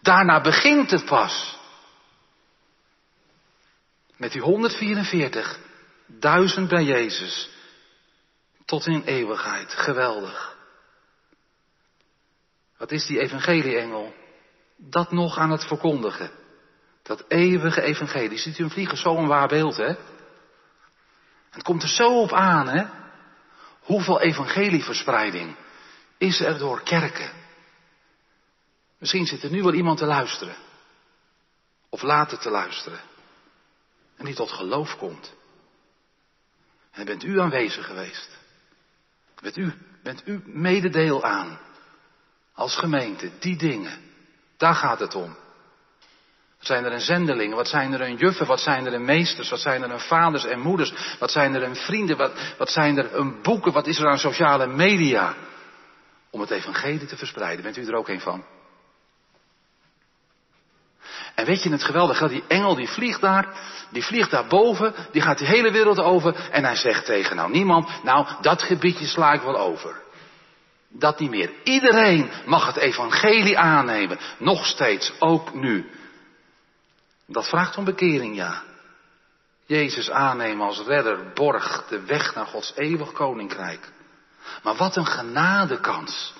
Daarna 0.00 0.40
begint 0.40 0.90
het 0.90 1.04
pas. 1.04 1.58
Met 4.16 4.32
die 4.32 4.40
144, 4.40 5.58
duizend 6.06 6.68
bij 6.68 6.84
Jezus. 6.84 7.50
Tot 8.64 8.86
in 8.86 9.02
eeuwigheid. 9.04 9.72
Geweldig. 9.72 10.56
Wat 12.78 12.92
is 12.92 13.06
die 13.06 13.20
evangelieengel? 13.20 14.14
Dat 14.76 15.12
nog 15.12 15.38
aan 15.38 15.50
het 15.50 15.64
verkondigen. 15.64 16.30
Dat 17.02 17.24
eeuwige 17.28 17.82
evangelie. 17.82 18.38
Ziet 18.38 18.58
u 18.58 18.62
hem 18.62 18.72
vliegen? 18.72 18.96
Zo'n 18.96 19.26
waar 19.26 19.48
beeld, 19.48 19.76
hè? 19.76 19.94
Het 21.54 21.62
komt 21.62 21.82
er 21.82 21.88
zo 21.88 22.20
op 22.20 22.32
aan, 22.32 22.68
hè? 22.68 22.84
Hoeveel 23.80 24.20
evangelieverspreiding 24.20 25.56
is 26.18 26.40
er 26.40 26.58
door 26.58 26.82
kerken? 26.82 27.30
Misschien 28.98 29.26
zit 29.26 29.42
er 29.42 29.50
nu 29.50 29.62
wel 29.62 29.72
iemand 29.72 29.98
te 29.98 30.04
luisteren. 30.04 30.56
Of 31.88 32.02
later 32.02 32.38
te 32.38 32.50
luisteren. 32.50 33.00
En 34.16 34.24
die 34.24 34.34
tot 34.34 34.50
geloof 34.50 34.96
komt. 34.96 35.34
En 36.90 37.04
bent 37.04 37.24
u 37.24 37.40
aanwezig 37.40 37.86
geweest. 37.86 38.38
Bent 39.40 39.56
u, 39.56 39.72
bent 40.02 40.22
u 40.24 40.42
mededeel 40.44 41.24
aan. 41.24 41.58
Als 42.52 42.76
gemeente, 42.76 43.30
die 43.38 43.56
dingen. 43.56 44.00
Daar 44.56 44.74
gaat 44.74 45.00
het 45.00 45.14
om. 45.14 45.36
Wat 46.64 46.72
zijn 46.72 46.84
er 46.84 46.92
een 46.92 47.00
zendelingen? 47.00 47.56
Wat 47.56 47.68
zijn 47.68 47.92
er 47.92 48.00
een 48.00 48.16
juffen? 48.16 48.46
Wat 48.46 48.60
zijn 48.60 48.86
er 48.86 48.94
een 48.94 49.04
meesters? 49.04 49.50
Wat 49.50 49.60
zijn 49.60 49.82
er 49.82 49.90
een 49.90 50.00
vaders 50.00 50.44
en 50.44 50.60
moeders? 50.60 50.92
Wat 51.18 51.30
zijn 51.30 51.54
er 51.54 51.62
een 51.62 51.76
vrienden? 51.76 52.16
Wat, 52.16 52.32
wat 52.58 52.70
zijn 52.70 52.98
er 52.98 53.14
een 53.14 53.42
boeken? 53.42 53.72
Wat 53.72 53.86
is 53.86 53.98
er 53.98 54.08
aan 54.08 54.18
sociale 54.18 54.66
media? 54.66 55.34
Om 56.30 56.40
het 56.40 56.50
evangelie 56.50 57.06
te 57.06 57.16
verspreiden. 57.16 57.64
Bent 57.64 57.76
u 57.76 57.86
er 57.86 57.94
ook 57.94 58.08
een 58.08 58.20
van? 58.20 58.44
En 61.34 61.44
weet 61.44 61.62
je 61.62 61.70
het 61.70 61.84
geweldige? 61.84 62.28
Die 62.28 62.44
engel 62.48 62.74
die 62.74 62.88
vliegt 62.88 63.20
daar, 63.20 63.48
die 63.90 64.04
vliegt 64.04 64.30
daar 64.30 64.46
boven, 64.46 64.94
die 65.12 65.22
gaat 65.22 65.38
de 65.38 65.46
hele 65.46 65.70
wereld 65.70 65.98
over 65.98 66.48
en 66.50 66.64
hij 66.64 66.76
zegt 66.76 67.04
tegen 67.04 67.36
nou 67.36 67.50
niemand, 67.50 67.88
nou 68.02 68.26
dat 68.40 68.62
gebiedje 68.62 69.06
sla 69.06 69.32
ik 69.32 69.42
wel 69.42 69.58
over. 69.58 70.02
Dat 70.88 71.18
niet 71.18 71.30
meer. 71.30 71.50
Iedereen 71.64 72.30
mag 72.46 72.66
het 72.66 72.76
evangelie 72.76 73.58
aannemen, 73.58 74.18
nog 74.38 74.66
steeds, 74.66 75.12
ook 75.18 75.54
nu. 75.54 75.90
Dat 77.26 77.48
vraagt 77.48 77.76
om 77.76 77.84
bekering, 77.84 78.36
ja. 78.36 78.62
Jezus 79.66 80.10
aannemen 80.10 80.66
als 80.66 80.82
redder, 80.86 81.32
borg, 81.34 81.84
de 81.88 82.04
weg 82.04 82.34
naar 82.34 82.46
Gods 82.46 82.72
eeuwig 82.76 83.12
koninkrijk. 83.12 83.92
Maar 84.62 84.76
wat 84.76 84.96
een 84.96 85.06
genadekans. 85.06 86.34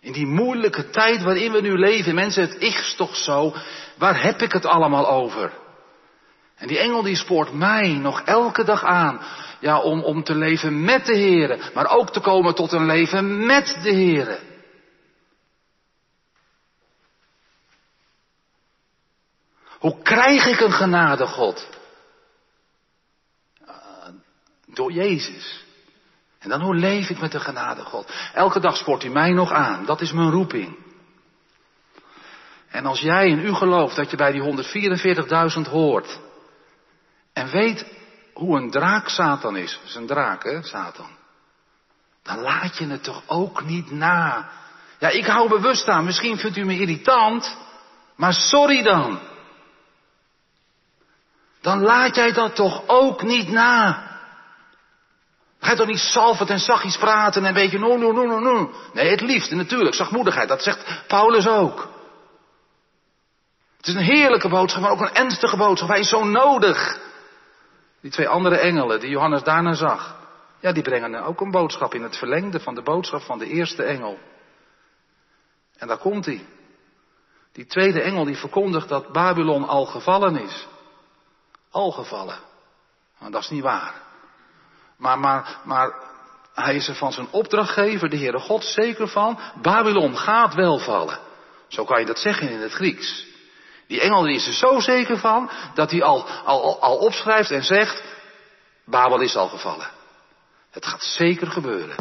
In 0.00 0.12
die 0.12 0.26
moeilijke 0.26 0.90
tijd 0.90 1.22
waarin 1.22 1.52
we 1.52 1.60
nu 1.60 1.78
leven, 1.78 2.14
mensen, 2.14 2.42
het 2.42 2.56
is 2.58 2.94
toch 2.96 3.16
zo, 3.16 3.54
waar 3.98 4.22
heb 4.22 4.42
ik 4.42 4.52
het 4.52 4.66
allemaal 4.66 5.08
over? 5.08 5.52
En 6.56 6.68
die 6.68 6.78
engel 6.78 7.02
die 7.02 7.16
spoort 7.16 7.52
mij 7.52 7.88
nog 7.88 8.20
elke 8.20 8.64
dag 8.64 8.84
aan, 8.84 9.20
ja, 9.60 9.80
om, 9.80 10.02
om 10.02 10.24
te 10.24 10.34
leven 10.34 10.84
met 10.84 11.06
de 11.06 11.16
Heeren, 11.16 11.60
maar 11.74 11.90
ook 11.90 12.12
te 12.12 12.20
komen 12.20 12.54
tot 12.54 12.72
een 12.72 12.86
leven 12.86 13.46
met 13.46 13.78
de 13.82 13.90
Heeren. 13.90 14.38
Hoe 19.80 20.02
krijg 20.02 20.46
ik 20.46 20.60
een 20.60 20.72
genade 20.72 21.26
God? 21.26 21.68
Uh, 23.62 23.74
door 24.66 24.92
Jezus. 24.92 25.64
En 26.38 26.48
dan 26.48 26.60
hoe 26.60 26.74
leef 26.74 27.10
ik 27.10 27.20
met 27.20 27.32
de 27.32 27.40
genade 27.40 27.82
God? 27.82 28.12
Elke 28.34 28.60
dag 28.60 28.76
spoort 28.76 29.04
u 29.04 29.08
mij 29.08 29.30
nog 29.30 29.52
aan. 29.52 29.84
Dat 29.84 30.00
is 30.00 30.12
mijn 30.12 30.30
roeping. 30.30 30.76
En 32.68 32.86
als 32.86 33.00
jij 33.00 33.28
in 33.28 33.38
u 33.38 33.54
gelooft 33.54 33.96
dat 33.96 34.10
je 34.10 34.16
bij 34.16 34.32
die 34.32 34.64
144.000 35.64 35.70
hoort. 35.70 36.18
En 37.32 37.50
weet 37.50 37.86
hoe 38.32 38.56
een 38.58 38.70
draak 38.70 39.08
Satan 39.08 39.56
is. 39.56 39.72
Dat 39.72 39.88
is 39.88 39.94
een 39.94 40.06
draak, 40.06 40.44
hè, 40.44 40.62
Satan. 40.62 41.10
Dan 42.22 42.40
laat 42.40 42.78
je 42.78 42.86
het 42.86 43.04
toch 43.04 43.22
ook 43.26 43.64
niet 43.64 43.90
na. 43.90 44.50
Ja, 44.98 45.08
ik 45.08 45.26
hou 45.26 45.48
bewust 45.48 45.88
aan. 45.88 46.04
Misschien 46.04 46.38
vindt 46.38 46.56
u 46.56 46.64
me 46.64 46.78
irritant. 46.78 47.56
Maar 48.16 48.32
sorry 48.32 48.82
dan. 48.82 49.18
Dan 51.60 51.80
laat 51.80 52.14
jij 52.14 52.32
dat 52.32 52.54
toch 52.54 52.82
ook 52.86 53.22
niet 53.22 53.48
na. 53.48 54.08
Ga 55.60 55.70
je 55.70 55.76
toch 55.76 55.86
niet 55.86 55.98
salvend 55.98 56.50
en 56.50 56.58
zachtjes 56.58 56.96
praten 56.96 57.42
en 57.42 57.48
een 57.48 57.54
beetje 57.54 57.78
no, 57.78 57.96
no, 57.96 58.12
no, 58.12 58.26
no, 58.26 58.38
no. 58.38 58.70
Nee, 58.92 59.10
het 59.10 59.20
liefste 59.20 59.54
natuurlijk, 59.54 59.94
zachtmoedigheid. 59.94 60.48
Dat 60.48 60.62
zegt 60.62 61.04
Paulus 61.06 61.48
ook. 61.48 61.88
Het 63.76 63.86
is 63.86 63.94
een 63.94 64.02
heerlijke 64.02 64.48
boodschap, 64.48 64.82
maar 64.82 64.90
ook 64.90 65.00
een 65.00 65.14
ernstige 65.14 65.56
boodschap. 65.56 65.88
Hij 65.88 66.00
is 66.00 66.08
zo 66.08 66.24
nodig. 66.24 67.00
Die 68.00 68.10
twee 68.10 68.28
andere 68.28 68.56
engelen 68.56 69.00
die 69.00 69.10
Johannes 69.10 69.42
daarna 69.42 69.74
zag. 69.74 70.18
Ja, 70.60 70.72
die 70.72 70.82
brengen 70.82 71.22
ook 71.22 71.40
een 71.40 71.50
boodschap 71.50 71.94
in 71.94 72.02
het 72.02 72.16
verlengde 72.16 72.60
van 72.60 72.74
de 72.74 72.82
boodschap 72.82 73.22
van 73.22 73.38
de 73.38 73.46
eerste 73.46 73.82
engel. 73.82 74.18
En 75.78 75.88
daar 75.88 75.98
komt 75.98 76.26
hij. 76.26 76.46
Die 77.52 77.66
tweede 77.66 78.00
engel 78.00 78.24
die 78.24 78.36
verkondigt 78.36 78.88
dat 78.88 79.12
Babylon 79.12 79.68
al 79.68 79.84
gevallen 79.84 80.36
is. 80.36 80.68
Al 81.70 81.90
gevallen. 81.90 82.38
Maar 83.18 83.30
dat 83.30 83.42
is 83.42 83.48
niet 83.48 83.62
waar. 83.62 83.94
Maar, 84.96 85.18
maar, 85.18 85.60
maar 85.64 85.92
hij 86.54 86.74
is 86.74 86.88
er 86.88 86.94
van 86.94 87.12
zijn 87.12 87.28
opdrachtgever, 87.30 88.08
de 88.08 88.16
Heere 88.16 88.38
God, 88.38 88.64
zeker 88.64 89.08
van. 89.08 89.38
Babylon 89.62 90.16
gaat 90.16 90.54
wel 90.54 90.78
vallen. 90.78 91.18
Zo 91.68 91.84
kan 91.84 92.00
je 92.00 92.06
dat 92.06 92.18
zeggen 92.18 92.50
in 92.50 92.60
het 92.60 92.72
Grieks. 92.72 93.26
Die 93.86 94.00
engel 94.00 94.26
is 94.26 94.46
er 94.46 94.52
zo 94.52 94.80
zeker 94.80 95.18
van 95.18 95.50
dat 95.74 95.90
hij 95.90 96.02
al, 96.02 96.28
al, 96.28 96.80
al 96.80 96.96
opschrijft 96.96 97.50
en 97.50 97.62
zegt, 97.62 98.02
Babel 98.84 99.20
is 99.20 99.36
al 99.36 99.48
gevallen. 99.48 99.90
Het 100.70 100.86
gaat 100.86 101.02
zeker 101.02 101.46
gebeuren. 101.46 101.96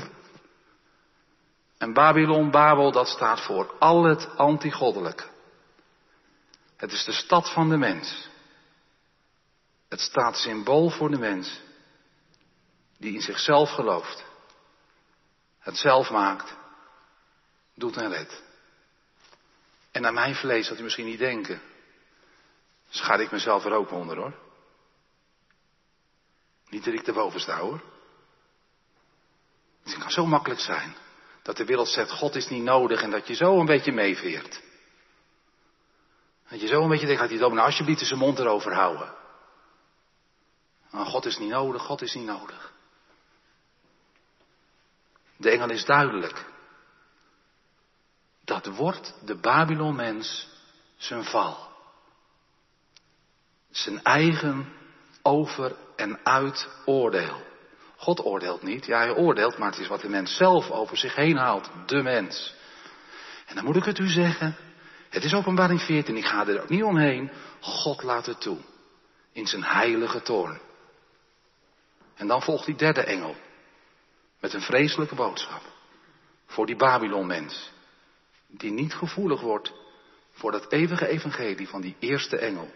En 1.77 1.93
Babylon, 1.93 2.51
Babel, 2.51 2.91
dat 2.91 3.07
staat 3.07 3.41
voor 3.41 3.73
al 3.79 4.03
het 4.03 4.37
antigoddelijke. 4.37 5.23
Het 6.77 6.91
is 6.91 7.03
de 7.03 7.11
stad 7.11 7.51
van 7.51 7.69
de 7.69 7.77
mens. 7.77 8.28
Het 9.89 9.99
staat 9.99 10.37
symbool 10.37 10.89
voor 10.89 11.09
de 11.09 11.17
mens 11.17 11.61
die 12.97 13.13
in 13.13 13.21
zichzelf 13.21 13.69
gelooft, 13.69 14.23
het 15.59 15.77
zelf 15.77 16.09
maakt, 16.09 16.55
doet 17.75 17.97
en 17.97 18.09
redt. 18.09 18.43
En 19.91 20.01
naar 20.01 20.13
mijn 20.13 20.35
vlees 20.35 20.69
had 20.69 20.79
u 20.79 20.83
misschien 20.83 21.05
niet 21.05 21.19
denken. 21.19 21.61
Schaad 22.89 23.19
ik 23.19 23.31
mezelf 23.31 23.65
er 23.65 23.73
ook 23.73 23.91
onder 23.91 24.17
hoor. 24.17 24.33
Niet 26.69 26.85
dat 26.85 26.93
ik 26.93 27.07
erboven 27.07 27.39
sta 27.39 27.57
hoor. 27.57 27.81
Het 29.83 29.97
kan 29.97 30.11
zo 30.11 30.25
makkelijk 30.25 30.61
zijn 30.61 30.95
dat 31.41 31.57
de 31.57 31.65
wereld 31.65 31.87
zegt 31.87 32.11
God 32.11 32.35
is 32.35 32.47
niet 32.47 32.63
nodig 32.63 33.01
en 33.01 33.11
dat 33.11 33.27
je 33.27 33.35
zo 33.35 33.59
een 33.59 33.65
beetje 33.65 33.91
meeveert. 33.91 34.61
Dat 36.49 36.61
je 36.61 36.67
zo 36.67 36.81
een 36.81 36.89
beetje 36.89 37.05
denkt, 37.05 37.21
gaat 37.21 37.29
die 37.29 37.39
dominee 37.39 37.63
alsjeblieft 37.63 38.05
zijn 38.05 38.19
mond 38.19 38.39
erover 38.39 38.73
houden. 38.73 39.17
God 40.91 41.25
is 41.25 41.37
niet 41.37 41.49
nodig, 41.49 41.81
God 41.81 42.01
is 42.01 42.13
niet 42.13 42.25
nodig. 42.25 42.73
De 45.37 45.49
engel 45.49 45.69
is 45.69 45.85
duidelijk. 45.85 46.45
Dat 48.43 48.65
wordt 48.65 49.13
de 49.25 49.35
Babylon-mens 49.35 50.47
zijn 50.97 51.23
val. 51.23 51.67
Zijn 53.69 54.03
eigen 54.03 54.73
over- 55.21 55.75
en 55.95 56.19
uitoordeel. 56.23 57.47
God 57.95 58.25
oordeelt 58.25 58.63
niet, 58.63 58.85
ja 58.85 58.97
hij 58.97 59.15
oordeelt, 59.15 59.57
maar 59.57 59.71
het 59.71 59.79
is 59.79 59.87
wat 59.87 60.01
de 60.01 60.09
mens 60.09 60.35
zelf 60.35 60.71
over 60.71 60.97
zich 60.97 61.15
heen 61.15 61.37
haalt, 61.37 61.69
de 61.85 62.01
mens. 62.01 62.53
En 63.45 63.55
dan 63.55 63.63
moet 63.63 63.75
ik 63.75 63.83
het 63.83 63.99
u 63.99 64.07
zeggen, 64.07 64.57
het 65.09 65.23
is 65.23 65.33
openbaring 65.33 65.81
14, 65.81 66.17
ik 66.17 66.25
ga 66.25 66.47
er 66.47 66.61
ook 66.61 66.69
niet 66.69 66.83
omheen, 66.83 67.31
God 67.59 68.03
laat 68.03 68.25
het 68.25 68.41
toe. 68.41 68.57
In 69.31 69.47
zijn 69.47 69.63
heilige 69.63 70.21
toorn. 70.21 70.59
En 72.19 72.27
dan 72.27 72.41
volgt 72.41 72.65
die 72.65 72.75
derde 72.75 73.03
engel. 73.03 73.35
Met 74.39 74.53
een 74.53 74.61
vreselijke 74.61 75.15
boodschap. 75.15 75.61
Voor 76.45 76.65
die 76.65 76.75
Babylon-mens. 76.75 77.71
Die 78.47 78.71
niet 78.71 78.93
gevoelig 78.93 79.41
wordt 79.41 79.73
voor 80.31 80.51
dat 80.51 80.71
eeuwige 80.71 81.07
evangelie 81.07 81.67
van 81.67 81.81
die 81.81 81.95
eerste 81.99 82.37
engel. 82.37 82.73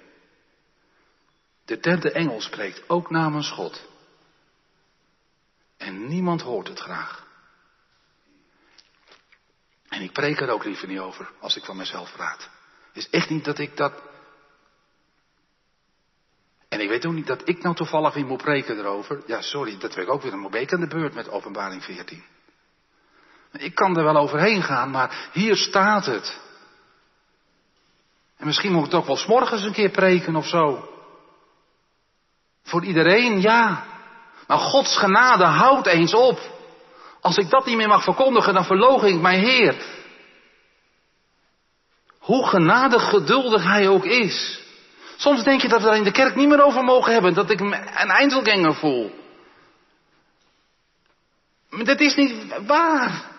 De 1.66 1.80
derde 1.80 2.12
engel 2.12 2.42
spreekt 2.42 2.90
ook 2.90 3.10
namens 3.10 3.50
God. 3.50 3.88
En 5.78 6.08
niemand 6.08 6.42
hoort 6.42 6.68
het 6.68 6.80
graag. 6.80 7.28
En 9.88 10.02
ik 10.02 10.12
preek 10.12 10.40
er 10.40 10.50
ook 10.50 10.64
liever 10.64 10.88
niet 10.88 11.00
over 11.00 11.32
als 11.40 11.56
ik 11.56 11.64
van 11.64 11.78
mezelf 11.78 12.14
praat. 12.14 12.50
Het 12.88 12.98
is 13.04 13.10
echt 13.10 13.30
niet 13.30 13.46
dat 13.46 13.60
ik 13.60 13.78
dat. 13.78 14.13
En 16.74 16.80
ik 16.80 16.90
weet 16.90 17.06
ook 17.06 17.14
niet 17.14 17.28
dat 17.28 17.42
ik 17.46 17.64
nou 17.64 17.76
toevallig 17.76 18.14
weer 18.14 18.26
moet 18.26 18.42
preken 18.42 18.78
erover. 18.78 19.24
Ja, 19.26 19.42
sorry, 19.42 19.78
dat 19.78 19.96
werd 19.96 20.08
ook 20.08 20.22
weer 20.22 20.34
een 20.34 20.50
week 20.50 20.74
aan 20.74 20.80
de 20.80 20.88
beurt 20.88 21.14
met 21.14 21.30
openbaring 21.30 21.84
14. 21.84 22.24
Ik 23.52 23.76
kan 23.76 23.98
er 23.98 24.04
wel 24.04 24.18
overheen 24.18 24.64
gaan, 24.64 24.92
maar 24.92 25.30
hier 25.32 25.56
staat 25.56 26.06
het. 26.06 26.40
En 28.38 28.46
misschien 28.46 28.72
moet 28.72 28.86
ik 28.86 28.92
het 28.92 29.00
ook 29.00 29.06
wel 29.06 29.16
s'morgens 29.16 29.62
een 29.62 29.74
keer 29.74 29.90
preken 29.90 30.36
of 30.36 30.48
zo. 30.48 30.90
Voor 32.64 32.84
iedereen, 32.84 33.42
ja. 33.42 33.86
Maar 34.48 34.58
Gods 34.58 34.98
genade 34.98 35.46
houdt 35.46 35.88
eens 35.88 36.14
op. 36.14 36.40
Als 37.22 37.38
ik 37.38 37.50
dat 37.50 37.66
niet 37.66 37.78
meer 37.78 37.88
mag 37.88 38.04
verkondigen, 38.04 38.54
dan 38.54 38.66
verloog 38.66 39.04
ik 39.04 39.22
mijn 39.22 39.40
Heer. 39.40 39.76
Hoe 42.20 42.48
genadig 42.48 43.10
geduldig 43.10 43.64
Hij 43.64 43.88
ook 43.88 44.06
is. 44.06 44.63
Soms 45.16 45.44
denk 45.44 45.62
je 45.62 45.68
dat 45.68 45.82
we 45.82 45.88
daar 45.88 45.96
in 45.96 46.04
de 46.04 46.12
kerk 46.12 46.36
niet 46.36 46.48
meer 46.48 46.64
over 46.64 46.84
mogen 46.84 47.14
hebben, 47.14 47.34
dat 47.34 47.50
ik 47.50 47.60
me 47.60 47.76
een 47.76 48.10
eindelganger 48.10 48.76
voel. 48.76 49.22
Maar 51.70 51.86
dat 51.86 52.00
is 52.00 52.16
niet 52.16 52.36
waar. 52.66 53.32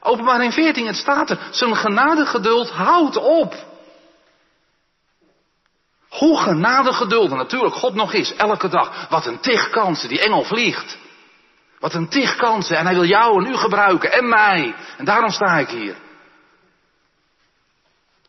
Openbaring 0.00 0.52
14, 0.52 0.86
het 0.86 0.96
staat 0.96 1.30
er. 1.30 1.38
Zijn 1.50 1.76
genadig 1.76 2.30
geduld 2.30 2.70
houdt 2.70 3.16
op. 3.16 3.54
Hoe 6.08 6.38
genadig 6.38 6.96
geduldig 6.96 7.38
natuurlijk 7.38 7.74
God 7.74 7.94
nog 7.94 8.12
is, 8.12 8.34
elke 8.34 8.68
dag. 8.68 9.06
Wat 9.08 9.26
een 9.26 9.40
tig 9.40 9.70
kansen, 9.70 10.08
die 10.08 10.20
engel 10.20 10.44
vliegt. 10.44 10.98
Wat 11.78 11.94
een 11.94 12.08
tig 12.08 12.36
kansen 12.36 12.76
en 12.76 12.84
hij 12.84 12.94
wil 12.94 13.04
jou 13.04 13.44
en 13.44 13.52
u 13.52 13.56
gebruiken 13.56 14.12
en 14.12 14.28
mij. 14.28 14.74
En 14.96 15.04
daarom 15.04 15.30
sta 15.30 15.58
ik 15.58 15.68
hier. 15.68 15.96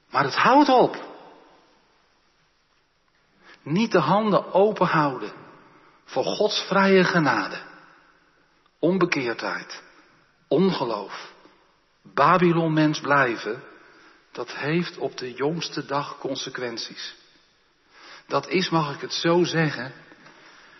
Maar 0.09 0.23
het 0.23 0.35
houdt 0.35 0.69
op. 0.69 1.12
Niet 3.63 3.91
de 3.91 3.99
handen 3.99 4.53
open 4.53 4.87
houden 4.87 5.31
voor 6.05 6.23
Gods 6.23 6.61
vrije 6.61 7.03
genade. 7.03 7.61
Onbekeerdheid, 8.79 9.83
ongeloof, 10.47 11.33
Babylon 12.01 12.73
mens 12.73 12.99
blijven, 12.99 13.63
dat 14.31 14.55
heeft 14.55 14.97
op 14.97 15.17
de 15.17 15.33
jongste 15.33 15.85
dag 15.85 16.17
consequenties. 16.17 17.15
Dat 18.27 18.47
is, 18.47 18.69
mag 18.69 18.95
ik 18.95 19.01
het 19.01 19.13
zo 19.13 19.43
zeggen, 19.43 19.93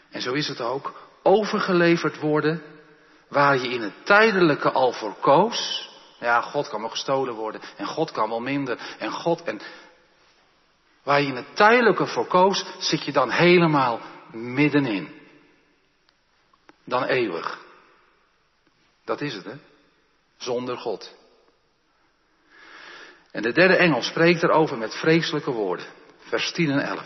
en 0.10 0.22
zo 0.22 0.34
is 0.34 0.48
het 0.48 0.62
ook, 0.62 1.10
overgeleverd 1.24 2.20
worden 2.20 2.62
waar 3.28 3.58
je 3.58 3.68
in 3.68 3.82
het 3.82 4.06
tijdelijke 4.06 4.72
al 4.72 4.92
voor 4.92 5.16
koos. 5.20 5.92
Ja, 6.20 6.42
God 6.42 6.70
kan 6.70 6.82
wel 6.82 6.90
gestolen 6.90 7.34
worden 7.34 7.62
en 7.78 7.86
God 7.86 8.12
kan 8.12 8.30
wel 8.30 8.40
minder 8.40 8.96
en 9.00 9.12
God 9.12 9.44
en 9.44 9.60
waar 11.04 11.22
je 11.22 11.34
het 11.34 11.56
tijdelijke 11.56 12.06
voor 12.06 12.28
koos, 12.28 12.66
zit 12.80 13.06
je 13.06 13.12
dan 13.12 13.30
helemaal 13.30 14.02
middenin. 14.32 15.22
Dan 16.84 17.04
eeuwig. 17.04 17.60
Dat 19.06 19.22
is 19.22 19.34
het, 19.34 19.46
hè? 19.46 19.56
Zonder 20.38 20.78
God. 20.78 21.16
En 23.32 23.42
de 23.42 23.52
derde 23.52 23.76
engel 23.76 24.02
spreekt 24.02 24.44
erover 24.44 24.78
met 24.78 24.96
vreselijke 24.96 25.52
woorden. 25.52 25.86
Vers 26.18 26.52
10 26.52 26.72
en 26.72 26.80
11. 26.80 27.06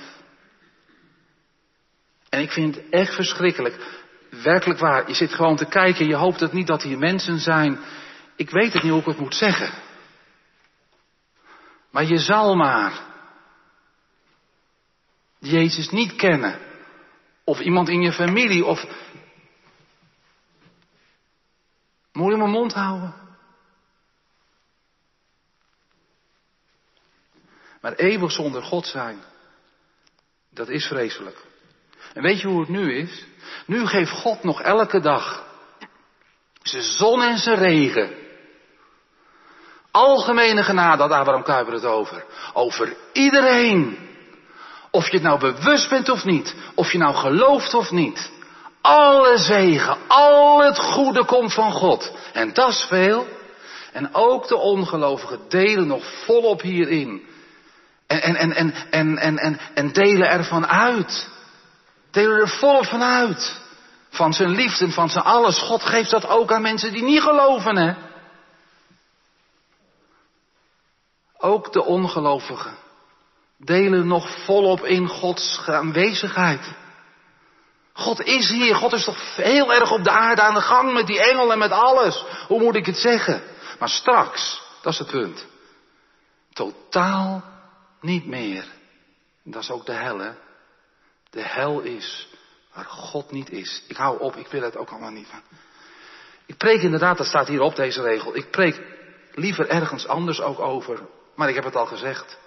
En 2.29 2.41
ik 2.41 2.51
vind 2.51 2.75
het 2.75 2.89
echt 2.89 3.15
verschrikkelijk. 3.15 4.05
Werkelijk 4.29 4.79
waar. 4.79 5.07
Je 5.07 5.13
zit 5.13 5.33
gewoon 5.33 5.55
te 5.55 5.65
kijken. 5.65 6.07
Je 6.07 6.15
hoopt 6.15 6.39
het 6.39 6.53
niet 6.53 6.67
dat 6.67 6.83
hier 6.83 6.97
mensen 6.97 7.39
zijn. 7.39 7.79
Ik 8.35 8.49
weet 8.49 8.73
het 8.73 8.83
niet 8.83 8.91
hoe 8.91 9.01
ik 9.01 9.07
het 9.07 9.19
moet 9.19 9.35
zeggen. 9.35 9.71
Maar 11.91 12.03
je 12.03 12.17
zal 12.17 12.55
maar. 12.55 13.06
Jezus 15.39 15.89
niet 15.89 16.15
kennen. 16.15 16.59
Of 17.43 17.59
iemand 17.59 17.89
in 17.89 18.01
je 18.01 18.11
familie. 18.11 18.65
Of. 18.65 18.85
Moet 22.11 22.31
je 22.31 22.37
mijn 22.37 22.49
mond 22.49 22.73
houden? 22.73 23.13
Maar 27.81 27.93
eeuwig 27.93 28.31
zonder 28.31 28.63
God 28.63 28.85
zijn. 28.85 29.19
Dat 30.49 30.69
is 30.69 30.85
vreselijk. 30.85 31.45
En 32.13 32.21
weet 32.21 32.41
je 32.41 32.47
hoe 32.47 32.59
het 32.59 32.69
nu 32.69 32.97
is? 32.97 33.25
Nu 33.65 33.85
geeft 33.85 34.11
God 34.11 34.43
nog 34.43 34.61
elke 34.61 34.99
dag 34.99 35.45
zijn 36.61 36.83
zon 36.83 37.21
en 37.21 37.37
zijn 37.37 37.57
regen. 37.57 38.15
Algemene 39.91 40.63
genade 40.63 41.01
had 41.01 41.11
Abraham 41.11 41.43
Kuyper 41.43 41.73
het 41.73 41.85
over. 41.85 42.25
Over 42.53 42.95
iedereen. 43.13 43.97
Of 44.91 45.05
je 45.05 45.13
het 45.13 45.25
nou 45.25 45.39
bewust 45.39 45.89
bent 45.89 46.09
of 46.09 46.23
niet. 46.23 46.55
Of 46.75 46.91
je 46.91 46.97
nou 46.97 47.15
gelooft 47.15 47.73
of 47.73 47.91
niet. 47.91 48.31
Alle 48.81 49.37
zegen, 49.37 49.97
al 50.07 50.63
het 50.63 50.79
goede 50.79 51.25
komt 51.25 51.53
van 51.53 51.71
God. 51.71 52.11
En 52.33 52.53
dat 52.53 52.69
is 52.69 52.85
veel. 52.89 53.27
En 53.91 54.13
ook 54.13 54.47
de 54.47 54.57
ongelovigen 54.57 55.39
delen 55.49 55.87
nog 55.87 56.03
volop 56.25 56.61
hierin. 56.61 57.27
En, 58.07 58.21
en, 58.21 58.35
en, 58.35 58.51
en, 58.51 58.73
en, 58.91 59.17
en, 59.17 59.37
en, 59.37 59.59
en 59.73 59.91
delen 59.91 60.29
ervan 60.29 60.67
uit. 60.67 61.29
Delen 62.11 62.37
er 62.37 62.49
volop 62.49 62.85
van 62.85 63.03
uit. 63.03 63.59
Van 64.09 64.33
zijn 64.33 64.49
liefde, 64.49 64.91
van 64.91 65.09
zijn 65.09 65.23
alles. 65.23 65.57
God 65.57 65.83
geeft 65.83 66.09
dat 66.09 66.27
ook 66.27 66.51
aan 66.51 66.61
mensen 66.61 66.93
die 66.93 67.03
niet 67.03 67.21
geloven, 67.21 67.77
hè. 67.77 67.93
Ook 71.37 71.73
de 71.73 71.83
ongelovigen 71.83 72.85
delen 73.57 74.07
nog 74.07 74.43
volop 74.45 74.85
in 74.85 75.07
Gods 75.07 75.61
aanwezigheid. 75.65 76.75
God 77.93 78.21
is 78.23 78.49
hier. 78.49 78.75
God 78.75 78.93
is 78.93 79.03
toch 79.03 79.35
heel 79.35 79.73
erg 79.73 79.91
op 79.91 80.03
de 80.03 80.09
aarde 80.09 80.41
aan 80.41 80.53
de 80.53 80.61
gang 80.61 80.93
met 80.93 81.07
die 81.07 81.21
engel 81.21 81.51
en 81.51 81.57
met 81.57 81.71
alles. 81.71 82.25
Hoe 82.47 82.61
moet 82.61 82.75
ik 82.75 82.85
het 82.85 82.97
zeggen? 82.97 83.43
Maar 83.79 83.89
straks, 83.89 84.61
dat 84.81 84.93
is 84.93 84.99
het 84.99 85.11
punt. 85.11 85.45
Totaal 86.53 87.43
niet 88.01 88.25
meer. 88.25 88.65
Dat 89.43 89.61
is 89.61 89.71
ook 89.71 89.85
de 89.85 89.93
hel, 89.93 90.19
hè? 90.19 90.31
De 91.29 91.41
hel 91.41 91.79
is 91.79 92.27
waar 92.73 92.85
God 92.85 93.31
niet 93.31 93.49
is. 93.49 93.83
Ik 93.87 93.97
hou 93.97 94.19
op, 94.19 94.35
ik 94.35 94.47
wil 94.47 94.61
het 94.61 94.77
ook 94.77 94.89
allemaal 94.89 95.11
niet 95.11 95.27
van. 95.27 95.41
Ik 96.45 96.57
preek 96.57 96.81
inderdaad, 96.81 97.17
dat 97.17 97.27
staat 97.27 97.47
hier 97.47 97.61
op 97.61 97.75
deze 97.75 98.01
regel, 98.01 98.35
ik 98.35 98.51
preek 98.51 98.81
liever 99.33 99.69
ergens 99.69 100.07
anders 100.07 100.41
ook 100.41 100.59
over, 100.59 100.99
maar 101.35 101.49
ik 101.49 101.55
heb 101.55 101.63
het 101.63 101.75
al 101.75 101.85
gezegd. 101.85 102.37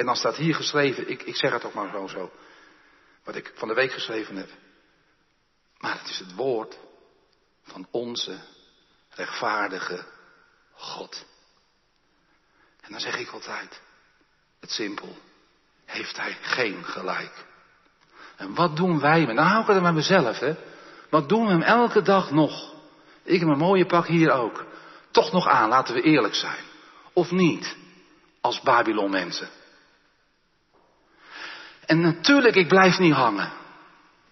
En 0.00 0.06
dan 0.06 0.16
staat 0.16 0.36
hier 0.36 0.54
geschreven, 0.54 1.10
ik, 1.10 1.22
ik 1.22 1.36
zeg 1.36 1.52
het 1.52 1.64
ook 1.64 1.74
maar 1.74 1.90
zo, 1.90 2.06
zo, 2.06 2.30
wat 3.24 3.36
ik 3.36 3.52
van 3.54 3.68
de 3.68 3.74
week 3.74 3.92
geschreven 3.92 4.36
heb. 4.36 4.48
Maar 5.78 5.98
het 5.98 6.08
is 6.08 6.18
het 6.18 6.34
woord 6.34 6.78
van 7.62 7.86
onze 7.90 8.40
rechtvaardige 9.10 10.04
God. 10.72 11.26
En 12.80 12.90
dan 12.90 13.00
zeg 13.00 13.18
ik 13.18 13.28
altijd, 13.28 13.80
het 14.60 14.70
simpel, 14.70 15.16
heeft 15.84 16.16
hij 16.16 16.36
geen 16.40 16.84
gelijk. 16.84 17.46
En 18.36 18.54
wat 18.54 18.76
doen 18.76 19.00
wij? 19.00 19.24
Nou 19.24 19.48
hou 19.48 19.60
ik 19.62 19.68
het 19.68 19.82
met 19.82 19.94
mezelf, 19.94 20.38
hè. 20.38 20.54
Wat 21.10 21.28
doen 21.28 21.44
we 21.44 21.50
hem 21.50 21.62
elke 21.62 22.02
dag 22.02 22.30
nog? 22.30 22.74
Ik 23.22 23.38
heb 23.38 23.48
mijn 23.48 23.58
mooie 23.58 23.86
pak 23.86 24.06
hier 24.06 24.30
ook. 24.30 24.64
Toch 25.10 25.32
nog 25.32 25.46
aan, 25.46 25.68
laten 25.68 25.94
we 25.94 26.02
eerlijk 26.02 26.34
zijn. 26.34 26.64
Of 27.12 27.30
niet, 27.30 27.76
als 28.40 28.60
Babylon 28.60 29.10
mensen. 29.10 29.58
En 31.90 32.00
natuurlijk, 32.00 32.54
ik 32.54 32.68
blijf 32.68 32.98
niet 32.98 33.14
hangen. 33.14 33.52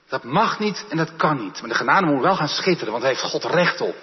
Dat 0.09 0.25
mag 0.25 0.59
niet 0.59 0.85
en 0.89 0.97
dat 0.97 1.17
kan 1.17 1.37
niet. 1.37 1.61
Maar 1.61 1.71
de 1.71 1.75
genade 1.75 2.07
moet 2.07 2.23
wel 2.23 2.37
gaan 2.37 2.49
schitteren, 2.49 2.91
want 2.91 3.03
daar 3.03 3.13
heeft 3.13 3.31
God 3.31 3.45
recht 3.45 3.81
op. 3.81 3.95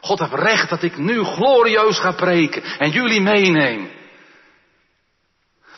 God 0.00 0.18
heeft 0.18 0.32
recht 0.32 0.70
dat 0.70 0.82
ik 0.82 0.96
nu 0.96 1.24
glorieus 1.24 1.98
ga 1.98 2.12
preken 2.12 2.62
en 2.62 2.90
jullie 2.90 3.20
meeneem. 3.20 3.90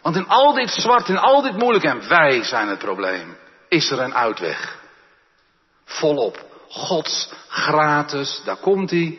Want 0.02 0.16
in 0.16 0.28
al 0.28 0.52
dit 0.52 0.70
zwart, 0.70 1.08
in 1.08 1.18
al 1.18 1.42
dit 1.42 1.56
moeilijk, 1.56 1.84
en 1.84 2.08
wij 2.08 2.42
zijn 2.42 2.68
het 2.68 2.78
probleem, 2.78 3.36
is 3.68 3.90
er 3.90 4.00
een 4.00 4.14
uitweg. 4.14 4.78
Volop. 5.84 6.44
Gods 6.68 7.32
gratis, 7.48 8.40
daar 8.44 8.56
komt 8.56 8.90
hij, 8.90 9.18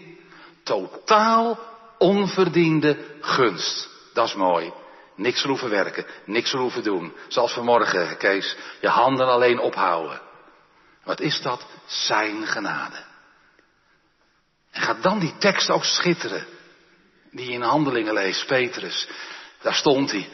totaal 0.63 1.59
onverdiende 1.97 2.97
gunst. 3.21 3.89
Dat 4.13 4.27
is 4.27 4.35
mooi. 4.35 4.73
Niks 5.17 5.43
hoeven 5.43 5.69
werken, 5.69 6.05
niks 6.25 6.51
hoeven 6.51 6.83
doen. 6.83 7.13
Zoals 7.27 7.53
vanmorgen, 7.53 8.17
Kees, 8.17 8.55
je 8.81 8.87
handen 8.87 9.27
alleen 9.27 9.59
ophouden. 9.59 10.21
Wat 11.03 11.19
is 11.19 11.41
dat? 11.41 11.65
Zijn 11.85 12.47
genade. 12.47 13.03
En 14.71 14.81
gaat 14.81 15.03
dan 15.03 15.19
die 15.19 15.37
tekst 15.37 15.69
ook 15.69 15.83
schitteren. 15.83 16.45
Die 17.31 17.45
je 17.45 17.51
in 17.51 17.61
handelingen 17.61 18.13
leest, 18.13 18.47
Petrus. 18.47 19.07
Daar 19.61 19.73
stond 19.73 20.11
hij. 20.11 20.19
Hij 20.19 20.29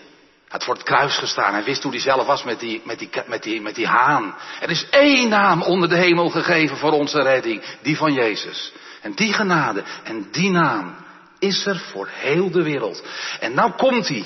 had 0.47 0.63
voor 0.63 0.73
het 0.73 0.83
kruis 0.83 1.17
gestaan. 1.17 1.53
Hij 1.53 1.63
wist 1.63 1.83
hoe 1.83 1.91
hij 1.91 2.01
zelf 2.01 2.25
was 2.25 2.43
met 2.43 2.59
die, 2.59 2.81
met, 2.85 2.99
die, 2.99 3.09
met, 3.25 3.43
die, 3.43 3.61
met 3.61 3.75
die 3.75 3.87
haan. 3.87 4.35
Er 4.59 4.69
is 4.69 4.89
één 4.89 5.29
naam 5.29 5.61
onder 5.61 5.89
de 5.89 5.97
hemel 5.97 6.29
gegeven 6.29 6.77
voor 6.77 6.91
onze 6.91 7.21
redding. 7.21 7.63
Die 7.81 7.97
van 7.97 8.13
Jezus. 8.13 8.73
En 9.01 9.13
die 9.13 9.33
genade 9.33 9.83
en 10.03 10.31
die 10.31 10.49
naam 10.49 10.95
is 11.39 11.65
er 11.65 11.79
voor 11.79 12.09
heel 12.11 12.51
de 12.51 12.63
wereld. 12.63 13.03
En 13.39 13.53
nou 13.53 13.71
komt 13.71 14.07
hij. 14.07 14.25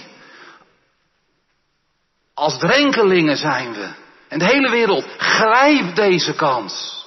Als 2.38 2.58
drenkelingen 2.58 3.38
zijn 3.38 3.74
we. 3.74 3.88
En 4.28 4.40
de 4.40 4.46
hele 4.46 4.70
wereld, 4.70 5.06
grijp 5.18 5.96
deze 5.96 6.34
kans. 6.34 7.06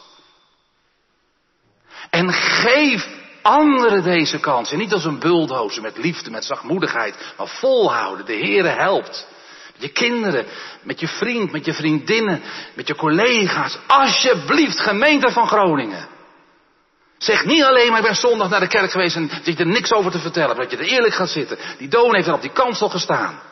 En 2.10 2.32
geef 2.32 3.08
anderen 3.42 4.02
deze 4.02 4.40
kans. 4.40 4.72
En 4.72 4.78
niet 4.78 4.92
als 4.92 5.04
een 5.04 5.18
bulldozer 5.18 5.82
met 5.82 5.96
liefde, 5.96 6.30
met 6.30 6.44
zachtmoedigheid, 6.44 7.32
maar 7.36 7.48
volhouden. 7.48 8.26
De 8.26 8.32
Heere 8.32 8.68
helpt. 8.68 9.26
Met 9.72 9.82
je 9.82 9.88
kinderen, 9.88 10.46
met 10.82 11.00
je 11.00 11.08
vriend, 11.08 11.52
met 11.52 11.64
je 11.64 11.72
vriendinnen, 11.72 12.42
met 12.74 12.86
je 12.86 12.94
collega's. 12.94 13.78
Alsjeblieft, 13.86 14.80
gemeente 14.80 15.30
van 15.30 15.46
Groningen. 15.46 16.08
Zeg 17.18 17.44
niet 17.44 17.62
alleen 17.62 17.88
maar 17.88 18.00
ik 18.00 18.06
ben 18.06 18.14
zondag 18.14 18.48
naar 18.48 18.60
de 18.60 18.66
kerk 18.66 18.90
geweest 18.90 19.16
en 19.16 19.28
dat 19.28 19.44
je 19.44 19.56
er 19.56 19.66
niks 19.66 19.92
over 19.92 20.10
te 20.10 20.18
vertellen. 20.18 20.56
Dat 20.56 20.70
je 20.70 20.76
er 20.76 20.84
eerlijk 20.84 21.14
gaat 21.14 21.30
zitten. 21.30 21.58
Die 21.78 21.88
doon 21.88 22.14
heeft 22.14 22.26
er 22.26 22.34
op 22.34 22.42
die 22.42 22.52
kansel 22.52 22.88
gestaan. 22.88 23.48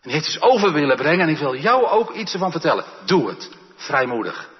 En 0.00 0.10
heeft 0.10 0.26
iets 0.26 0.40
over 0.40 0.72
willen 0.72 0.96
brengen 0.96 1.20
en 1.20 1.28
ik 1.28 1.38
wil 1.38 1.56
jou 1.56 1.86
ook 1.86 2.12
iets 2.12 2.32
ervan 2.32 2.50
vertellen. 2.50 2.84
Doe 3.04 3.28
het. 3.28 3.50
Vrijmoedig. 3.76 4.50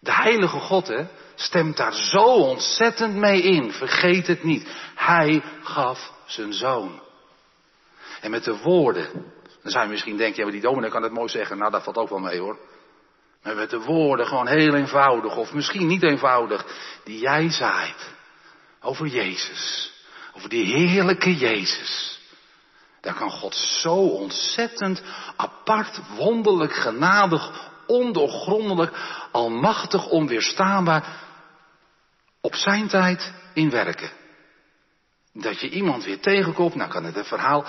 De 0.00 0.12
heilige 0.12 0.58
God 0.58 0.88
hè, 0.88 1.06
stemt 1.34 1.76
daar 1.76 1.94
zo 1.94 2.24
ontzettend 2.24 3.14
mee 3.14 3.42
in. 3.42 3.72
Vergeet 3.72 4.26
het 4.26 4.44
niet. 4.44 4.68
Hij 4.94 5.42
gaf 5.62 6.12
zijn 6.26 6.52
zoon. 6.52 7.02
En 8.20 8.30
met 8.30 8.44
de 8.44 8.56
woorden. 8.56 9.32
Dan 9.62 9.72
zou 9.72 9.84
je 9.84 9.90
misschien 9.90 10.16
denken, 10.16 10.36
ja 10.36 10.42
maar 10.42 10.52
die 10.52 10.60
dominee 10.60 10.90
kan 10.90 11.02
het 11.02 11.12
mooi 11.12 11.28
zeggen. 11.28 11.58
Nou 11.58 11.70
dat 11.70 11.82
valt 11.82 11.96
ook 11.96 12.08
wel 12.08 12.18
mee 12.18 12.38
hoor. 12.38 12.58
Maar 13.42 13.54
met 13.54 13.70
de 13.70 13.80
woorden 13.80 14.26
gewoon 14.26 14.46
heel 14.46 14.74
eenvoudig. 14.74 15.36
Of 15.36 15.52
misschien 15.52 15.86
niet 15.86 16.02
eenvoudig. 16.02 16.66
Die 17.04 17.18
jij 17.18 17.50
zaait. 17.50 18.10
Over 18.80 19.06
Jezus. 19.06 19.91
Over 20.32 20.48
die 20.48 20.64
heerlijke 20.64 21.36
Jezus. 21.36 22.20
Daar 23.00 23.14
kan 23.14 23.30
God 23.30 23.54
zo 23.54 23.94
ontzettend 23.94 25.02
apart, 25.36 26.00
wonderlijk, 26.16 26.74
genadig, 26.74 27.70
ondoorgrondelijk, 27.86 28.96
almachtig, 29.32 30.06
onweerstaanbaar 30.06 31.20
op 32.40 32.54
zijn 32.54 32.88
tijd 32.88 33.32
in 33.54 33.70
werken. 33.70 34.10
Dat 35.32 35.60
je 35.60 35.68
iemand 35.68 36.04
weer 36.04 36.20
tegenkomt, 36.20 36.74
nou 36.74 36.90
kan 36.90 37.04
het 37.04 37.16
een 37.16 37.24
verhaal, 37.24 37.66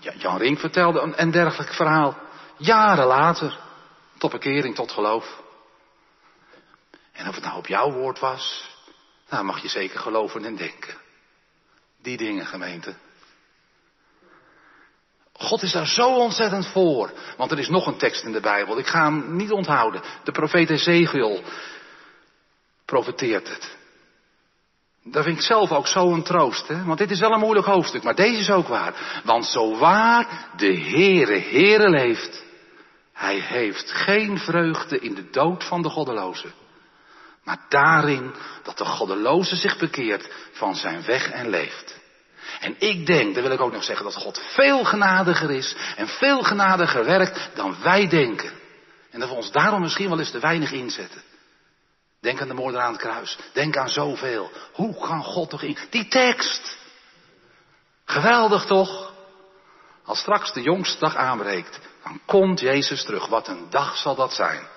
Jan 0.00 0.38
Rink 0.38 0.58
vertelde 0.58 1.00
een, 1.00 1.20
een 1.22 1.30
dergelijk 1.30 1.72
verhaal, 1.74 2.18
jaren 2.56 3.06
later, 3.06 3.58
tot 4.18 4.30
bekering, 4.30 4.74
tot 4.74 4.92
geloof. 4.92 5.42
En 7.12 7.28
of 7.28 7.34
het 7.34 7.44
nou 7.44 7.56
op 7.58 7.66
jouw 7.66 7.92
woord 7.92 8.18
was, 8.18 8.70
nou 9.28 9.44
mag 9.44 9.62
je 9.62 9.68
zeker 9.68 9.98
geloven 9.98 10.44
en 10.44 10.56
denken. 10.56 11.03
Die 12.04 12.16
dingen, 12.16 12.46
gemeente. 12.46 12.94
God 15.32 15.62
is 15.62 15.72
daar 15.72 15.86
zo 15.86 16.16
ontzettend 16.16 16.66
voor. 16.66 17.12
Want 17.36 17.50
er 17.50 17.58
is 17.58 17.68
nog 17.68 17.86
een 17.86 17.96
tekst 17.96 18.24
in 18.24 18.32
de 18.32 18.40
Bijbel. 18.40 18.78
Ik 18.78 18.86
ga 18.86 19.04
hem 19.04 19.36
niet 19.36 19.50
onthouden. 19.50 20.02
De 20.24 20.32
profeet 20.32 20.70
Ezekiel 20.70 21.42
profeteert 22.84 23.48
het. 23.48 23.76
Dat 25.02 25.24
vind 25.24 25.36
ik 25.36 25.44
zelf 25.44 25.70
ook 25.72 25.86
zo 25.86 26.12
een 26.12 26.22
troost. 26.22 26.68
Hè? 26.68 26.84
Want 26.84 26.98
dit 26.98 27.10
is 27.10 27.20
wel 27.20 27.32
een 27.32 27.40
moeilijk 27.40 27.66
hoofdstuk. 27.66 28.02
Maar 28.02 28.14
deze 28.14 28.40
is 28.40 28.50
ook 28.50 28.68
waar. 28.68 29.22
Want 29.24 29.46
zo 29.46 29.76
waar 29.76 30.48
de 30.56 30.78
Heere 30.78 31.38
Heere 31.38 31.88
leeft. 31.88 32.44
Hij 33.12 33.38
heeft 33.38 33.90
geen 33.90 34.38
vreugde 34.38 34.98
in 34.98 35.14
de 35.14 35.30
dood 35.30 35.64
van 35.64 35.82
de 35.82 35.88
goddeloze. 35.88 36.52
Maar 37.44 37.58
daarin 37.68 38.34
dat 38.62 38.78
de 38.78 38.84
goddeloze 38.84 39.56
zich 39.56 39.78
bekeert 39.78 40.28
van 40.52 40.74
zijn 40.74 41.04
weg 41.04 41.30
en 41.30 41.48
leeft. 41.48 42.02
En 42.60 42.74
ik 42.78 43.06
denk, 43.06 43.34
dat 43.34 43.42
wil 43.42 43.52
ik 43.52 43.60
ook 43.60 43.72
nog 43.72 43.84
zeggen, 43.84 44.04
dat 44.04 44.14
God 44.14 44.42
veel 44.46 44.84
genadiger 44.84 45.50
is 45.50 45.76
en 45.96 46.08
veel 46.08 46.42
genadiger 46.42 47.04
werkt 47.04 47.50
dan 47.54 47.76
wij 47.82 48.08
denken. 48.08 48.52
En 49.10 49.20
dat 49.20 49.28
we 49.28 49.34
ons 49.34 49.50
daarom 49.50 49.80
misschien 49.80 50.08
wel 50.08 50.18
eens 50.18 50.30
te 50.30 50.38
weinig 50.38 50.72
inzetten. 50.72 51.22
Denk 52.20 52.40
aan 52.40 52.48
de 52.48 52.54
moord 52.54 52.76
aan 52.76 52.92
het 52.92 53.00
kruis. 53.00 53.38
Denk 53.52 53.76
aan 53.76 53.88
zoveel. 53.88 54.50
Hoe 54.72 54.98
kan 54.98 55.22
God 55.22 55.50
toch 55.50 55.62
in? 55.62 55.78
Die 55.90 56.08
tekst. 56.08 56.78
Geweldig 58.04 58.64
toch? 58.64 59.12
Als 60.04 60.18
straks 60.18 60.52
de 60.52 60.62
jongste 60.62 60.98
dag 60.98 61.16
aanbreekt, 61.16 61.80
dan 62.02 62.20
komt 62.26 62.60
Jezus 62.60 63.04
terug. 63.04 63.26
Wat 63.26 63.48
een 63.48 63.66
dag 63.70 63.96
zal 63.96 64.14
dat 64.14 64.32
zijn. 64.32 64.68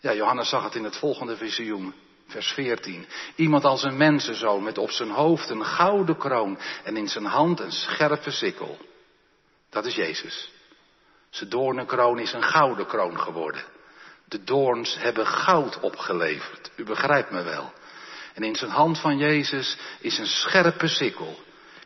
Ja, 0.00 0.14
Johannes 0.14 0.48
zag 0.48 0.64
het 0.64 0.74
in 0.74 0.84
het 0.84 0.96
volgende 0.96 1.36
visioen. 1.36 1.94
Vers 2.26 2.52
14. 2.52 3.06
Iemand 3.34 3.64
als 3.64 3.82
een 3.82 3.96
mensenzoon 3.96 4.62
met 4.62 4.78
op 4.78 4.90
zijn 4.90 5.10
hoofd 5.10 5.50
een 5.50 5.64
gouden 5.64 6.16
kroon 6.16 6.58
en 6.84 6.96
in 6.96 7.08
zijn 7.08 7.24
hand 7.24 7.60
een 7.60 7.72
scherpe 7.72 8.30
sikkel. 8.30 8.78
Dat 9.70 9.86
is 9.86 9.94
Jezus. 9.94 10.52
Zijn 11.30 11.50
doornenkroon 11.50 12.18
is 12.18 12.32
een 12.32 12.42
gouden 12.42 12.86
kroon 12.86 13.20
geworden. 13.20 13.64
De 14.24 14.44
doorns 14.44 14.96
hebben 14.98 15.26
goud 15.26 15.80
opgeleverd. 15.80 16.70
U 16.76 16.84
begrijpt 16.84 17.30
me 17.30 17.42
wel. 17.42 17.72
En 18.34 18.42
in 18.42 18.56
zijn 18.56 18.70
hand 18.70 18.98
van 18.98 19.18
Jezus 19.18 19.76
is 19.98 20.18
een 20.18 20.26
scherpe 20.26 20.88
sikkel. 20.88 21.38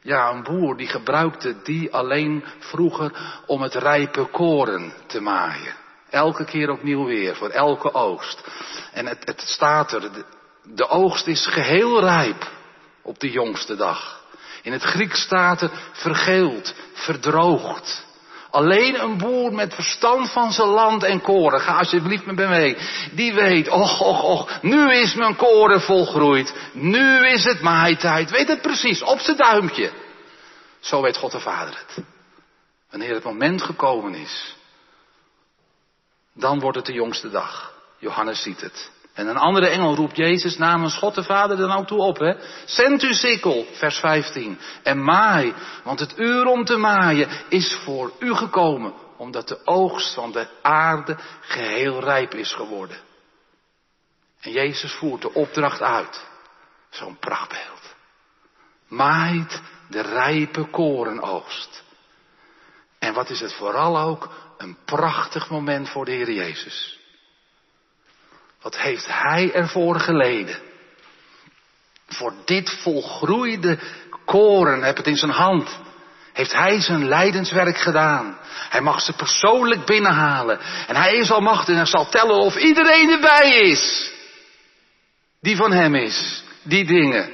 Ja, 0.02 0.30
een 0.30 0.42
boer 0.42 0.76
die 0.76 0.88
gebruikte 0.88 1.62
die 1.62 1.92
alleen 1.92 2.44
vroeger 2.58 3.40
om 3.46 3.62
het 3.62 3.74
rijpe 3.74 4.24
koren 4.24 4.92
te 5.06 5.20
maaien. 5.20 5.82
Elke 6.14 6.44
keer 6.44 6.70
opnieuw 6.70 7.04
weer, 7.04 7.36
voor 7.36 7.48
elke 7.48 7.94
oogst. 7.94 8.44
En 8.92 9.06
het, 9.06 9.18
het 9.24 9.40
staat 9.40 9.92
er, 9.92 10.10
de, 10.62 10.88
oogst 10.88 11.26
is 11.26 11.46
geheel 11.46 12.00
rijp 12.00 12.50
op 13.02 13.18
de 13.18 13.30
jongste 13.30 13.76
dag. 13.76 14.22
In 14.62 14.72
het 14.72 14.82
Grieks 14.82 15.20
staat 15.20 15.60
er 15.60 15.70
vergeeld, 15.92 16.74
verdroogd. 16.92 18.04
Alleen 18.50 19.02
een 19.02 19.18
boer 19.18 19.52
met 19.52 19.74
verstand 19.74 20.30
van 20.30 20.52
zijn 20.52 20.68
land 20.68 21.02
en 21.02 21.20
koren, 21.20 21.60
ga 21.60 21.78
alsjeblieft 21.78 22.26
met 22.26 22.36
me 22.36 22.46
mee, 22.46 22.76
die 23.12 23.34
weet, 23.34 23.68
och, 23.68 24.00
och, 24.00 24.22
och, 24.24 24.62
nu 24.62 24.92
is 24.92 25.14
mijn 25.14 25.36
koren 25.36 25.80
volgroeid, 25.80 26.54
nu 26.72 27.26
is 27.26 27.44
het 27.44 27.60
maaitijd, 27.60 28.30
weet 28.30 28.48
het 28.48 28.62
precies, 28.62 29.02
op 29.02 29.18
zijn 29.18 29.36
duimpje. 29.36 29.90
Zo 30.80 31.02
weet 31.02 31.16
God 31.16 31.32
de 31.32 31.40
Vader 31.40 31.84
het. 31.86 32.04
Wanneer 32.90 33.14
het 33.14 33.24
moment 33.24 33.62
gekomen 33.62 34.14
is, 34.14 34.56
dan 36.34 36.60
wordt 36.60 36.76
het 36.76 36.86
de 36.86 36.92
jongste 36.92 37.30
dag. 37.30 37.72
Johannes 37.98 38.42
ziet 38.42 38.60
het. 38.60 38.90
En 39.14 39.28
een 39.28 39.36
andere 39.36 39.68
engel 39.68 39.94
roept 39.94 40.16
Jezus 40.16 40.56
namens 40.56 40.96
God 40.96 41.14
de 41.14 41.22
Vader 41.22 41.56
dan 41.56 41.72
ook 41.72 41.86
toe 41.86 41.98
op. 41.98 42.18
Hè? 42.18 42.34
Zend 42.64 43.02
uw 43.02 43.12
sikkel, 43.12 43.66
vers 43.72 43.98
15. 43.98 44.58
En 44.82 45.04
maai, 45.04 45.54
want 45.84 46.00
het 46.00 46.18
uur 46.18 46.46
om 46.46 46.64
te 46.64 46.76
maaien 46.76 47.28
is 47.48 47.74
voor 47.84 48.12
u 48.18 48.34
gekomen. 48.34 48.94
Omdat 49.16 49.48
de 49.48 49.66
oogst 49.66 50.14
van 50.14 50.32
de 50.32 50.46
aarde 50.62 51.16
geheel 51.40 52.00
rijp 52.00 52.34
is 52.34 52.52
geworden. 52.52 52.96
En 54.40 54.52
Jezus 54.52 54.92
voert 54.92 55.22
de 55.22 55.32
opdracht 55.32 55.80
uit. 55.80 56.24
Zo'n 56.90 57.18
prachtbeeld. 57.18 57.94
Maait 58.88 59.62
de 59.88 60.00
rijpe 60.00 60.64
korenoogst. 60.70 61.82
En 62.98 63.14
wat 63.14 63.30
is 63.30 63.40
het 63.40 63.52
vooral 63.52 63.98
ook 63.98 64.28
een 64.58 64.76
prachtig 64.84 65.50
moment 65.50 65.88
voor 65.88 66.04
de 66.04 66.10
Heer 66.10 66.32
Jezus. 66.32 66.98
Wat 68.62 68.78
heeft 68.78 69.06
Hij 69.06 69.52
ervoor 69.52 70.00
geleden? 70.00 70.58
Voor 72.08 72.34
dit 72.44 72.70
volgroeide 72.70 73.78
koren, 74.24 74.82
heb 74.82 74.96
het 74.96 75.06
in 75.06 75.16
zijn 75.16 75.30
hand, 75.30 75.78
heeft 76.32 76.52
Hij 76.52 76.80
zijn 76.80 77.08
lijdenswerk 77.08 77.76
gedaan. 77.76 78.38
Hij 78.68 78.80
mag 78.80 79.00
ze 79.00 79.12
persoonlijk 79.12 79.86
binnenhalen. 79.86 80.60
En 80.86 80.96
Hij 80.96 81.14
is 81.14 81.30
almachtig 81.30 81.76
en 81.76 81.86
zal 81.86 82.08
tellen 82.08 82.36
of 82.36 82.56
iedereen 82.56 83.10
erbij 83.10 83.60
is. 83.60 84.12
Die 85.40 85.56
van 85.56 85.72
Hem 85.72 85.94
is. 85.94 86.42
Die 86.62 86.84
dingen. 86.84 87.30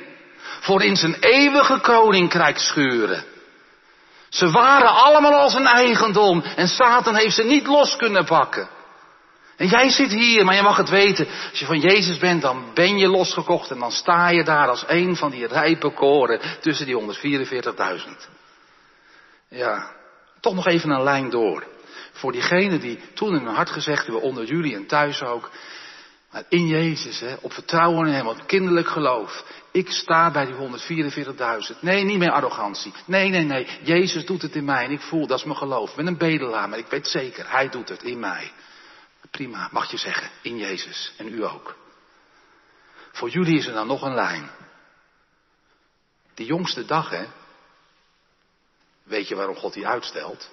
Voor 0.60 0.82
in 0.82 0.96
zijn 0.96 1.14
eeuwige 1.20 1.80
koninkrijk 1.80 2.58
schuren. 2.58 3.24
Ze 4.30 4.50
waren 4.50 4.94
allemaal 4.94 5.34
al 5.34 5.50
zijn 5.50 5.66
eigendom 5.66 6.42
en 6.42 6.68
Satan 6.68 7.14
heeft 7.14 7.34
ze 7.34 7.42
niet 7.42 7.66
los 7.66 7.96
kunnen 7.96 8.24
pakken. 8.24 8.68
En 9.56 9.66
jij 9.66 9.90
zit 9.90 10.10
hier, 10.10 10.44
maar 10.44 10.54
je 10.54 10.62
mag 10.62 10.76
het 10.76 10.88
weten. 10.88 11.26
Als 11.50 11.58
je 11.58 11.66
van 11.66 11.80
Jezus 11.80 12.18
bent, 12.18 12.42
dan 12.42 12.70
ben 12.74 12.98
je 12.98 13.08
losgekocht 13.08 13.70
en 13.70 13.78
dan 13.78 13.92
sta 13.92 14.28
je 14.28 14.44
daar 14.44 14.68
als 14.68 14.84
een 14.86 15.16
van 15.16 15.30
die 15.30 15.46
rijpe 15.46 15.90
koren 15.90 16.40
tussen 16.60 16.86
die 16.86 17.00
144.000. 17.00 18.08
Ja, 19.48 19.90
toch 20.40 20.54
nog 20.54 20.66
even 20.66 20.90
een 20.90 21.02
lijn 21.02 21.30
door. 21.30 21.64
Voor 22.12 22.32
diegenen 22.32 22.80
die 22.80 23.00
toen 23.14 23.36
in 23.36 23.44
hun 23.44 23.54
hart 23.54 23.70
gezegd 23.70 24.02
hebben, 24.04 24.22
onder 24.22 24.44
jullie 24.44 24.74
en 24.74 24.86
thuis 24.86 25.22
ook, 25.22 25.50
maar 26.30 26.44
in 26.48 26.66
Jezus, 26.66 27.20
hè, 27.20 27.34
op 27.40 27.52
vertrouwen 27.52 28.06
in 28.06 28.12
Hem, 28.12 28.26
op 28.26 28.46
kinderlijk 28.46 28.88
geloof. 28.88 29.44
Ik 29.70 29.90
sta 29.90 30.30
bij 30.30 30.46
die 30.46 30.54
144.000. 31.74 31.80
Nee, 31.80 32.04
niet 32.04 32.18
meer 32.18 32.30
arrogantie. 32.30 32.92
Nee, 33.04 33.28
nee, 33.28 33.44
nee. 33.44 33.66
Jezus 33.82 34.26
doet 34.26 34.42
het 34.42 34.54
in 34.54 34.64
mij 34.64 34.84
en 34.84 34.90
ik 34.90 35.00
voel, 35.00 35.26
dat 35.26 35.38
is 35.38 35.44
mijn 35.44 35.56
geloof. 35.56 35.90
Ik 35.90 35.96
ben 35.96 36.06
een 36.06 36.18
bedelaar, 36.18 36.68
maar 36.68 36.78
ik 36.78 36.86
weet 36.86 37.06
zeker, 37.06 37.50
Hij 37.50 37.68
doet 37.68 37.88
het 37.88 38.02
in 38.02 38.20
mij. 38.20 38.52
Prima, 39.30 39.68
mag 39.72 39.90
je 39.90 39.96
zeggen, 39.96 40.30
in 40.42 40.56
Jezus 40.56 41.12
en 41.16 41.28
u 41.34 41.44
ook. 41.44 41.76
Voor 43.12 43.28
jullie 43.28 43.58
is 43.58 43.66
er 43.66 43.74
dan 43.74 43.86
nog 43.86 44.02
een 44.02 44.14
lijn. 44.14 44.50
Die 46.34 46.46
jongste 46.46 46.84
dag, 46.84 47.10
hè. 47.10 47.26
Weet 49.02 49.28
je 49.28 49.34
waarom 49.34 49.56
God 49.56 49.72
die 49.72 49.86
uitstelt? 49.86 50.50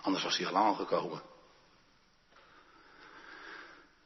Anders 0.00 0.24
was 0.24 0.36
hij 0.36 0.46
al 0.46 0.52
lang 0.52 0.76
gekomen. 0.76 1.22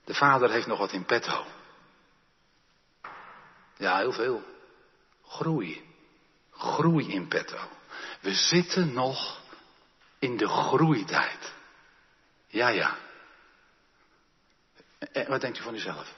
De 0.07 0.15
vader 0.15 0.51
heeft 0.51 0.67
nog 0.67 0.79
wat 0.79 0.93
in 0.93 1.05
petto. 1.05 1.47
Ja, 3.77 3.97
heel 3.97 4.13
veel. 4.13 4.43
Groei. 5.25 5.95
Groei 6.51 7.13
in 7.13 7.29
petto. 7.29 7.59
We 8.21 8.35
zitten 8.35 8.93
nog 8.93 9.41
in 10.19 10.37
de 10.37 10.49
groeitijd. 10.49 11.53
Ja, 12.47 12.69
ja. 12.69 12.97
En 14.99 15.29
wat 15.29 15.41
denkt 15.41 15.59
u 15.59 15.63
van 15.63 15.75
uzelf? 15.75 16.15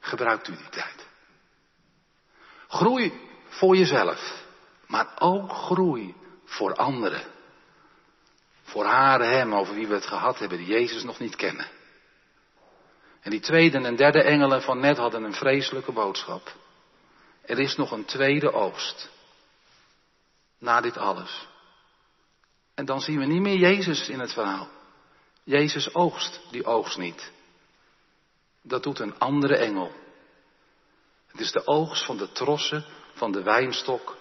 Gebruikt 0.00 0.48
u 0.48 0.56
die 0.56 0.68
tijd? 0.68 1.06
Groei 2.68 3.28
voor 3.48 3.76
jezelf, 3.76 4.44
maar 4.86 5.12
ook 5.18 5.52
groei 5.52 6.14
voor 6.44 6.74
anderen. 6.74 7.22
Voor 8.62 8.84
haar, 8.84 9.20
hem, 9.20 9.54
over 9.54 9.74
wie 9.74 9.86
we 9.86 9.94
het 9.94 10.06
gehad 10.06 10.38
hebben, 10.38 10.58
die 10.58 10.66
Jezus 10.66 11.02
nog 11.02 11.18
niet 11.18 11.36
kennen. 11.36 11.66
En 13.22 13.30
die 13.30 13.40
tweede 13.40 13.78
en 13.78 13.96
derde 13.96 14.22
engelen 14.22 14.62
van 14.62 14.80
net 14.80 14.96
hadden 14.96 15.22
een 15.22 15.34
vreselijke 15.34 15.92
boodschap. 15.92 16.52
Er 17.42 17.58
is 17.58 17.76
nog 17.76 17.90
een 17.90 18.04
tweede 18.04 18.52
oogst. 18.52 19.08
Na 20.58 20.80
dit 20.80 20.96
alles. 20.96 21.46
En 22.74 22.84
dan 22.84 23.00
zien 23.00 23.18
we 23.18 23.24
niet 23.24 23.40
meer 23.40 23.56
Jezus 23.56 24.08
in 24.08 24.20
het 24.20 24.32
verhaal. 24.32 24.68
Jezus 25.44 25.94
oogst, 25.94 26.40
die 26.50 26.64
oogst 26.64 26.98
niet. 26.98 27.32
Dat 28.62 28.82
doet 28.82 28.98
een 28.98 29.18
andere 29.18 29.56
engel. 29.56 29.92
Het 31.26 31.40
is 31.40 31.52
de 31.52 31.66
oogst 31.66 32.04
van 32.04 32.16
de 32.16 32.32
trossen, 32.32 32.84
van 33.14 33.32
de 33.32 33.42
wijnstok, 33.42 34.16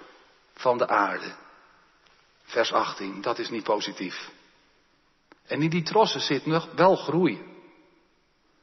van 0.54 0.78
de 0.78 0.88
aarde. 0.88 1.36
Vers 2.44 2.72
18, 2.74 3.22
dat 3.22 3.40
is 3.40 3.50
niet 3.50 3.64
positief. 3.64 4.30
En 5.46 5.62
in 5.62 5.70
die 5.70 5.84
trossen 5.84 6.22
zit 6.22 6.46
nog 6.46 6.72
wel 6.76 6.96
groei. 6.96 7.51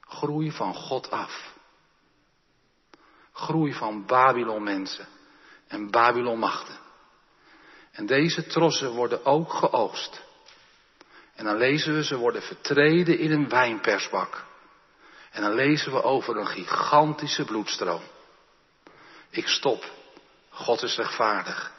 Groei 0.08 0.50
van 0.50 0.74
God 0.74 1.10
af. 1.10 1.52
Groei 3.32 3.72
van 3.72 4.06
Babylon 4.06 4.62
mensen 4.62 5.06
en 5.66 5.90
Babylon 5.90 6.38
machten. 6.38 6.78
En 7.92 8.06
deze 8.06 8.46
trossen 8.46 8.90
worden 8.90 9.24
ook 9.24 9.52
geoogst. 9.52 10.22
En 11.34 11.44
dan 11.44 11.56
lezen 11.56 11.94
we, 11.94 12.04
ze 12.04 12.16
worden 12.16 12.42
vertreden 12.42 13.18
in 13.18 13.32
een 13.32 13.48
wijnpersbak. 13.48 14.44
En 15.30 15.42
dan 15.42 15.54
lezen 15.54 15.92
we 15.92 16.02
over 16.02 16.36
een 16.36 16.46
gigantische 16.46 17.44
bloedstroom. 17.44 18.02
Ik 19.30 19.48
stop. 19.48 19.84
God 20.50 20.82
is 20.82 20.96
rechtvaardig. 20.96 21.72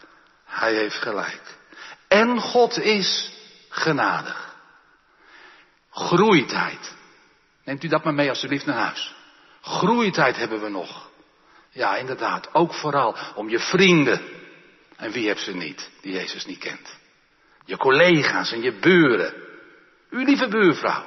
Hij 0.45 0.73
heeft 0.73 0.95
gelijk. 1.01 1.57
En 2.07 2.39
God 2.39 2.77
is 2.77 3.33
genadig. 3.69 4.55
Groeitijd. 5.89 6.97
Neemt 7.69 7.83
u 7.83 7.87
dat 7.87 8.03
maar 8.03 8.13
mee 8.13 8.29
alsjeblieft 8.29 8.65
naar 8.65 8.85
huis. 8.85 9.15
Groeitijd 9.61 10.35
hebben 10.35 10.61
we 10.61 10.69
nog. 10.69 11.09
Ja, 11.69 11.95
inderdaad. 11.95 12.53
Ook 12.53 12.73
vooral 12.73 13.15
om 13.35 13.49
je 13.49 13.59
vrienden. 13.59 14.21
En 14.95 15.11
wie 15.11 15.27
hebt 15.27 15.39
ze 15.39 15.55
niet, 15.55 15.89
die 16.01 16.13
Jezus 16.13 16.45
niet 16.45 16.57
kent? 16.57 16.97
Je 17.65 17.77
collega's 17.77 18.51
en 18.51 18.61
je 18.61 18.79
buren. 18.79 19.33
Uw 20.09 20.25
lieve 20.25 20.47
buurvrouw. 20.47 21.03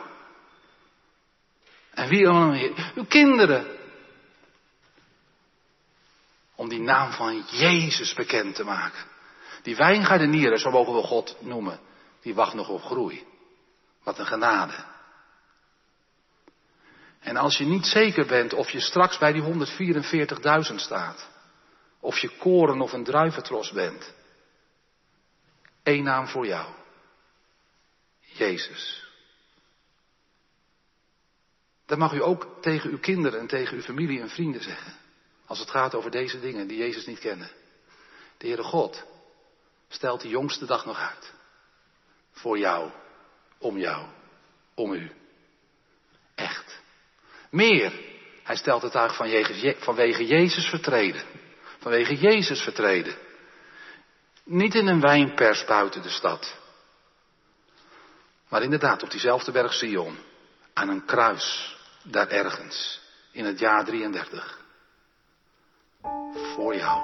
En 1.91 2.09
wie 2.09 2.29
allemaal? 2.29 2.71
Uw 2.95 3.05
kinderen. 3.05 3.67
Om 6.55 6.69
die 6.69 6.81
naam 6.81 7.13
van 7.13 7.45
Jezus 7.51 8.15
bekend 8.15 8.55
te 8.55 8.65
maken. 8.65 9.05
Die 9.63 9.77
wijngaardenieren, 9.77 10.59
zo 10.59 10.71
mogen 10.71 10.95
we 10.95 11.03
God 11.03 11.37
noemen, 11.41 11.81
die 12.21 12.35
wacht 12.35 12.55
nog 12.55 12.69
op 12.69 12.83
groei. 12.83 13.27
Wat 14.03 14.19
een 14.19 14.27
genade. 14.27 14.91
En 17.23 17.37
als 17.37 17.59
je 17.59 17.65
niet 17.65 17.87
zeker 17.87 18.27
bent 18.27 18.53
of 18.53 18.71
je 18.71 18.81
straks 18.81 19.19
bij 19.19 19.33
die 19.33 19.43
144.000 20.71 20.75
staat, 20.75 21.29
of 22.01 22.19
je 22.19 22.37
koren 22.39 22.81
of 22.81 22.93
een 22.93 23.05
druiventros 23.05 23.73
bent, 23.73 24.15
één 25.83 26.05
naam 26.05 26.27
voor 26.27 26.47
jou. 26.47 26.75
Jezus. 28.21 29.07
Dat 31.87 31.99
mag 31.99 32.13
u 32.13 32.23
ook 32.23 32.57
tegen 32.61 32.91
uw 32.91 32.99
kinderen 32.99 33.41
en 33.41 33.47
tegen 33.47 33.77
uw 33.77 33.83
familie 33.83 34.21
en 34.21 34.29
vrienden 34.29 34.63
zeggen. 34.63 34.93
Als 35.47 35.59
het 35.59 35.71
gaat 35.71 35.95
over 35.95 36.11
deze 36.11 36.41
dingen 36.41 36.67
die 36.67 36.79
Jezus 36.79 37.07
niet 37.07 37.19
kennen. 37.19 37.51
De 38.37 38.47
Heere 38.47 38.63
God 38.63 39.05
stelt 39.89 40.21
de 40.21 40.29
jongste 40.29 40.67
dag 40.67 40.85
nog 40.85 40.99
uit. 40.99 41.33
Voor 42.31 42.59
jou, 42.59 42.91
om 43.59 43.79
jou, 43.79 44.07
om 44.75 44.93
u. 44.93 45.22
Meer. 47.53 47.93
Hij 48.43 48.57
stelt 48.57 48.83
het 48.83 48.97
uit 48.97 49.15
vanwege 49.79 50.27
Jezus 50.27 50.67
vertreden. 50.69 51.23
Vanwege 51.79 52.17
Jezus 52.17 52.61
vertreden. 52.61 53.15
Niet 54.45 54.75
in 54.75 54.87
een 54.87 55.01
wijnpers 55.01 55.65
buiten 55.65 56.03
de 56.03 56.09
stad. 56.09 56.57
Maar 58.49 58.63
inderdaad 58.63 59.03
op 59.03 59.11
diezelfde 59.11 59.53
berg 59.53 59.73
Sion. 59.73 60.19
Aan 60.73 60.89
een 60.89 61.05
kruis. 61.05 61.77
Daar 62.03 62.29
ergens. 62.29 63.01
In 63.33 63.45
het 63.45 63.59
jaar 63.59 63.85
33. 63.85 64.59
Voor 66.33 66.77
jou. 66.77 67.03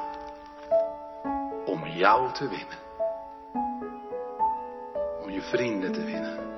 Om 1.64 1.86
jou 1.86 2.32
te 2.32 2.48
winnen. 2.48 2.78
Om 5.20 5.30
je 5.30 5.42
vrienden 5.42 5.92
te 5.92 6.04
winnen. 6.04 6.57